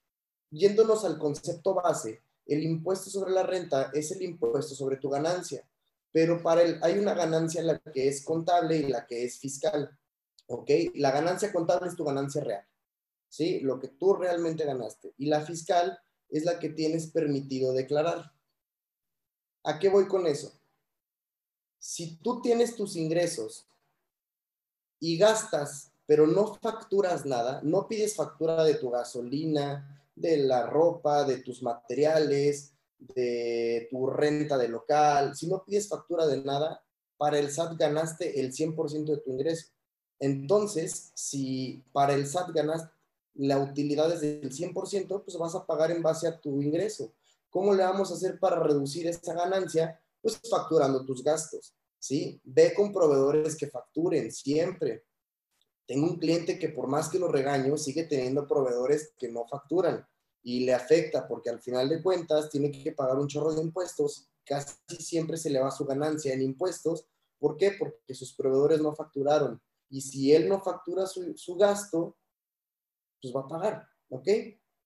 yéndonos 0.49 1.05
al 1.05 1.17
concepto 1.17 1.75
base, 1.75 2.23
el 2.45 2.63
impuesto 2.63 3.09
sobre 3.09 3.31
la 3.31 3.43
renta 3.43 3.91
es 3.93 4.11
el 4.11 4.23
impuesto 4.23 4.75
sobre 4.75 4.97
tu 4.97 5.09
ganancia. 5.09 5.67
Pero 6.11 6.41
para 6.41 6.61
él 6.61 6.79
hay 6.81 6.99
una 6.99 7.13
ganancia 7.13 7.61
la 7.63 7.79
que 7.79 8.07
es 8.07 8.23
contable 8.23 8.77
y 8.77 8.87
la 8.87 9.05
que 9.05 9.23
es 9.23 9.39
fiscal. 9.39 9.97
¿Ok? 10.53 10.69
La 10.95 11.11
ganancia 11.11 11.51
contable 11.51 11.89
es 11.89 11.95
tu 11.95 12.03
ganancia 12.03 12.43
real, 12.43 12.65
¿sí? 13.29 13.59
Lo 13.61 13.79
que 13.79 13.89
tú 13.89 14.13
realmente 14.13 14.65
ganaste. 14.65 15.13
Y 15.17 15.25
la 15.25 15.41
fiscal 15.41 15.99
es 16.29 16.45
la 16.45 16.59
que 16.59 16.69
tienes 16.69 17.07
permitido 17.07 17.73
declarar. 17.73 18.31
¿A 19.63 19.79
qué 19.79 19.89
voy 19.89 20.07
con 20.07 20.27
eso? 20.27 20.53
Si 21.79 22.17
tú 22.17 22.41
tienes 22.41 22.75
tus 22.75 22.95
ingresos 22.95 23.67
y 24.99 25.17
gastas, 25.17 25.91
pero 26.05 26.27
no 26.27 26.55
facturas 26.55 27.25
nada, 27.25 27.61
no 27.63 27.87
pides 27.87 28.15
factura 28.15 28.63
de 28.63 28.75
tu 28.75 28.89
gasolina, 28.89 30.01
de 30.15 30.37
la 30.37 30.65
ropa, 30.65 31.23
de 31.23 31.37
tus 31.37 31.63
materiales, 31.63 32.73
de 32.97 33.87
tu 33.89 34.07
renta 34.07 34.57
de 34.57 34.67
local, 34.67 35.35
si 35.35 35.47
no 35.47 35.63
pides 35.63 35.89
factura 35.89 36.25
de 36.27 36.41
nada, 36.43 36.83
para 37.17 37.39
el 37.39 37.51
SAT 37.51 37.77
ganaste 37.77 38.39
el 38.39 38.51
100% 38.51 39.05
de 39.05 39.17
tu 39.17 39.31
ingreso. 39.31 39.67
Entonces, 40.23 41.11
si 41.15 41.83
para 41.91 42.13
el 42.13 42.25
SAT 42.25 42.51
ganas 42.51 42.89
la 43.33 43.57
utilidad 43.57 44.09
es 44.09 44.21
del 44.21 44.53
100%, 44.53 45.21
pues 45.21 45.37
vas 45.37 45.53
a 45.53 45.65
pagar 45.65 45.91
en 45.91 46.01
base 46.01 46.29
a 46.29 46.39
tu 46.39 46.61
ingreso. 46.61 47.11
¿Cómo 47.49 47.73
le 47.73 47.83
vamos 47.83 48.09
a 48.09 48.13
hacer 48.13 48.39
para 48.39 48.57
reducir 48.63 49.05
esa 49.05 49.33
ganancia? 49.33 49.99
Pues 50.21 50.39
facturando 50.49 51.03
tus 51.03 51.21
gastos, 51.25 51.75
¿sí? 51.99 52.39
Ve 52.45 52.73
con 52.73 52.93
proveedores 52.93 53.57
que 53.57 53.67
facturen 53.67 54.31
siempre. 54.31 55.03
Tengo 55.85 56.07
un 56.07 56.17
cliente 56.17 56.57
que 56.57 56.69
por 56.69 56.87
más 56.87 57.09
que 57.09 57.19
lo 57.19 57.27
regaño, 57.27 57.75
sigue 57.75 58.05
teniendo 58.05 58.47
proveedores 58.47 59.11
que 59.17 59.27
no 59.27 59.45
facturan 59.45 60.07
y 60.41 60.61
le 60.61 60.73
afecta 60.73 61.27
porque 61.27 61.49
al 61.49 61.59
final 61.59 61.89
de 61.89 62.01
cuentas 62.01 62.49
tiene 62.49 62.71
que 62.71 62.93
pagar 62.93 63.19
un 63.19 63.27
chorro 63.27 63.53
de 63.53 63.61
impuestos, 63.61 64.29
casi 64.45 64.77
siempre 64.99 65.35
se 65.35 65.49
le 65.49 65.59
va 65.59 65.69
su 65.69 65.83
ganancia 65.83 66.33
en 66.33 66.43
impuestos. 66.43 67.07
¿Por 67.37 67.57
qué? 67.57 67.75
Porque 67.77 68.15
sus 68.15 68.33
proveedores 68.33 68.79
no 68.79 68.95
facturaron. 68.95 69.61
Y 69.93 70.01
si 70.01 70.33
él 70.33 70.49
no 70.49 70.59
factura 70.59 71.05
su, 71.05 71.37
su 71.37 71.55
gasto, 71.55 72.17
pues 73.21 73.31
va 73.33 73.41
a 73.41 73.47
pagar, 73.47 73.87
¿ok? 74.09 74.27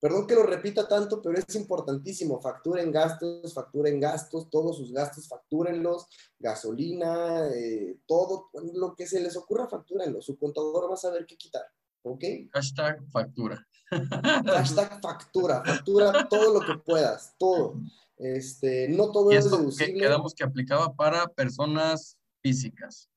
Perdón 0.02 0.28
que 0.28 0.36
lo 0.36 0.44
repita 0.44 0.86
tanto, 0.86 1.22
pero 1.22 1.40
es 1.40 1.56
importantísimo. 1.56 2.42
Facturen 2.42 2.92
gastos, 2.92 3.54
facturen 3.54 4.02
gastos, 4.02 4.50
todos 4.50 4.76
sus 4.76 4.92
gastos, 4.92 5.30
factúrenlos, 5.30 6.08
gasolina, 6.38 7.48
eh, 7.48 7.98
todo 8.06 8.50
lo 8.74 8.96
que 8.96 9.08
se 9.08 9.22
les 9.22 9.38
ocurra, 9.38 9.70
factúrenlo. 9.70 10.22
Su 10.22 10.38
contador 10.38 10.90
va 10.90 10.96
a 10.96 10.98
saber 10.98 11.26
qué 11.26 11.38
quitar. 11.38 11.64
¿Ok? 12.04 12.24
Hashtag 12.52 13.02
factura. 13.10 13.66
Hashtag 13.90 15.02
factura, 15.02 15.64
factura 15.64 16.28
todo 16.28 16.54
lo 16.54 16.60
que 16.60 16.78
puedas, 16.84 17.34
todo. 17.40 17.76
Este, 18.18 18.90
no 18.90 19.10
todo 19.14 19.32
es 19.32 19.50
deducible. 19.50 19.94
Que 19.94 20.00
quedamos 20.00 20.34
que 20.34 20.44
aplicaba 20.44 20.94
para 20.94 21.28
personas 21.30 22.18
físicas. 22.42 23.10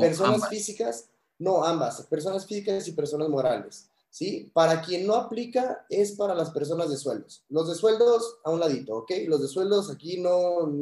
Personas 0.00 0.48
físicas, 0.48 1.08
no, 1.38 1.64
ambas, 1.64 2.02
personas 2.06 2.46
físicas 2.46 2.88
y 2.88 2.92
personas 2.92 3.28
morales. 3.28 3.90
¿sí? 4.16 4.50
Para 4.54 4.80
quien 4.80 5.06
no 5.06 5.14
aplica 5.14 5.84
es 5.90 6.12
para 6.12 6.34
las 6.34 6.50
personas 6.50 6.88
de 6.88 6.96
sueldos. 6.96 7.44
Los 7.50 7.68
de 7.68 7.74
sueldos 7.74 8.38
a 8.44 8.50
un 8.50 8.60
ladito, 8.60 8.96
¿ok? 8.96 9.10
Los 9.26 9.42
de 9.42 9.48
sueldos 9.48 9.90
aquí 9.90 10.22
no, 10.22 10.72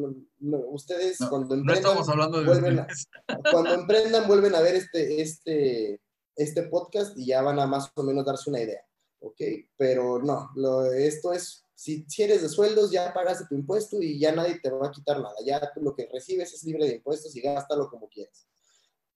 ustedes 0.70 1.18
cuando 1.18 1.56
emprendan... 1.56 1.66
No 1.66 1.74
estamos 1.74 2.08
hablando 2.08 2.38
de 2.38 2.46
vuelven 2.46 2.86
Cuando 3.50 3.74
emprendan 3.74 4.28
vuelven 4.28 4.54
a 4.54 4.60
ver 4.60 4.76
este, 4.76 5.20
este, 5.20 6.00
este 6.36 6.62
podcast 6.68 7.18
y 7.18 7.26
ya 7.26 7.42
van 7.42 7.58
a 7.58 7.66
más 7.66 7.90
o 7.96 8.04
menos 8.04 8.24
darse 8.24 8.50
una 8.50 8.60
idea, 8.60 8.86
¿ok? 9.18 9.40
Pero 9.76 10.22
no, 10.22 10.50
lo, 10.54 10.92
esto 10.92 11.32
es, 11.32 11.64
si, 11.74 12.04
si 12.06 12.22
eres 12.22 12.40
de 12.40 12.48
sueldos 12.48 12.92
ya 12.92 13.12
pagaste 13.12 13.46
tu 13.48 13.56
impuesto 13.56 14.00
y 14.00 14.16
ya 14.16 14.30
nadie 14.30 14.60
te 14.60 14.70
va 14.70 14.86
a 14.86 14.92
quitar 14.92 15.20
nada, 15.20 15.34
ya 15.44 15.72
lo 15.74 15.96
que 15.96 16.08
recibes 16.12 16.54
es 16.54 16.62
libre 16.62 16.86
de 16.86 16.94
impuestos 16.94 17.34
y 17.34 17.40
gástalo 17.40 17.90
como 17.90 18.08
quieras. 18.08 18.46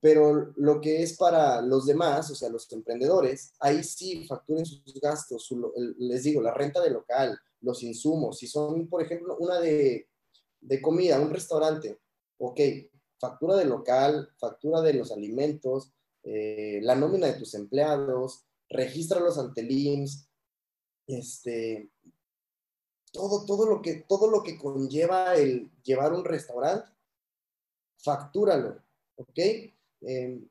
Pero 0.01 0.53
lo 0.55 0.79
que 0.79 1.03
es 1.03 1.17
para 1.17 1.61
los 1.61 1.85
demás, 1.85 2.31
o 2.31 2.35
sea, 2.35 2.49
los 2.49 2.71
emprendedores, 2.71 3.53
ahí 3.59 3.83
sí 3.83 4.25
facturen 4.25 4.65
sus 4.65 4.93
gastos, 5.01 5.49
les 5.97 6.23
digo, 6.23 6.41
la 6.41 6.53
renta 6.53 6.81
de 6.81 6.91
local, 6.91 7.37
los 7.61 7.83
insumos, 7.83 8.37
si 8.37 8.47
son, 8.47 8.87
por 8.87 9.01
ejemplo, 9.01 9.35
una 9.39 9.59
de, 9.59 10.07
comida, 10.81 11.19
un 11.19 11.31
restaurante, 11.31 11.99
ok, 12.37 12.59
factura 13.19 13.55
de 13.57 13.65
local, 13.65 14.29
factura 14.37 14.81
de 14.81 14.93
los 14.93 15.11
alimentos, 15.11 15.91
eh, 16.23 16.79
la 16.81 16.95
nómina 16.95 17.27
de 17.27 17.33
tus 17.33 17.53
empleados, 17.53 18.45
regístralos 18.69 19.37
ante 19.37 19.61
el 19.61 20.05
este, 21.07 21.91
todo, 23.11 23.45
todo, 23.45 23.65
lo 23.65 23.81
que, 23.81 24.05
todo 24.07 24.29
lo 24.29 24.43
que 24.43 24.57
conlleva 24.57 25.35
el 25.35 25.71
llevar 25.83 26.13
un 26.13 26.23
restaurante, 26.23 26.89
factúralo, 27.97 28.81
¿ok? 29.15 29.39
Em, 30.01 30.47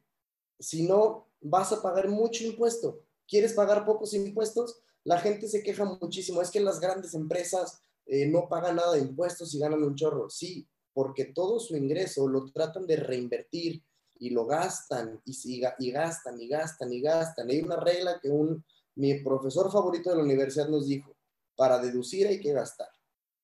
si 0.59 0.87
no, 0.87 1.29
vas 1.41 1.73
a 1.73 1.83
pagar 1.83 2.09
mucho 2.09 2.45
impuesto. 2.45 3.01
¿Quieres 3.27 3.53
pagar 3.53 3.85
pocos 3.85 4.15
impuestos? 4.15 4.81
La 5.05 5.19
gente 5.19 5.49
se 5.49 5.63
queja 5.63 5.85
muchísimo. 5.85 6.43
Es 6.43 6.51
que 6.51 6.61
las 6.61 6.81
grandes 6.81 7.15
empresas 7.15 7.81
eh, 8.07 8.27
no 8.27 8.49
pagan 8.49 8.77
nada 8.77 8.95
de 8.95 9.01
impuestos 9.01 9.55
y 9.55 9.59
ganan 9.59 9.83
un 9.83 9.95
chorro. 9.95 10.29
Sí, 10.31 10.67
porque 10.93 11.27
todo 11.27 11.61
su 11.61 11.77
ingreso 11.77 12.27
lo 12.27 12.51
tratan 12.53 12.87
de 12.87 12.97
reinvertir 12.97 13.83
y 14.19 14.31
lo 14.31 14.47
gastan 14.47 15.21
y, 15.25 15.33
y 15.79 15.91
gastan 15.93 16.41
y 16.41 16.49
gastan 16.49 16.93
y 16.93 17.01
gastan. 17.01 17.51
Hay 17.51 17.61
una 17.61 17.77
regla 17.77 18.19
que 18.21 18.29
un, 18.29 18.65
mi 18.97 19.15
profesor 19.23 19.71
favorito 19.71 20.11
de 20.11 20.17
la 20.17 20.23
universidad 20.23 20.69
nos 20.69 20.89
dijo, 20.89 21.15
para 21.55 21.79
deducir 21.79 22.27
hay 22.27 22.41
que 22.41 22.53
gastar. 22.53 22.89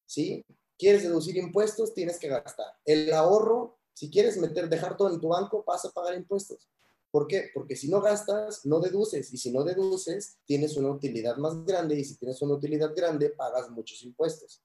¿Sí? 0.06 0.44
¿Quieres 0.76 1.04
deducir 1.04 1.36
impuestos? 1.36 1.94
Tienes 1.94 2.18
que 2.18 2.28
gastar. 2.28 2.66
El 2.84 3.12
ahorro 3.12 3.73
si 3.94 4.10
quieres 4.10 4.36
meter, 4.36 4.68
dejar 4.68 4.96
todo 4.96 5.12
en 5.14 5.20
tu 5.20 5.28
banco, 5.28 5.64
vas 5.66 5.84
a 5.84 5.90
pagar 5.90 6.14
impuestos. 6.14 6.68
¿Por 7.12 7.28
qué? 7.28 7.50
Porque 7.54 7.76
si 7.76 7.88
no 7.88 8.00
gastas, 8.00 8.66
no 8.66 8.80
deduces. 8.80 9.32
Y 9.32 9.38
si 9.38 9.52
no 9.52 9.62
deduces, 9.62 10.36
tienes 10.44 10.76
una 10.76 10.90
utilidad 10.90 11.36
más 11.36 11.64
grande. 11.64 11.96
Y 11.96 12.04
si 12.04 12.18
tienes 12.18 12.42
una 12.42 12.54
utilidad 12.54 12.92
grande, 12.94 13.30
pagas 13.30 13.70
muchos 13.70 14.02
impuestos. 14.02 14.64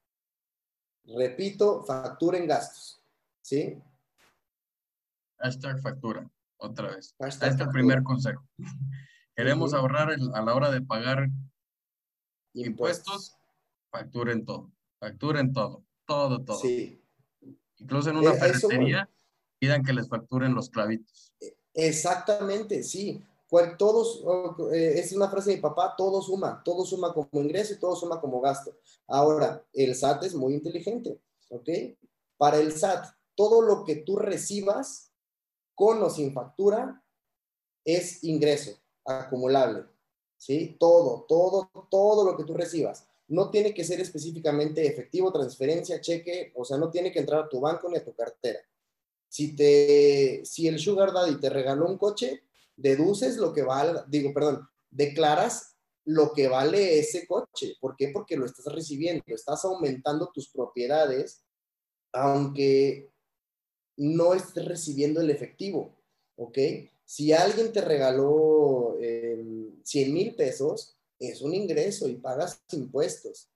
Repito, 1.03 1.83
factura 1.83 2.39
en 2.39 2.47
gastos. 2.47 3.03
¿Sí? 3.41 3.79
Hashtag 5.37 5.79
factura, 5.79 6.29
otra 6.57 6.95
vez. 6.95 7.15
este 7.19 7.47
es 7.47 7.59
el 7.59 7.69
primer 7.69 8.01
consejo. 8.01 8.43
Queremos 9.35 9.75
ahorrar 9.75 10.09
a 10.33 10.41
la 10.41 10.55
hora 10.55 10.71
de 10.71 10.81
pagar 10.81 11.29
impuestos, 12.53 13.37
facturen 13.91 14.43
todo. 14.43 14.71
Facturen 14.99 15.53
todo. 15.53 15.85
Todo, 16.05 16.43
todo. 16.43 16.57
Sí. 16.57 17.01
Incluso 17.77 18.09
en 18.09 18.17
una 18.17 18.31
eh, 18.31 18.39
ferretería 18.39 19.09
pidan 19.59 19.83
que 19.83 19.93
les 19.93 20.07
facturen 20.07 20.55
los 20.55 20.69
clavitos. 20.69 21.33
Exactamente, 21.73 22.83
sí. 22.83 23.23
Todos, 23.77 24.23
eh, 24.73 24.93
es 24.97 25.11
una 25.11 25.27
frase 25.27 25.49
de 25.49 25.55
mi 25.55 25.61
papá, 25.61 25.95
todo 25.97 26.21
suma, 26.21 26.61
todo 26.63 26.85
suma 26.85 27.13
como 27.13 27.27
ingreso 27.41 27.73
y 27.73 27.79
todo 27.79 27.95
suma 27.95 28.21
como 28.21 28.39
gasto. 28.41 28.77
Ahora, 29.07 29.65
el 29.73 29.95
SAT 29.95 30.25
es 30.25 30.35
muy 30.35 30.53
inteligente. 30.53 31.19
Para 32.37 32.57
el 32.57 32.71
SAT, 32.73 33.07
todo 33.35 33.61
lo 33.61 33.83
que 33.85 33.95
tú 33.95 34.17
recibas 34.17 35.11
con 35.73 36.03
o 36.03 36.09
sin 36.09 36.33
factura 36.33 37.03
es 37.83 38.23
ingreso 38.23 38.77
acumulable, 39.05 39.85
¿sí? 40.37 40.75
Todo, 40.79 41.25
todo, 41.27 41.71
todo 41.89 42.25
lo 42.25 42.37
que 42.37 42.43
tú 42.43 42.53
recibas. 42.53 43.07
No 43.27 43.49
tiene 43.49 43.73
que 43.73 43.83
ser 43.83 43.99
específicamente 43.99 44.85
efectivo, 44.85 45.31
transferencia, 45.31 46.01
cheque, 46.01 46.51
o 46.55 46.65
sea, 46.65 46.77
no 46.77 46.91
tiene 46.91 47.11
que 47.11 47.19
entrar 47.19 47.45
a 47.45 47.49
tu 47.49 47.59
banco 47.59 47.89
ni 47.89 47.97
a 47.97 48.03
tu 48.03 48.13
cartera. 48.13 48.59
Si, 49.29 49.55
te, 49.55 50.41
si 50.43 50.67
el 50.67 50.79
Sugar 50.79 51.13
Daddy 51.13 51.39
te 51.39 51.49
regaló 51.49 51.87
un 51.87 51.97
coche, 51.97 52.43
deduces 52.75 53.37
lo 53.37 53.53
que 53.53 53.61
vale, 53.61 54.01
digo, 54.07 54.33
perdón, 54.33 54.67
declaras 54.89 55.75
lo 56.05 56.33
que 56.33 56.47
vale 56.47 56.99
ese 56.99 57.27
coche. 57.27 57.75
¿Por 57.79 57.95
qué? 57.95 58.09
Porque 58.09 58.35
lo 58.35 58.45
estás 58.45 58.65
recibiendo, 58.73 59.23
estás 59.27 59.63
aumentando 59.65 60.31
tus 60.33 60.49
propiedades, 60.49 61.43
aunque 62.11 63.11
no 63.97 64.33
estés 64.33 64.65
recibiendo 64.65 65.21
el 65.21 65.29
efectivo, 65.29 65.95
¿ok? 66.35 66.57
Si 67.05 67.33
alguien 67.33 67.71
te 67.71 67.81
regaló 67.81 68.97
100 68.99 70.07
em, 70.07 70.13
mil 70.13 70.35
pesos, 70.35 70.95
es 71.19 71.41
un 71.41 71.53
ingreso 71.53 72.07
y 72.07 72.15
pagas 72.15 72.63
impuestos. 72.71 73.49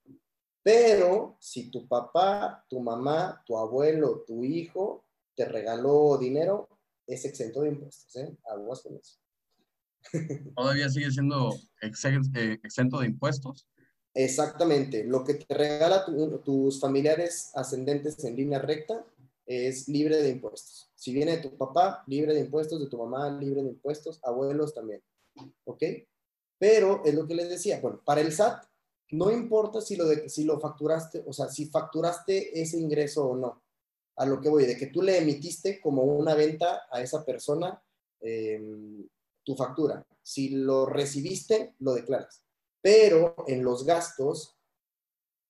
Pero 0.61 1.37
si 1.39 1.69
tu 1.69 1.87
papá, 1.87 2.65
tu 2.69 2.79
mamá, 2.79 3.43
tu 3.45 3.57
abuelo, 3.57 4.23
tu 4.27 4.43
hijo 4.43 5.03
te 5.35 5.45
regaló 5.45 6.17
dinero, 6.17 6.69
es 7.07 7.25
exento 7.25 7.61
de 7.61 7.69
impuestos, 7.69 8.15
¿eh? 8.15 8.35
Aguas 8.45 8.81
con 8.81 8.97
eso. 8.97 9.17
¿Todavía 10.55 10.89
sigue 10.89 11.11
siendo 11.11 11.53
eh, 11.81 12.59
exento 12.61 12.99
de 12.99 13.07
impuestos? 13.07 13.67
Exactamente. 14.13 15.03
Lo 15.03 15.23
que 15.23 15.35
te 15.35 15.53
regala 15.53 16.05
tus 16.43 16.79
familiares 16.79 17.51
ascendentes 17.55 18.23
en 18.23 18.35
línea 18.35 18.59
recta 18.59 19.05
es 19.45 19.87
libre 19.87 20.17
de 20.17 20.29
impuestos. 20.29 20.91
Si 20.95 21.13
viene 21.13 21.37
de 21.37 21.49
tu 21.49 21.57
papá, 21.57 22.03
libre 22.07 22.33
de 22.33 22.41
impuestos, 22.41 22.79
de 22.79 22.87
tu 22.87 22.97
mamá, 22.97 23.29
libre 23.29 23.63
de 23.63 23.69
impuestos, 23.69 24.19
abuelos 24.23 24.73
también. 24.73 25.01
¿Ok? 25.65 25.83
Pero 26.59 27.03
es 27.03 27.13
lo 27.13 27.27
que 27.27 27.35
les 27.35 27.49
decía, 27.49 27.79
bueno, 27.81 28.01
para 28.05 28.21
el 28.21 28.31
SAT 28.31 28.65
no 29.11 29.31
importa 29.31 29.81
si 29.81 29.95
lo, 29.95 30.05
de, 30.05 30.29
si 30.29 30.43
lo 30.43 30.59
facturaste, 30.59 31.23
o 31.27 31.33
sea, 31.33 31.47
si 31.49 31.67
facturaste 31.67 32.59
ese 32.59 32.79
ingreso 32.79 33.27
o 33.27 33.35
no 33.35 33.62
a 34.15 34.25
lo 34.25 34.39
que 34.39 34.49
voy, 34.49 34.65
de 34.65 34.77
que 34.77 34.87
tú 34.87 35.01
le 35.01 35.17
emitiste 35.17 35.81
como 35.81 36.03
una 36.03 36.35
venta 36.35 36.83
a 36.91 37.01
esa 37.01 37.25
persona 37.25 37.81
em, 38.21 39.07
tu 39.43 39.55
factura. 39.55 40.05
Si 40.21 40.49
lo 40.49 40.85
recibiste, 40.85 41.75
lo 41.79 41.93
declaras. 41.93 42.43
Pero 42.81 43.35
en 43.47 43.63
los 43.63 43.85
gastos, 43.85 44.57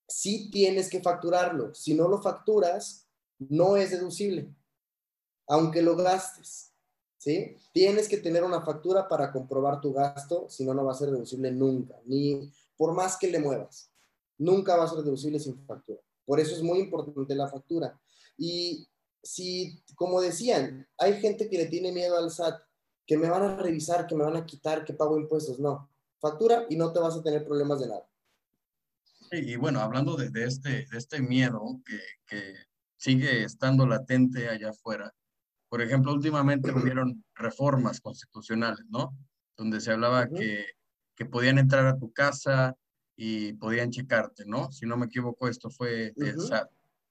sí 0.08 0.50
tienes 0.52 0.90
que 0.90 1.02
facturarlo. 1.02 1.74
Si 1.74 1.94
no 1.94 2.08
lo 2.08 2.22
facturas, 2.22 3.08
no 3.40 3.78
es 3.78 3.92
deducible, 3.92 4.54
aunque 5.48 5.82
lo 5.82 5.96
gastes. 5.96 6.70
¿Sí? 7.18 7.56
Tienes 7.72 8.10
que 8.10 8.18
tener 8.18 8.44
una 8.44 8.62
factura 8.66 9.08
para 9.08 9.32
comprobar 9.32 9.80
tu 9.80 9.94
gasto, 9.94 10.50
si 10.50 10.66
no, 10.66 10.74
no 10.74 10.84
va 10.84 10.92
a 10.92 10.96
ser 10.96 11.10
deducible 11.10 11.52
nunca, 11.52 11.96
ni 12.04 12.52
por 12.76 12.94
más 12.94 13.16
que 13.18 13.28
le 13.28 13.40
muevas. 13.40 13.90
Nunca 14.38 14.76
va 14.76 14.84
a 14.84 14.90
ser 14.90 15.04
deducible 15.04 15.40
sin 15.40 15.58
factura. 15.66 16.02
Por 16.26 16.42
eso 16.42 16.54
es 16.54 16.62
muy 16.62 16.80
importante 16.80 17.34
la 17.34 17.48
factura. 17.48 17.98
Y 18.38 18.88
si, 19.22 19.84
como 19.96 20.22
decían, 20.22 20.88
hay 20.98 21.20
gente 21.20 21.50
que 21.50 21.58
le 21.58 21.66
tiene 21.68 21.92
miedo 21.92 22.18
al 22.18 22.32
SAT, 22.32 22.62
que 23.06 23.18
me 23.18 23.30
van 23.30 23.44
a 23.44 23.56
revisar, 23.56 24.08
que 24.08 24.16
me 24.16 24.24
van 24.24 24.38
a 24.38 24.46
quitar, 24.46 24.86
que 24.86 24.94
pago 24.94 25.18
impuestos. 25.18 25.60
No, 25.60 25.90
factura 26.20 26.66
y 26.70 26.76
no 26.76 26.92
te 26.92 27.00
vas 27.00 27.16
a 27.16 27.24
tener 27.24 27.46
problemas 27.46 27.80
de 27.80 27.88
nada. 27.88 28.08
Y, 29.32 29.56
bueno, 29.56 29.80
hablando 29.80 30.16
de, 30.16 30.30
este, 30.44 30.86
de 30.86 30.98
este 30.98 31.22
miedo 31.22 31.82
que, 31.86 32.00
que, 32.28 32.54
sigue 32.96 33.44
estando 33.44 33.86
latente 33.86 34.48
allá 34.48 34.70
afuera, 34.70 35.14
por 35.68 35.82
ejemplo, 35.82 36.14
últimamente 36.14 36.72
hubieron 36.72 37.26
reformas 37.36 38.00
constitucionales, 38.00 38.86
¿no? 38.90 39.14
donde 39.58 39.82
se 39.82 39.92
hablaba 39.92 40.28
que, 40.28 40.66
que, 41.16 41.26
podían 41.26 41.58
entrar 41.58 41.86
a 41.86 41.98
tu 41.98 42.12
casa 42.12 42.76
y 43.16 43.54
podían 43.54 43.92
checarte, 43.92 44.44
¿no? 44.46 44.72
Si 44.72 44.86
no 44.86 44.98
me 44.98 45.06
equivoco, 45.06 45.48
esto 45.48 45.70
fue 45.70 46.14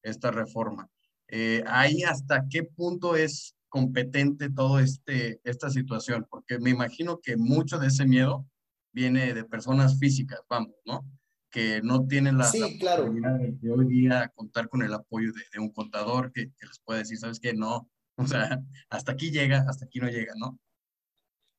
esta 0.02 0.30
reforma. 0.30 0.88
Eh, 1.34 1.64
ahí 1.66 2.02
hasta 2.02 2.46
qué 2.46 2.62
punto 2.62 3.16
es 3.16 3.56
competente 3.70 4.50
todo 4.50 4.78
este, 4.78 5.40
esta 5.44 5.70
situación, 5.70 6.26
porque 6.28 6.58
me 6.58 6.68
imagino 6.68 7.20
que 7.22 7.38
mucho 7.38 7.78
de 7.78 7.86
ese 7.86 8.04
miedo 8.04 8.46
viene 8.92 9.32
de 9.32 9.42
personas 9.42 9.98
físicas, 9.98 10.40
vamos, 10.46 10.74
¿no? 10.84 11.08
Que 11.50 11.80
no 11.82 12.06
tienen 12.06 12.36
la, 12.36 12.44
sí, 12.44 12.78
claro. 12.78 13.10
de 13.10 13.70
hoy 13.70 13.86
día 13.86 14.30
contar 14.34 14.68
con 14.68 14.82
el 14.82 14.92
apoyo 14.92 15.32
de, 15.32 15.58
un 15.58 15.72
contador 15.72 16.30
que, 16.32 16.52
que, 16.52 16.66
les 16.66 16.78
puede 16.80 16.98
decir, 16.98 17.16
¿sabes 17.16 17.40
qué? 17.40 17.54
No, 17.54 17.88
o 18.16 18.26
sea, 18.26 18.62
hasta 18.90 19.12
aquí 19.12 19.30
llega, 19.30 19.64
hasta 19.66 19.86
aquí 19.86 20.00
no 20.00 20.10
llega, 20.10 20.34
¿no? 20.36 20.58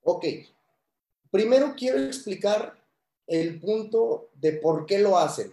Ok. 0.04 0.26
Primero 1.32 1.74
quiero 1.76 1.98
explicar 1.98 2.80
el 3.26 3.60
punto 3.60 4.30
de 4.36 4.54
por 4.54 4.86
qué 4.86 5.00
lo 5.00 5.18
hacen, 5.18 5.52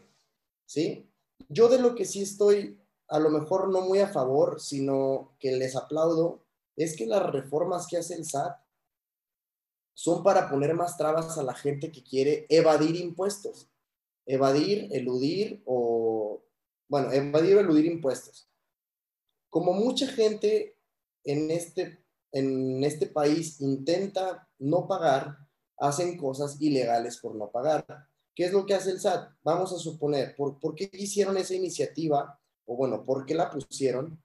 ¿sí? 0.67 1.09
Yo 1.49 1.71
de 1.71 1.81
lo 1.81 1.95
que 1.95 2.05
sí 2.05 2.21
estoy 2.21 2.80
a 3.11 3.19
lo 3.19 3.29
mejor 3.29 3.69
no 3.71 3.83
muy 3.83 3.99
a 3.99 4.09
favor, 4.09 4.61
sino 4.61 5.35
que 5.41 5.53
les 5.53 5.75
aplaudo, 5.75 6.45
es 6.77 6.97
que 6.97 7.07
las 7.07 7.31
reformas 7.31 7.87
que 7.89 7.97
hace 7.97 8.15
el 8.15 8.25
SAT 8.25 8.57
son 9.93 10.23
para 10.23 10.49
poner 10.49 10.75
más 10.75 10.97
trabas 10.97 11.37
a 11.37 11.43
la 11.43 11.55
gente 11.55 11.91
que 11.91 12.05
quiere 12.05 12.47
evadir 12.49 12.97
impuestos. 12.97 13.69
Evadir, 14.27 14.89
eludir 14.93 15.61
o, 15.67 16.41
bueno, 16.89 17.11
evadir 17.11 17.57
o 17.57 17.61
eludir 17.61 17.87
impuestos. 17.87 18.49
Como 19.51 19.73
mucha 19.73 20.07
gente 20.07 20.79
en 21.25 21.51
este, 21.51 22.05
en 22.31 22.85
este 22.85 23.07
país 23.09 23.61
intenta 23.61 24.49
no 24.59 24.87
pagar, 24.87 25.37
hacen 25.79 26.17
cosas 26.17 26.61
ilegales 26.61 27.19
por 27.19 27.35
no 27.35 27.51
pagar. 27.51 27.85
¿Qué 28.37 28.45
es 28.45 28.53
lo 28.53 28.65
que 28.65 28.75
hace 28.75 28.93
el 28.93 29.01
SAT? 29.01 29.33
Vamos 29.43 29.73
a 29.73 29.79
suponer, 29.79 30.37
¿por, 30.37 30.61
¿por 30.61 30.77
qué 30.77 30.89
hicieron 30.93 31.37
esa 31.37 31.55
iniciativa? 31.55 32.40
O 32.71 32.77
bueno, 32.77 33.05
¿por 33.05 33.27
qué 33.27 33.35
la 33.35 33.51
pusieron? 33.51 34.23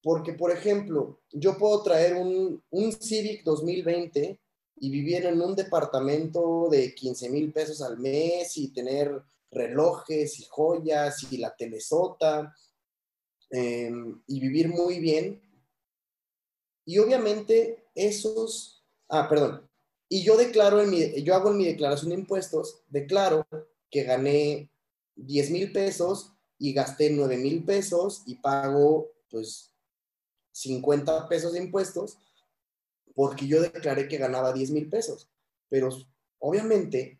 Porque, 0.00 0.34
por 0.34 0.52
ejemplo, 0.52 1.20
yo 1.32 1.58
puedo 1.58 1.82
traer 1.82 2.14
un, 2.14 2.62
un 2.70 2.92
Civic 2.92 3.42
2020 3.42 4.38
y 4.76 4.90
vivir 4.90 5.26
en 5.26 5.42
un 5.42 5.56
departamento 5.56 6.68
de 6.70 6.94
15 6.94 7.28
mil 7.28 7.52
pesos 7.52 7.82
al 7.82 7.98
mes 7.98 8.56
y 8.56 8.72
tener 8.72 9.20
relojes 9.50 10.38
y 10.38 10.44
joyas 10.44 11.26
y 11.32 11.38
la 11.38 11.56
telesota 11.56 12.54
em, 13.50 14.22
y 14.28 14.38
vivir 14.38 14.68
muy 14.68 15.00
bien. 15.00 15.42
Y 16.86 16.98
obviamente 16.98 17.88
esos, 17.96 18.86
ah, 19.08 19.28
perdón, 19.28 19.68
y 20.08 20.22
yo 20.22 20.36
declaro, 20.36 20.80
en 20.80 20.90
mi, 20.90 21.22
yo 21.24 21.34
hago 21.34 21.50
en 21.50 21.56
mi 21.56 21.64
declaración 21.64 22.10
de 22.10 22.14
impuestos, 22.20 22.84
declaro 22.86 23.44
que 23.90 24.04
gané 24.04 24.70
10 25.16 25.50
mil 25.50 25.72
pesos 25.72 26.36
y 26.60 26.74
gasté 26.74 27.10
9 27.10 27.38
mil 27.38 27.64
pesos 27.64 28.22
y 28.26 28.36
pago 28.36 29.10
pues 29.30 29.72
50 30.52 31.26
pesos 31.26 31.54
de 31.54 31.62
impuestos 31.62 32.18
porque 33.14 33.46
yo 33.46 33.62
declaré 33.62 34.06
que 34.06 34.18
ganaba 34.18 34.52
10 34.52 34.70
mil 34.70 34.88
pesos. 34.88 35.28
Pero 35.70 35.88
obviamente 36.38 37.18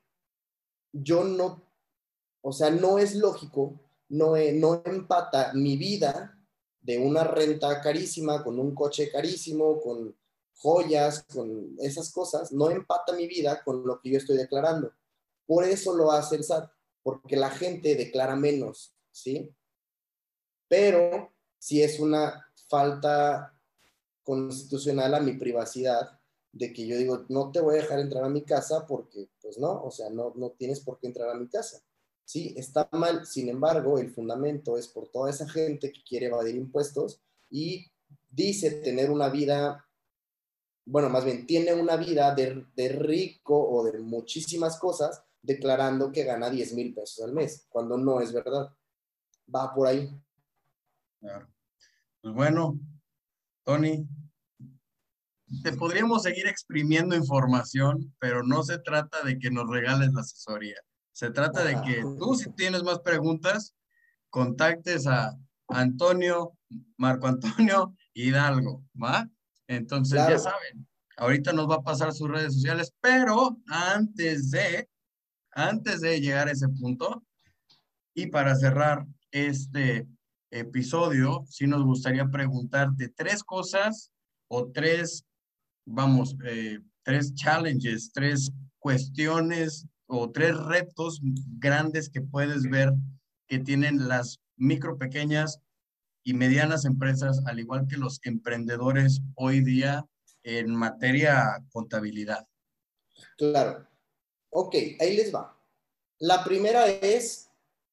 yo 0.92 1.24
no, 1.24 1.66
o 2.42 2.52
sea, 2.52 2.70
no 2.70 2.98
es 2.98 3.14
lógico, 3.14 3.80
no, 4.10 4.34
no 4.54 4.82
empata 4.84 5.52
mi 5.54 5.76
vida 5.78 6.38
de 6.82 6.98
una 6.98 7.24
renta 7.24 7.80
carísima, 7.80 8.44
con 8.44 8.58
un 8.58 8.74
coche 8.74 9.10
carísimo, 9.10 9.80
con 9.80 10.14
joyas, 10.56 11.24
con 11.32 11.76
esas 11.78 12.12
cosas, 12.12 12.52
no 12.52 12.70
empata 12.70 13.14
mi 13.14 13.26
vida 13.26 13.62
con 13.64 13.86
lo 13.86 14.00
que 14.00 14.10
yo 14.10 14.18
estoy 14.18 14.36
declarando. 14.36 14.92
Por 15.46 15.64
eso 15.64 15.94
lo 15.94 16.12
hace 16.12 16.36
el 16.36 16.44
SAT, 16.44 16.70
porque 17.02 17.36
la 17.36 17.50
gente 17.50 17.94
declara 17.94 18.36
menos 18.36 18.94
¿sí? 19.10 19.54
Pero 20.68 21.32
si 21.58 21.82
es 21.82 21.98
una 22.00 22.46
falta 22.68 23.54
constitucional 24.22 25.14
a 25.14 25.20
mi 25.20 25.32
privacidad, 25.34 26.20
de 26.52 26.72
que 26.72 26.86
yo 26.86 26.96
digo, 26.96 27.24
no 27.28 27.52
te 27.52 27.60
voy 27.60 27.74
a 27.74 27.82
dejar 27.82 28.00
entrar 28.00 28.24
a 28.24 28.28
mi 28.28 28.42
casa 28.42 28.86
porque, 28.86 29.28
pues 29.40 29.58
no, 29.58 29.82
o 29.84 29.90
sea, 29.90 30.10
no, 30.10 30.32
no 30.34 30.50
tienes 30.50 30.80
por 30.80 30.98
qué 30.98 31.06
entrar 31.06 31.28
a 31.28 31.38
mi 31.38 31.48
casa. 31.48 31.82
Sí, 32.24 32.54
está 32.56 32.88
mal, 32.92 33.26
sin 33.26 33.48
embargo, 33.48 33.98
el 33.98 34.10
fundamento 34.10 34.76
es 34.76 34.88
por 34.88 35.08
toda 35.08 35.30
esa 35.30 35.48
gente 35.48 35.92
que 35.92 36.02
quiere 36.02 36.26
evadir 36.26 36.54
impuestos 36.56 37.20
y 37.50 37.86
dice 38.28 38.70
tener 38.70 39.10
una 39.10 39.28
vida, 39.28 39.84
bueno, 40.84 41.08
más 41.08 41.24
bien 41.24 41.46
tiene 41.46 41.74
una 41.74 41.96
vida 41.96 42.34
de, 42.34 42.64
de 42.74 42.88
rico 42.88 43.68
o 43.68 43.84
de 43.84 43.98
muchísimas 43.98 44.78
cosas, 44.78 45.22
declarando 45.42 46.12
que 46.12 46.24
gana 46.24 46.50
10 46.50 46.74
mil 46.74 46.94
pesos 46.94 47.24
al 47.24 47.32
mes, 47.32 47.66
cuando 47.68 47.96
no 47.96 48.20
es 48.20 48.32
verdad 48.32 48.72
va 49.54 49.74
por 49.74 49.88
ahí. 49.88 50.10
Pues 51.20 52.34
bueno, 52.34 52.78
Tony, 53.64 54.06
te 55.62 55.72
podríamos 55.72 56.22
seguir 56.22 56.46
exprimiendo 56.46 57.14
información, 57.16 58.14
pero 58.18 58.42
no 58.42 58.62
se 58.62 58.78
trata 58.78 59.22
de 59.22 59.38
que 59.38 59.50
nos 59.50 59.68
regales 59.68 60.12
la 60.12 60.20
asesoría. 60.20 60.76
Se 61.12 61.30
trata 61.30 61.64
de 61.64 61.80
que 61.82 62.02
tú, 62.18 62.34
si 62.34 62.50
tienes 62.52 62.82
más 62.82 63.00
preguntas, 63.00 63.74
contactes 64.30 65.06
a 65.06 65.36
Antonio, 65.68 66.56
Marco 66.96 67.26
Antonio 67.26 67.94
Hidalgo, 68.14 68.84
¿va? 69.02 69.28
Entonces, 69.66 70.18
ya 70.28 70.38
saben, 70.38 70.88
ahorita 71.16 71.52
nos 71.52 71.68
va 71.68 71.76
a 71.76 71.82
pasar 71.82 72.12
sus 72.12 72.28
redes 72.28 72.54
sociales, 72.54 72.92
pero 73.00 73.58
antes 73.68 74.50
de, 74.50 74.88
antes 75.52 76.00
de 76.00 76.20
llegar 76.20 76.48
a 76.48 76.52
ese 76.52 76.68
punto, 76.68 77.24
y 78.14 78.26
para 78.26 78.56
cerrar 78.56 79.06
este 79.32 80.06
episodio, 80.50 81.44
sí 81.48 81.66
nos 81.66 81.84
gustaría 81.84 82.26
preguntarte 82.28 83.08
tres 83.08 83.44
cosas 83.44 84.10
o 84.48 84.70
tres, 84.70 85.24
vamos, 85.86 86.36
eh, 86.44 86.80
tres 87.02 87.34
challenges, 87.34 88.10
tres 88.12 88.50
cuestiones 88.78 89.86
o 90.06 90.30
tres 90.30 90.56
retos 90.56 91.20
grandes 91.58 92.08
que 92.08 92.20
puedes 92.20 92.62
ver 92.64 92.92
que 93.46 93.58
tienen 93.58 94.08
las 94.08 94.40
micro, 94.56 94.98
pequeñas 94.98 95.60
y 96.24 96.34
medianas 96.34 96.84
empresas, 96.84 97.40
al 97.46 97.58
igual 97.60 97.86
que 97.88 97.96
los 97.96 98.20
emprendedores 98.24 99.20
hoy 99.34 99.60
día 99.60 100.04
en 100.42 100.74
materia 100.74 101.62
contabilidad. 101.72 102.46
Claro. 103.36 103.86
Ok, 104.50 104.74
ahí 104.98 105.16
les 105.16 105.34
va. 105.34 105.56
La 106.18 106.44
primera 106.44 106.86
es 106.86 107.49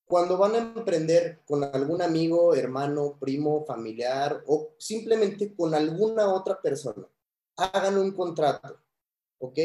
cuando 0.08 0.38
van 0.38 0.56
a 0.56 0.58
emprender 0.60 1.42
con 1.46 1.64
algún 1.64 2.02
amigo, 2.02 2.56
hermano, 2.56 3.18
primo, 3.20 3.66
familiar 3.66 4.42
o 4.48 4.74
simplemente 4.80 5.54
con 5.54 5.76
alguna 5.76 6.34
otra 6.34 6.62
persona, 6.62 7.06
hagan 7.58 7.98
un 7.98 8.12
contrato, 8.14 8.80
¿ok? 9.40 9.60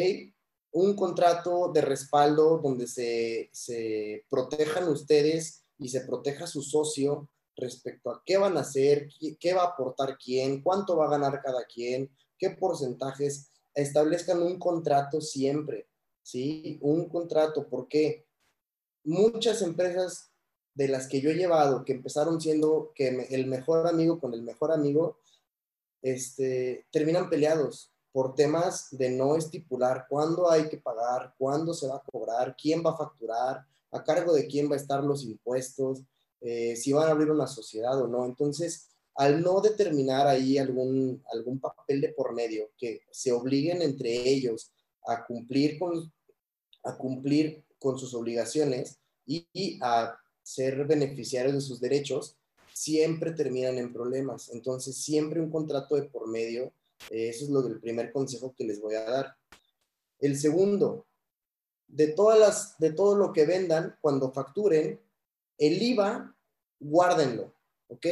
Un 0.72 0.96
contrato 0.96 1.70
de 1.72 1.82
respaldo 1.82 2.58
donde 2.58 2.88
se, 2.88 3.50
se 3.52 4.24
protejan 4.28 4.88
ustedes 4.88 5.64
y 5.78 5.88
se 5.88 6.00
proteja 6.00 6.46
su 6.48 6.62
socio 6.62 7.28
respecto 7.54 8.10
a 8.10 8.22
qué 8.26 8.36
van 8.36 8.56
a 8.56 8.62
hacer, 8.62 9.08
qué 9.38 9.54
va 9.54 9.62
a 9.62 9.68
aportar 9.68 10.18
quién, 10.18 10.62
cuánto 10.62 10.96
va 10.96 11.06
a 11.06 11.10
ganar 11.10 11.40
cada 11.40 11.64
quien, 11.66 12.10
qué 12.36 12.50
porcentajes. 12.50 13.52
Establezcan 13.74 14.42
un 14.42 14.58
contrato 14.58 15.20
siempre, 15.20 15.88
¿sí? 16.22 16.78
Un 16.82 17.08
contrato, 17.08 17.68
porque 17.68 18.26
muchas 19.04 19.62
empresas 19.62 20.31
de 20.74 20.88
las 20.88 21.06
que 21.06 21.20
yo 21.20 21.30
he 21.30 21.34
llevado, 21.34 21.84
que 21.84 21.92
empezaron 21.92 22.40
siendo 22.40 22.92
que 22.94 23.08
el 23.30 23.46
mejor 23.46 23.86
amigo 23.86 24.18
con 24.18 24.34
el 24.34 24.42
mejor 24.42 24.72
amigo, 24.72 25.18
este, 26.02 26.86
terminan 26.90 27.30
peleados 27.30 27.92
por 28.12 28.34
temas 28.34 28.88
de 28.90 29.10
no 29.10 29.36
estipular 29.36 30.06
cuándo 30.08 30.50
hay 30.50 30.68
que 30.68 30.76
pagar, 30.76 31.34
cuándo 31.38 31.72
se 31.72 31.88
va 31.88 31.96
a 31.96 32.02
cobrar, 32.10 32.56
quién 32.60 32.82
va 32.84 32.90
a 32.90 32.96
facturar, 32.96 33.66
a 33.90 34.04
cargo 34.04 34.32
de 34.34 34.46
quién 34.46 34.70
va 34.70 34.74
a 34.74 34.78
estar 34.78 35.02
los 35.02 35.24
impuestos, 35.24 36.02
eh, 36.40 36.76
si 36.76 36.92
van 36.92 37.08
a 37.08 37.12
abrir 37.12 37.30
una 37.30 37.46
sociedad 37.46 38.00
o 38.00 38.08
no. 38.08 38.24
Entonces, 38.24 38.88
al 39.14 39.42
no 39.42 39.60
determinar 39.60 40.26
ahí 40.26 40.58
algún, 40.58 41.22
algún 41.32 41.60
papel 41.60 42.00
de 42.00 42.08
por 42.10 42.34
medio, 42.34 42.70
que 42.76 43.02
se 43.10 43.32
obliguen 43.32 43.82
entre 43.82 44.28
ellos 44.28 44.72
a 45.06 45.24
cumplir 45.24 45.78
con, 45.78 46.12
a 46.84 46.96
cumplir 46.96 47.64
con 47.78 47.98
sus 47.98 48.14
obligaciones 48.14 48.98
y, 49.26 49.46
y 49.52 49.78
a 49.82 50.16
ser 50.42 50.84
beneficiarios 50.86 51.54
de 51.54 51.60
sus 51.60 51.80
derechos, 51.80 52.36
siempre 52.72 53.32
terminan 53.32 53.78
en 53.78 53.92
problemas. 53.92 54.50
Entonces, 54.50 54.96
siempre 54.96 55.40
un 55.40 55.50
contrato 55.50 55.94
de 55.96 56.04
por 56.04 56.28
medio, 56.28 56.72
eh, 57.10 57.28
eso 57.28 57.44
es 57.44 57.50
lo 57.50 57.62
del 57.62 57.80
primer 57.80 58.12
consejo 58.12 58.54
que 58.56 58.64
les 58.64 58.80
voy 58.80 58.94
a 58.94 59.04
dar. 59.04 59.36
El 60.18 60.38
segundo, 60.38 61.06
de, 61.88 62.08
todas 62.08 62.38
las, 62.38 62.78
de 62.78 62.92
todo 62.92 63.16
lo 63.16 63.32
que 63.32 63.44
vendan, 63.44 63.96
cuando 64.00 64.32
facturen, 64.32 65.00
el 65.58 65.82
IVA, 65.82 66.34
guárdenlo, 66.80 67.54
¿ok? 67.88 68.06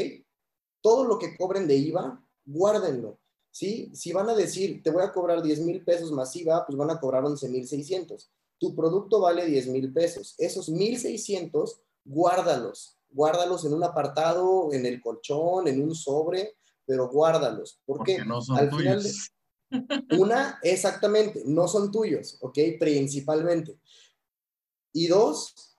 Todo 0.80 1.04
lo 1.04 1.18
que 1.18 1.36
cobren 1.36 1.66
de 1.66 1.76
IVA, 1.76 2.24
guárdenlo. 2.44 3.18
¿sí? 3.50 3.90
Si 3.94 4.12
van 4.12 4.28
a 4.28 4.34
decir, 4.34 4.82
te 4.82 4.90
voy 4.90 5.02
a 5.02 5.12
cobrar 5.12 5.42
10 5.42 5.60
mil 5.60 5.84
pesos 5.84 6.12
masiva, 6.12 6.64
pues 6.66 6.76
van 6.76 6.90
a 6.90 7.00
cobrar 7.00 7.24
11 7.24 7.48
mil 7.48 7.66
600. 7.66 8.30
Tu 8.58 8.74
producto 8.74 9.20
vale 9.20 9.46
10 9.46 9.68
mil 9.68 9.92
pesos. 9.92 10.34
Esos 10.38 10.68
1600, 10.68 11.80
guárdalos. 12.04 12.96
Guárdalos 13.10 13.64
en 13.64 13.74
un 13.74 13.84
apartado, 13.84 14.72
en 14.72 14.86
el 14.86 15.00
colchón, 15.00 15.66
en 15.68 15.82
un 15.82 15.94
sobre, 15.94 16.56
pero 16.86 17.08
guárdalos. 17.08 17.80
Porque, 17.84 18.16
Porque 18.16 18.28
no 18.28 18.40
son 18.40 18.70
tuyos. 18.70 19.30
una, 20.18 20.58
exactamente, 20.62 21.42
no 21.46 21.68
son 21.68 21.90
tuyos, 21.90 22.38
¿ok? 22.40 22.58
Principalmente. 22.78 23.78
Y 24.92 25.06
dos, 25.06 25.76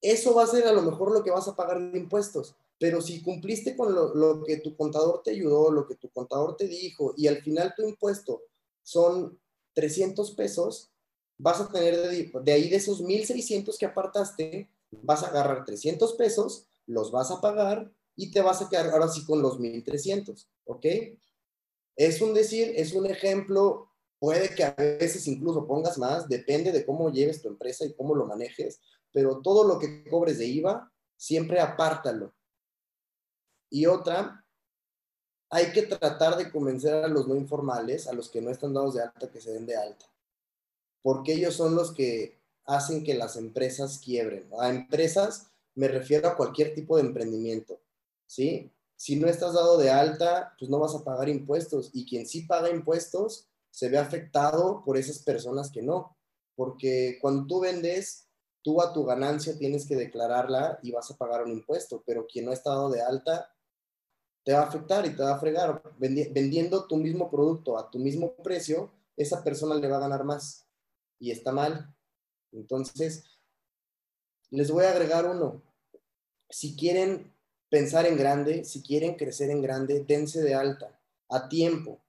eso 0.00 0.34
va 0.34 0.44
a 0.44 0.48
ser 0.48 0.66
a 0.66 0.72
lo 0.72 0.82
mejor 0.82 1.12
lo 1.12 1.22
que 1.22 1.30
vas 1.30 1.48
a 1.48 1.56
pagar 1.56 1.80
de 1.80 1.98
impuestos. 1.98 2.56
Pero 2.78 3.00
si 3.00 3.22
cumpliste 3.22 3.76
con 3.76 3.94
lo, 3.94 4.44
que 4.44 4.58
tu 4.58 4.76
contador 4.76 5.22
te 5.22 5.32
ayudó, 5.32 5.70
lo 5.70 5.86
que 5.86 5.96
tu 5.96 6.10
contador 6.10 6.56
te 6.56 6.68
dijo, 6.68 7.12
y 7.16 7.26
al 7.26 7.42
final 7.42 7.74
tu 7.76 7.82
impuesto 7.82 8.42
son 8.82 9.38
300 9.74 10.32
pesos, 10.32 10.92
vas 11.38 11.60
a 11.60 11.70
tener 11.70 11.96
de, 11.96 12.30
de 12.42 12.52
ahí 12.52 12.68
de 12.68 12.76
esos 12.76 13.02
1.600 13.02 13.76
que 13.76 13.86
apartaste, 13.86 14.70
vas 14.90 15.22
a 15.22 15.28
agarrar 15.28 15.64
300 15.64 16.14
pesos, 16.14 16.68
los 16.86 17.10
vas 17.10 17.30
a 17.30 17.40
pagar 17.40 17.92
y 18.16 18.30
te 18.30 18.40
vas 18.40 18.62
a 18.62 18.68
quedar 18.68 18.90
ahora 18.90 19.08
sí 19.08 19.24
con 19.24 19.42
los 19.42 19.58
1.300, 19.58 20.46
¿ok? 20.64 20.86
Es 21.96 22.20
un 22.20 22.34
decir, 22.34 22.72
es 22.76 22.92
un 22.92 23.06
ejemplo, 23.06 23.92
puede 24.18 24.54
que 24.54 24.64
a 24.64 24.72
veces 24.72 25.26
incluso 25.26 25.66
pongas 25.66 25.98
más, 25.98 26.28
depende 26.28 26.72
de 26.72 26.84
cómo 26.84 27.10
lleves 27.10 27.42
tu 27.42 27.48
empresa 27.48 27.84
y 27.84 27.94
cómo 27.94 28.14
lo 28.14 28.26
manejes, 28.26 28.80
pero 29.12 29.40
todo 29.40 29.64
lo 29.64 29.78
que 29.78 30.04
cobres 30.08 30.38
de 30.38 30.46
IVA, 30.46 30.92
siempre 31.16 31.60
apártalo. 31.60 32.34
Y 33.70 33.86
otra, 33.86 34.44
hay 35.50 35.72
que 35.72 35.82
tratar 35.82 36.36
de 36.36 36.50
convencer 36.50 36.94
a 37.04 37.08
los 37.08 37.26
no 37.26 37.34
informales, 37.36 38.06
a 38.06 38.12
los 38.12 38.28
que 38.28 38.40
no 38.40 38.50
están 38.50 38.74
dados 38.74 38.94
de 38.94 39.02
alta, 39.02 39.30
que 39.30 39.40
se 39.40 39.52
den 39.52 39.66
de 39.66 39.76
alta, 39.76 40.06
porque 41.02 41.32
ellos 41.32 41.54
son 41.54 41.74
los 41.74 41.92
que 41.92 42.37
hacen 42.68 43.02
que 43.02 43.14
las 43.14 43.36
empresas 43.36 43.98
quiebren. 43.98 44.48
A 44.60 44.68
empresas 44.68 45.50
me 45.74 45.88
refiero 45.88 46.28
a 46.28 46.36
cualquier 46.36 46.74
tipo 46.74 46.96
de 46.96 47.02
emprendimiento, 47.02 47.80
¿sí? 48.26 48.70
Si 48.96 49.16
no 49.16 49.26
estás 49.26 49.54
dado 49.54 49.78
de 49.78 49.90
alta, 49.90 50.54
pues 50.58 50.70
no 50.70 50.78
vas 50.78 50.94
a 50.94 51.02
pagar 51.02 51.28
impuestos 51.28 51.90
y 51.94 52.04
quien 52.04 52.26
sí 52.26 52.42
paga 52.42 52.68
impuestos 52.70 53.48
se 53.70 53.88
ve 53.88 53.96
afectado 53.96 54.82
por 54.84 54.96
esas 54.96 55.20
personas 55.20 55.70
que 55.70 55.82
no, 55.82 56.16
porque 56.56 57.18
cuando 57.22 57.46
tú 57.46 57.60
vendes, 57.60 58.28
tú 58.62 58.82
a 58.82 58.92
tu 58.92 59.04
ganancia 59.04 59.56
tienes 59.56 59.86
que 59.86 59.96
declararla 59.96 60.78
y 60.82 60.92
vas 60.92 61.10
a 61.10 61.16
pagar 61.16 61.44
un 61.44 61.52
impuesto, 61.52 62.02
pero 62.04 62.26
quien 62.26 62.44
no 62.44 62.52
está 62.52 62.70
dado 62.70 62.90
de 62.90 63.00
alta 63.00 63.54
te 64.44 64.52
va 64.52 64.60
a 64.60 64.66
afectar 64.66 65.06
y 65.06 65.10
te 65.10 65.22
va 65.22 65.34
a 65.34 65.38
fregar. 65.38 65.82
Vendiendo 65.98 66.86
tu 66.86 66.96
mismo 66.96 67.30
producto 67.30 67.78
a 67.78 67.90
tu 67.90 67.98
mismo 67.98 68.34
precio, 68.34 68.90
esa 69.16 69.42
persona 69.44 69.76
le 69.76 69.88
va 69.88 69.98
a 69.98 70.00
ganar 70.00 70.24
más 70.24 70.66
y 71.18 71.30
está 71.30 71.52
mal. 71.52 71.94
Entonces, 72.52 73.24
les 74.50 74.70
voy 74.70 74.84
a 74.84 74.90
agregar 74.90 75.26
uno. 75.26 75.62
Si 76.48 76.76
quieren 76.76 77.32
pensar 77.68 78.06
en 78.06 78.16
grande, 78.16 78.64
si 78.64 78.82
quieren 78.82 79.16
crecer 79.16 79.50
en 79.50 79.62
grande, 79.62 80.04
dense 80.04 80.42
de 80.42 80.54
alta, 80.54 80.98
a 81.28 81.48
tiempo. 81.48 82.00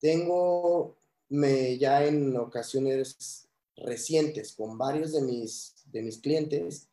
Tengo 0.00 0.96
me, 1.28 1.76
ya 1.78 2.04
en 2.04 2.36
ocasiones 2.36 3.48
recientes 3.76 4.52
con 4.52 4.78
varios 4.78 5.12
de 5.12 5.22
mis, 5.22 5.74
de 5.86 6.02
mis 6.02 6.18
clientes 6.18 6.88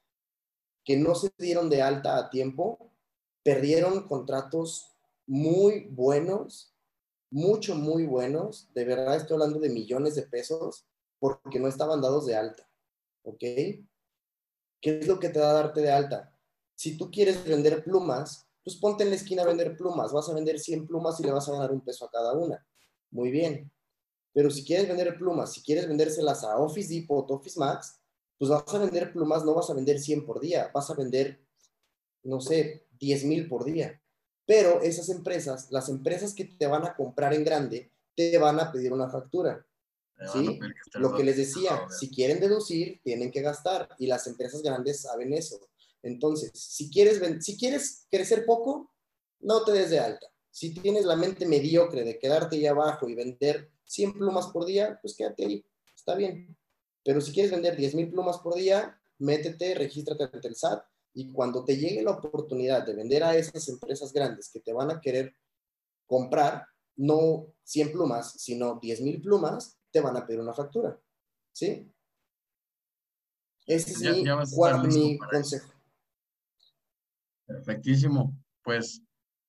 que 0.83 0.97
no 0.97 1.15
se 1.15 1.31
dieron 1.37 1.69
de 1.69 1.81
alta 1.81 2.17
a 2.17 2.29
tiempo, 2.29 2.91
perdieron 3.43 4.07
contratos 4.07 4.91
muy 5.25 5.87
buenos, 5.89 6.73
mucho, 7.31 7.75
muy 7.75 8.05
buenos. 8.05 8.69
De 8.75 8.85
verdad 8.85 9.15
estoy 9.15 9.35
hablando 9.35 9.59
de 9.59 9.69
millones 9.69 10.15
de 10.15 10.23
pesos 10.23 10.85
porque 11.19 11.59
no 11.59 11.67
estaban 11.67 12.01
dados 12.01 12.27
de 12.27 12.35
alta. 12.35 12.69
¿Ok? 13.25 13.39
¿Qué 13.39 14.99
es 14.99 15.07
lo 15.07 15.19
que 15.19 15.29
te 15.29 15.39
da 15.39 15.53
darte 15.53 15.81
de 15.81 15.91
alta? 15.91 16.31
Si 16.75 16.97
tú 16.97 17.09
quieres 17.09 17.43
vender 17.45 17.83
plumas, 17.83 18.47
pues 18.63 18.77
ponte 18.77 19.03
en 19.03 19.09
la 19.09 19.15
esquina 19.15 19.43
a 19.43 19.47
vender 19.47 19.75
plumas. 19.75 20.11
Vas 20.11 20.29
a 20.29 20.33
vender 20.33 20.59
100 20.59 20.87
plumas 20.87 21.19
y 21.19 21.23
le 21.23 21.31
vas 21.31 21.47
a 21.49 21.53
ganar 21.53 21.71
un 21.71 21.81
peso 21.81 22.05
a 22.05 22.11
cada 22.11 22.33
una. 22.33 22.65
Muy 23.11 23.31
bien. 23.31 23.71
Pero 24.33 24.51
si 24.51 24.63
quieres 24.63 24.87
vender 24.87 25.17
plumas, 25.17 25.53
si 25.53 25.61
quieres 25.61 25.87
vendérselas 25.87 26.43
a 26.43 26.57
Office 26.57 26.93
Depot, 26.93 27.29
Office 27.31 27.59
Max, 27.59 27.99
pues 28.37 28.49
vas 28.49 28.73
a 28.73 28.79
vender 28.79 29.11
plumas, 29.11 29.45
no 29.45 29.53
vas 29.53 29.69
a 29.69 29.73
vender 29.73 29.99
100 29.99 30.25
por 30.25 30.39
día, 30.39 30.69
vas 30.73 30.89
a 30.89 30.93
vender, 30.93 31.41
no 32.23 32.41
sé, 32.41 32.87
10 32.99 33.23
mil 33.23 33.47
por 33.47 33.63
día. 33.63 34.01
Pero 34.45 34.81
esas 34.81 35.09
empresas, 35.09 35.71
las 35.71 35.89
empresas 35.89 36.33
que 36.33 36.45
te 36.45 36.67
van 36.67 36.85
a 36.85 36.95
comprar 36.95 37.33
en 37.33 37.45
grande, 37.45 37.91
te 38.15 38.37
van 38.37 38.59
a 38.59 38.71
pedir 38.71 38.93
una 38.93 39.09
factura. 39.09 39.65
¿Sí? 40.31 40.59
Lo 40.93 41.13
que 41.13 41.23
les 41.23 41.37
decía, 41.37 41.87
si 41.89 42.09
quieren 42.09 42.39
deducir, 42.39 43.01
tienen 43.03 43.31
que 43.31 43.41
gastar 43.41 43.89
y 43.99 44.07
las 44.07 44.27
empresas 44.27 44.61
grandes 44.61 45.01
saben 45.01 45.33
eso. 45.33 45.59
Entonces, 46.01 46.51
si 46.53 46.89
quieres, 46.89 47.21
si 47.43 47.57
quieres 47.57 48.07
crecer 48.09 48.45
poco, 48.45 48.93
no 49.39 49.63
te 49.63 49.73
des 49.73 49.89
de 49.89 49.99
alta. 49.99 50.27
Si 50.51 50.73
tienes 50.73 51.05
la 51.05 51.15
mente 51.15 51.45
mediocre 51.45 52.03
de 52.03 52.17
quedarte 52.17 52.55
ahí 52.55 52.65
abajo 52.65 53.09
y 53.09 53.15
vender 53.15 53.69
100 53.85 54.13
plumas 54.13 54.47
por 54.47 54.65
día, 54.65 54.97
pues 55.01 55.15
quédate 55.15 55.45
ahí, 55.45 55.65
está 55.95 56.15
bien. 56.15 56.55
Pero 57.03 57.19
si 57.21 57.33
quieres 57.33 57.51
vender 57.51 57.75
10 57.75 57.95
mil 57.95 58.09
plumas 58.09 58.37
por 58.37 58.55
día, 58.55 58.99
métete, 59.19 59.75
regístrate 59.75 60.23
ante 60.23 60.47
el 60.47 60.55
SAT 60.55 60.83
y 61.13 61.31
cuando 61.31 61.63
te 61.63 61.77
llegue 61.77 62.01
la 62.01 62.11
oportunidad 62.11 62.85
de 62.85 62.93
vender 62.93 63.23
a 63.23 63.35
esas 63.35 63.67
empresas 63.69 64.11
grandes 64.11 64.49
que 64.49 64.59
te 64.59 64.73
van 64.73 64.91
a 64.91 65.01
querer 65.01 65.33
comprar, 66.07 66.65
no 66.95 67.47
100 67.63 67.91
plumas, 67.91 68.33
sino 68.37 68.79
10 68.81 69.01
mil 69.01 69.21
plumas, 69.21 69.77
te 69.95 70.01
van 70.01 70.17
a 70.17 70.25
pedir 70.25 70.41
una 70.41 70.53
factura. 70.53 70.99
¿Sí? 71.53 71.89
Ese 73.65 73.93
es 73.93 74.93
mi 74.93 75.17
consejo. 75.17 75.71
Perfectísimo. 77.47 78.37
Pues 78.61 79.01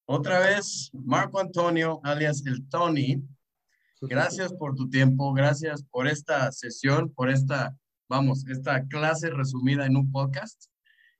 otra 0.04 0.38
vez, 0.38 0.88
Marco 0.92 1.40
Antonio, 1.40 2.00
alias 2.04 2.46
el 2.46 2.68
Tony, 2.68 3.28
gracias 4.02 4.52
por 4.52 4.76
tu 4.76 4.88
tiempo, 4.88 5.32
gracias 5.32 5.82
por 5.82 6.06
esta 6.06 6.52
sesión, 6.52 7.12
por 7.12 7.28
esta, 7.28 7.76
vamos, 8.08 8.46
esta 8.46 8.86
clase 8.86 9.30
resumida 9.30 9.84
en 9.84 9.96
un 9.96 10.12
podcast 10.12 10.66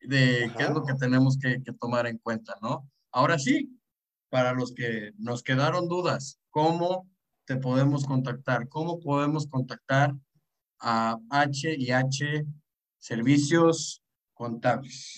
de 0.03 0.53
qué 0.57 0.63
es 0.63 0.71
lo 0.71 0.85
que 0.85 0.95
tenemos 0.95 1.37
que, 1.37 1.65
que 1.65 1.73
tomar 1.73 2.07
en 2.07 2.19
cuenta, 2.19 2.55
¿no? 2.63 2.89
Ahora 3.11 3.41
sí, 3.41 3.77
para 4.31 4.53
los 4.53 4.73
que 4.73 5.11
nos 5.19 5.43
quedaron 5.43 5.89
dudas, 5.89 6.39
¿cómo 6.51 7.11
te 7.47 7.57
podemos 7.57 8.05
contactar? 8.05 8.69
¿Cómo 8.69 8.99
podemos 8.99 9.47
contactar 9.47 10.15
a 10.81 11.19
H 11.31 12.45
Servicios 12.99 14.03
Contables? 14.35 15.15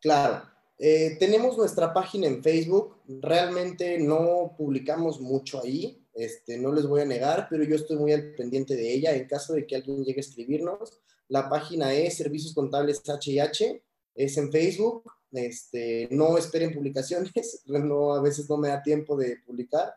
Claro, 0.00 0.42
eh, 0.78 1.16
tenemos 1.18 1.56
nuestra 1.56 1.92
página 1.92 2.26
en 2.26 2.42
Facebook, 2.42 3.02
realmente 3.20 3.98
no 3.98 4.54
publicamos 4.56 5.20
mucho 5.20 5.62
ahí, 5.62 6.00
este, 6.14 6.58
no 6.58 6.72
les 6.72 6.86
voy 6.86 7.00
a 7.00 7.06
negar, 7.06 7.48
pero 7.50 7.64
yo 7.64 7.74
estoy 7.74 7.96
muy 7.96 8.12
al 8.12 8.34
pendiente 8.34 8.76
de 8.76 8.92
ella. 8.92 9.14
En 9.14 9.26
caso 9.26 9.54
de 9.54 9.66
que 9.66 9.76
alguien 9.76 10.04
llegue 10.04 10.20
a 10.20 10.20
escribirnos, 10.20 11.00
la 11.28 11.48
página 11.48 11.92
es 11.92 12.16
Servicios 12.16 12.54
Contables 12.54 13.02
HH, 13.04 13.82
es 14.14 14.36
en 14.38 14.52
Facebook. 14.52 15.10
Este, 15.32 16.06
no 16.12 16.38
esperen 16.38 16.72
publicaciones, 16.72 17.32
no, 17.66 18.14
a 18.14 18.22
veces 18.22 18.48
no 18.48 18.56
me 18.56 18.68
da 18.68 18.80
tiempo 18.80 19.16
de 19.16 19.38
publicar, 19.44 19.92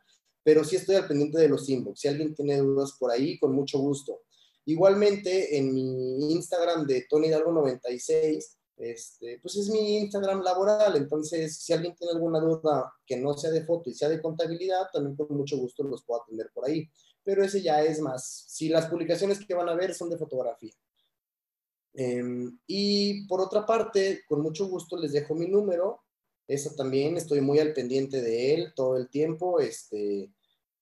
pero 0.48 0.64
sí 0.64 0.78
estoy 0.78 0.96
al 0.96 1.10
pendiente 1.10 1.38
de 1.38 1.50
los 1.50 1.68
inbox. 1.68 2.00
Si 2.00 2.08
alguien 2.08 2.34
tiene 2.34 2.56
dudas 2.60 2.94
por 2.98 3.12
ahí, 3.12 3.38
con 3.38 3.54
mucho 3.54 3.80
gusto. 3.80 4.22
Igualmente, 4.64 5.58
en 5.58 5.74
mi 5.74 6.32
Instagram 6.32 6.88
de 6.88 7.06
Tony 7.10 7.28
Hidalgo 7.28 7.52
96, 7.52 8.58
este, 8.78 9.40
pues 9.42 9.58
es 9.58 9.68
mi 9.68 9.98
Instagram 9.98 10.42
laboral, 10.42 10.96
entonces 10.96 11.58
si 11.58 11.74
alguien 11.74 11.96
tiene 11.96 12.14
alguna 12.14 12.40
duda 12.40 12.94
que 13.06 13.18
no 13.18 13.34
sea 13.34 13.52
de 13.52 13.66
foto 13.66 13.90
y 13.90 13.94
sea 13.94 14.08
de 14.08 14.22
contabilidad, 14.22 14.88
también 14.94 15.18
con 15.18 15.36
mucho 15.36 15.58
gusto 15.58 15.84
los 15.84 16.06
puedo 16.06 16.22
atender 16.22 16.50
por 16.54 16.66
ahí. 16.66 16.90
Pero 17.26 17.44
ese 17.44 17.62
ya 17.62 17.84
es 17.84 18.00
más, 18.00 18.46
si 18.48 18.70
las 18.70 18.86
publicaciones 18.86 19.46
que 19.46 19.54
van 19.54 19.68
a 19.68 19.76
ver 19.76 19.94
son 19.94 20.10
de 20.10 20.18
fotografía. 20.18 20.72
Em, 21.94 22.58
y 22.66 23.28
por 23.28 23.42
otra 23.42 23.66
parte, 23.66 24.22
con 24.26 24.40
mucho 24.42 24.66
gusto 24.70 24.96
les 24.96 25.12
dejo 25.12 25.36
mi 25.36 25.50
número, 25.50 26.04
eso 26.48 26.74
también 26.74 27.18
estoy 27.18 27.42
muy 27.42 27.60
al 27.60 27.74
pendiente 27.74 28.22
de 28.22 28.54
él 28.54 28.74
todo 28.74 28.96
el 28.96 29.10
tiempo, 29.10 29.60
este, 29.60 30.32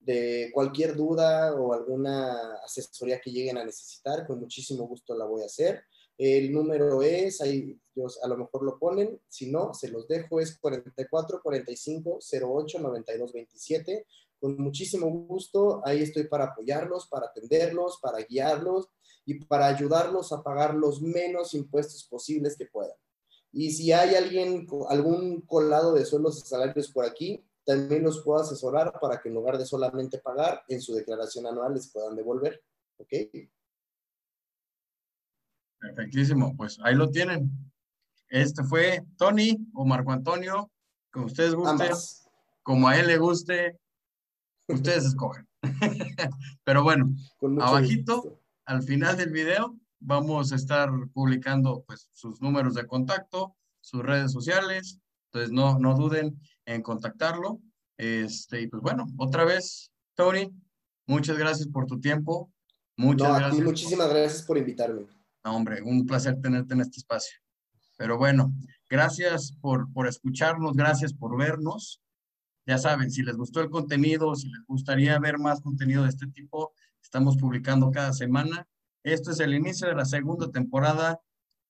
de 0.05 0.51
cualquier 0.53 0.95
duda 0.95 1.53
o 1.55 1.73
alguna 1.73 2.55
asesoría 2.63 3.19
que 3.19 3.31
lleguen 3.31 3.57
a 3.57 3.65
necesitar, 3.65 4.27
con 4.27 4.39
muchísimo 4.39 4.87
gusto 4.87 5.17
la 5.17 5.25
voy 5.25 5.41
a 5.41 5.47
hacer. 5.47 5.83
El 6.17 6.53
número 6.53 7.01
es, 7.01 7.41
ahí 7.41 7.77
a 8.21 8.27
lo 8.27 8.37
mejor 8.37 8.63
lo 8.63 8.77
ponen, 8.77 9.19
si 9.27 9.51
no, 9.51 9.73
se 9.73 9.89
los 9.89 10.07
dejo, 10.07 10.39
es 10.39 10.57
44 10.59 11.41
45 11.41 12.19
08 12.19 12.79
92 12.79 13.33
27. 13.33 14.05
Con 14.39 14.57
muchísimo 14.57 15.09
gusto, 15.09 15.81
ahí 15.85 16.03
estoy 16.03 16.27
para 16.27 16.45
apoyarlos, 16.45 17.07
para 17.07 17.27
atenderlos, 17.27 17.99
para 18.01 18.19
guiarlos 18.19 18.89
y 19.25 19.43
para 19.45 19.67
ayudarlos 19.67 20.31
a 20.31 20.43
pagar 20.43 20.75
los 20.75 21.01
menos 21.01 21.53
impuestos 21.55 22.05
posibles 22.05 22.55
que 22.55 22.67
puedan. 22.67 22.95
Y 23.51 23.71
si 23.71 23.91
hay 23.91 24.15
alguien, 24.15 24.67
algún 24.89 25.41
colado 25.41 25.93
de 25.93 26.05
sueldos 26.05 26.37
y 26.37 26.47
salarios 26.47 26.91
por 26.91 27.05
aquí, 27.05 27.43
también 27.66 28.03
los 28.03 28.24
puedo 28.24 28.41
asesorar 28.41 28.97
para 28.99 29.20
que 29.20 29.30
en 29.30 29.36
lugar 29.36 29.57
de 29.57 29.66
solamente 29.66 30.20
pagar, 30.20 30.63
en 30.68 30.82
su 30.82 30.93
declaración 30.93 31.47
anual 31.47 31.74
les 31.74 31.91
puedan 31.91 32.16
devolver. 32.16 32.63
¿Ok? 32.97 33.13
Perfectísimo, 35.80 36.55
pues 36.55 36.80
ahí 36.82 36.95
lo 36.95 37.09
tienen. 37.09 37.51
Este 38.30 38.63
fue 38.63 39.05
Tony 39.18 39.57
o 39.74 39.86
Marco 39.86 40.11
Antonio, 40.11 40.72
como 41.11 41.26
ustedes 41.28 41.53
gusten, 41.53 41.91
como 42.63 42.88
a 42.88 42.97
él 42.97 43.07
le 43.07 43.18
guste, 43.18 43.80
ustedes 44.68 45.05
escogen. 45.05 45.47
Pero 46.63 46.84
bueno, 46.84 47.09
abajito, 47.61 48.41
al 48.66 48.84
final 48.84 49.18
del 49.18 49.32
video, 49.32 49.76
vamos 49.99 50.51
a 50.51 50.55
estar 50.55 50.89
publicando 51.13 51.84
pues 51.86 52.09
sus 52.13 52.41
números 52.41 52.74
de 52.74 52.88
contacto, 52.88 53.55
sus 53.80 54.03
redes 54.03 54.32
sociales, 54.32 54.99
entonces 55.28 55.51
no, 55.51 55.78
no 55.80 55.95
duden 55.95 56.39
en 56.66 56.82
contactarlo. 56.82 57.61
Este, 57.97 58.61
y 58.61 58.68
pues 58.68 58.82
bueno, 58.82 59.07
otra 59.18 59.45
vez, 59.45 59.91
Tony, 60.16 60.51
muchas 61.07 61.38
gracias 61.38 61.68
por 61.68 61.86
tu 61.86 61.99
tiempo. 61.99 62.51
Muchas 62.97 63.38
gracias. 63.38 63.63
muchísimas 63.63 64.09
gracias 64.09 64.43
por 64.43 64.57
invitarme. 64.57 65.05
No, 65.43 65.55
hombre, 65.55 65.82
un 65.82 66.05
placer 66.05 66.39
tenerte 66.41 66.74
en 66.74 66.82
este 66.82 66.99
espacio. 66.99 67.38
Pero 67.97 68.18
bueno, 68.18 68.53
gracias 68.89 69.53
por, 69.61 69.91
por 69.93 70.07
escucharnos, 70.07 70.76
gracias 70.76 71.13
por 71.13 71.38
vernos. 71.38 72.01
Ya 72.66 72.78
saben, 72.78 73.11
si 73.11 73.22
les 73.22 73.38
gustó 73.38 73.61
el 73.61 73.70
contenido, 73.70 74.36
si 74.36 74.49
les 74.49 74.66
gustaría 74.66 75.20
ver 75.20 75.38
más 75.38 75.61
contenido 75.61 76.03
de 76.03 76.09
este 76.09 76.28
tipo, 76.28 76.74
estamos 77.01 77.38
publicando 77.38 77.91
cada 77.91 78.11
semana. 78.11 78.68
Esto 79.03 79.32
es 79.32 79.39
el 79.39 79.53
inicio 79.53 79.88
de 79.88 79.93
la 79.93 80.05
segunda 80.05 80.49
temporada. 80.51 81.22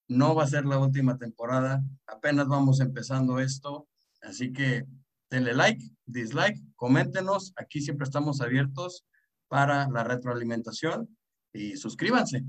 No 0.07 0.35
va 0.35 0.43
a 0.43 0.47
ser 0.47 0.65
la 0.65 0.79
última 0.79 1.17
temporada. 1.17 1.83
Apenas 2.07 2.47
vamos 2.47 2.79
empezando 2.79 3.39
esto. 3.39 3.89
Así 4.25 4.51
que 4.51 4.85
denle 5.29 5.53
like, 5.53 5.83
dislike, 6.05 6.59
coméntenos. 6.75 7.53
Aquí 7.55 7.81
siempre 7.81 8.05
estamos 8.05 8.41
abiertos 8.41 9.05
para 9.47 9.87
la 9.89 10.03
retroalimentación 10.03 11.17
y 11.53 11.77
suscríbanse. 11.77 12.43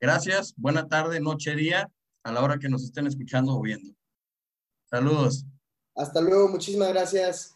Gracias, 0.00 0.54
buena 0.56 0.88
tarde, 0.88 1.20
noche, 1.20 1.54
día, 1.56 1.90
a 2.24 2.32
la 2.32 2.42
hora 2.42 2.58
que 2.58 2.68
nos 2.68 2.84
estén 2.84 3.06
escuchando 3.06 3.56
o 3.56 3.60
viendo. 3.60 3.94
Saludos. 4.88 5.44
Hasta 5.96 6.20
luego, 6.20 6.48
muchísimas 6.48 6.88
gracias. 6.88 7.53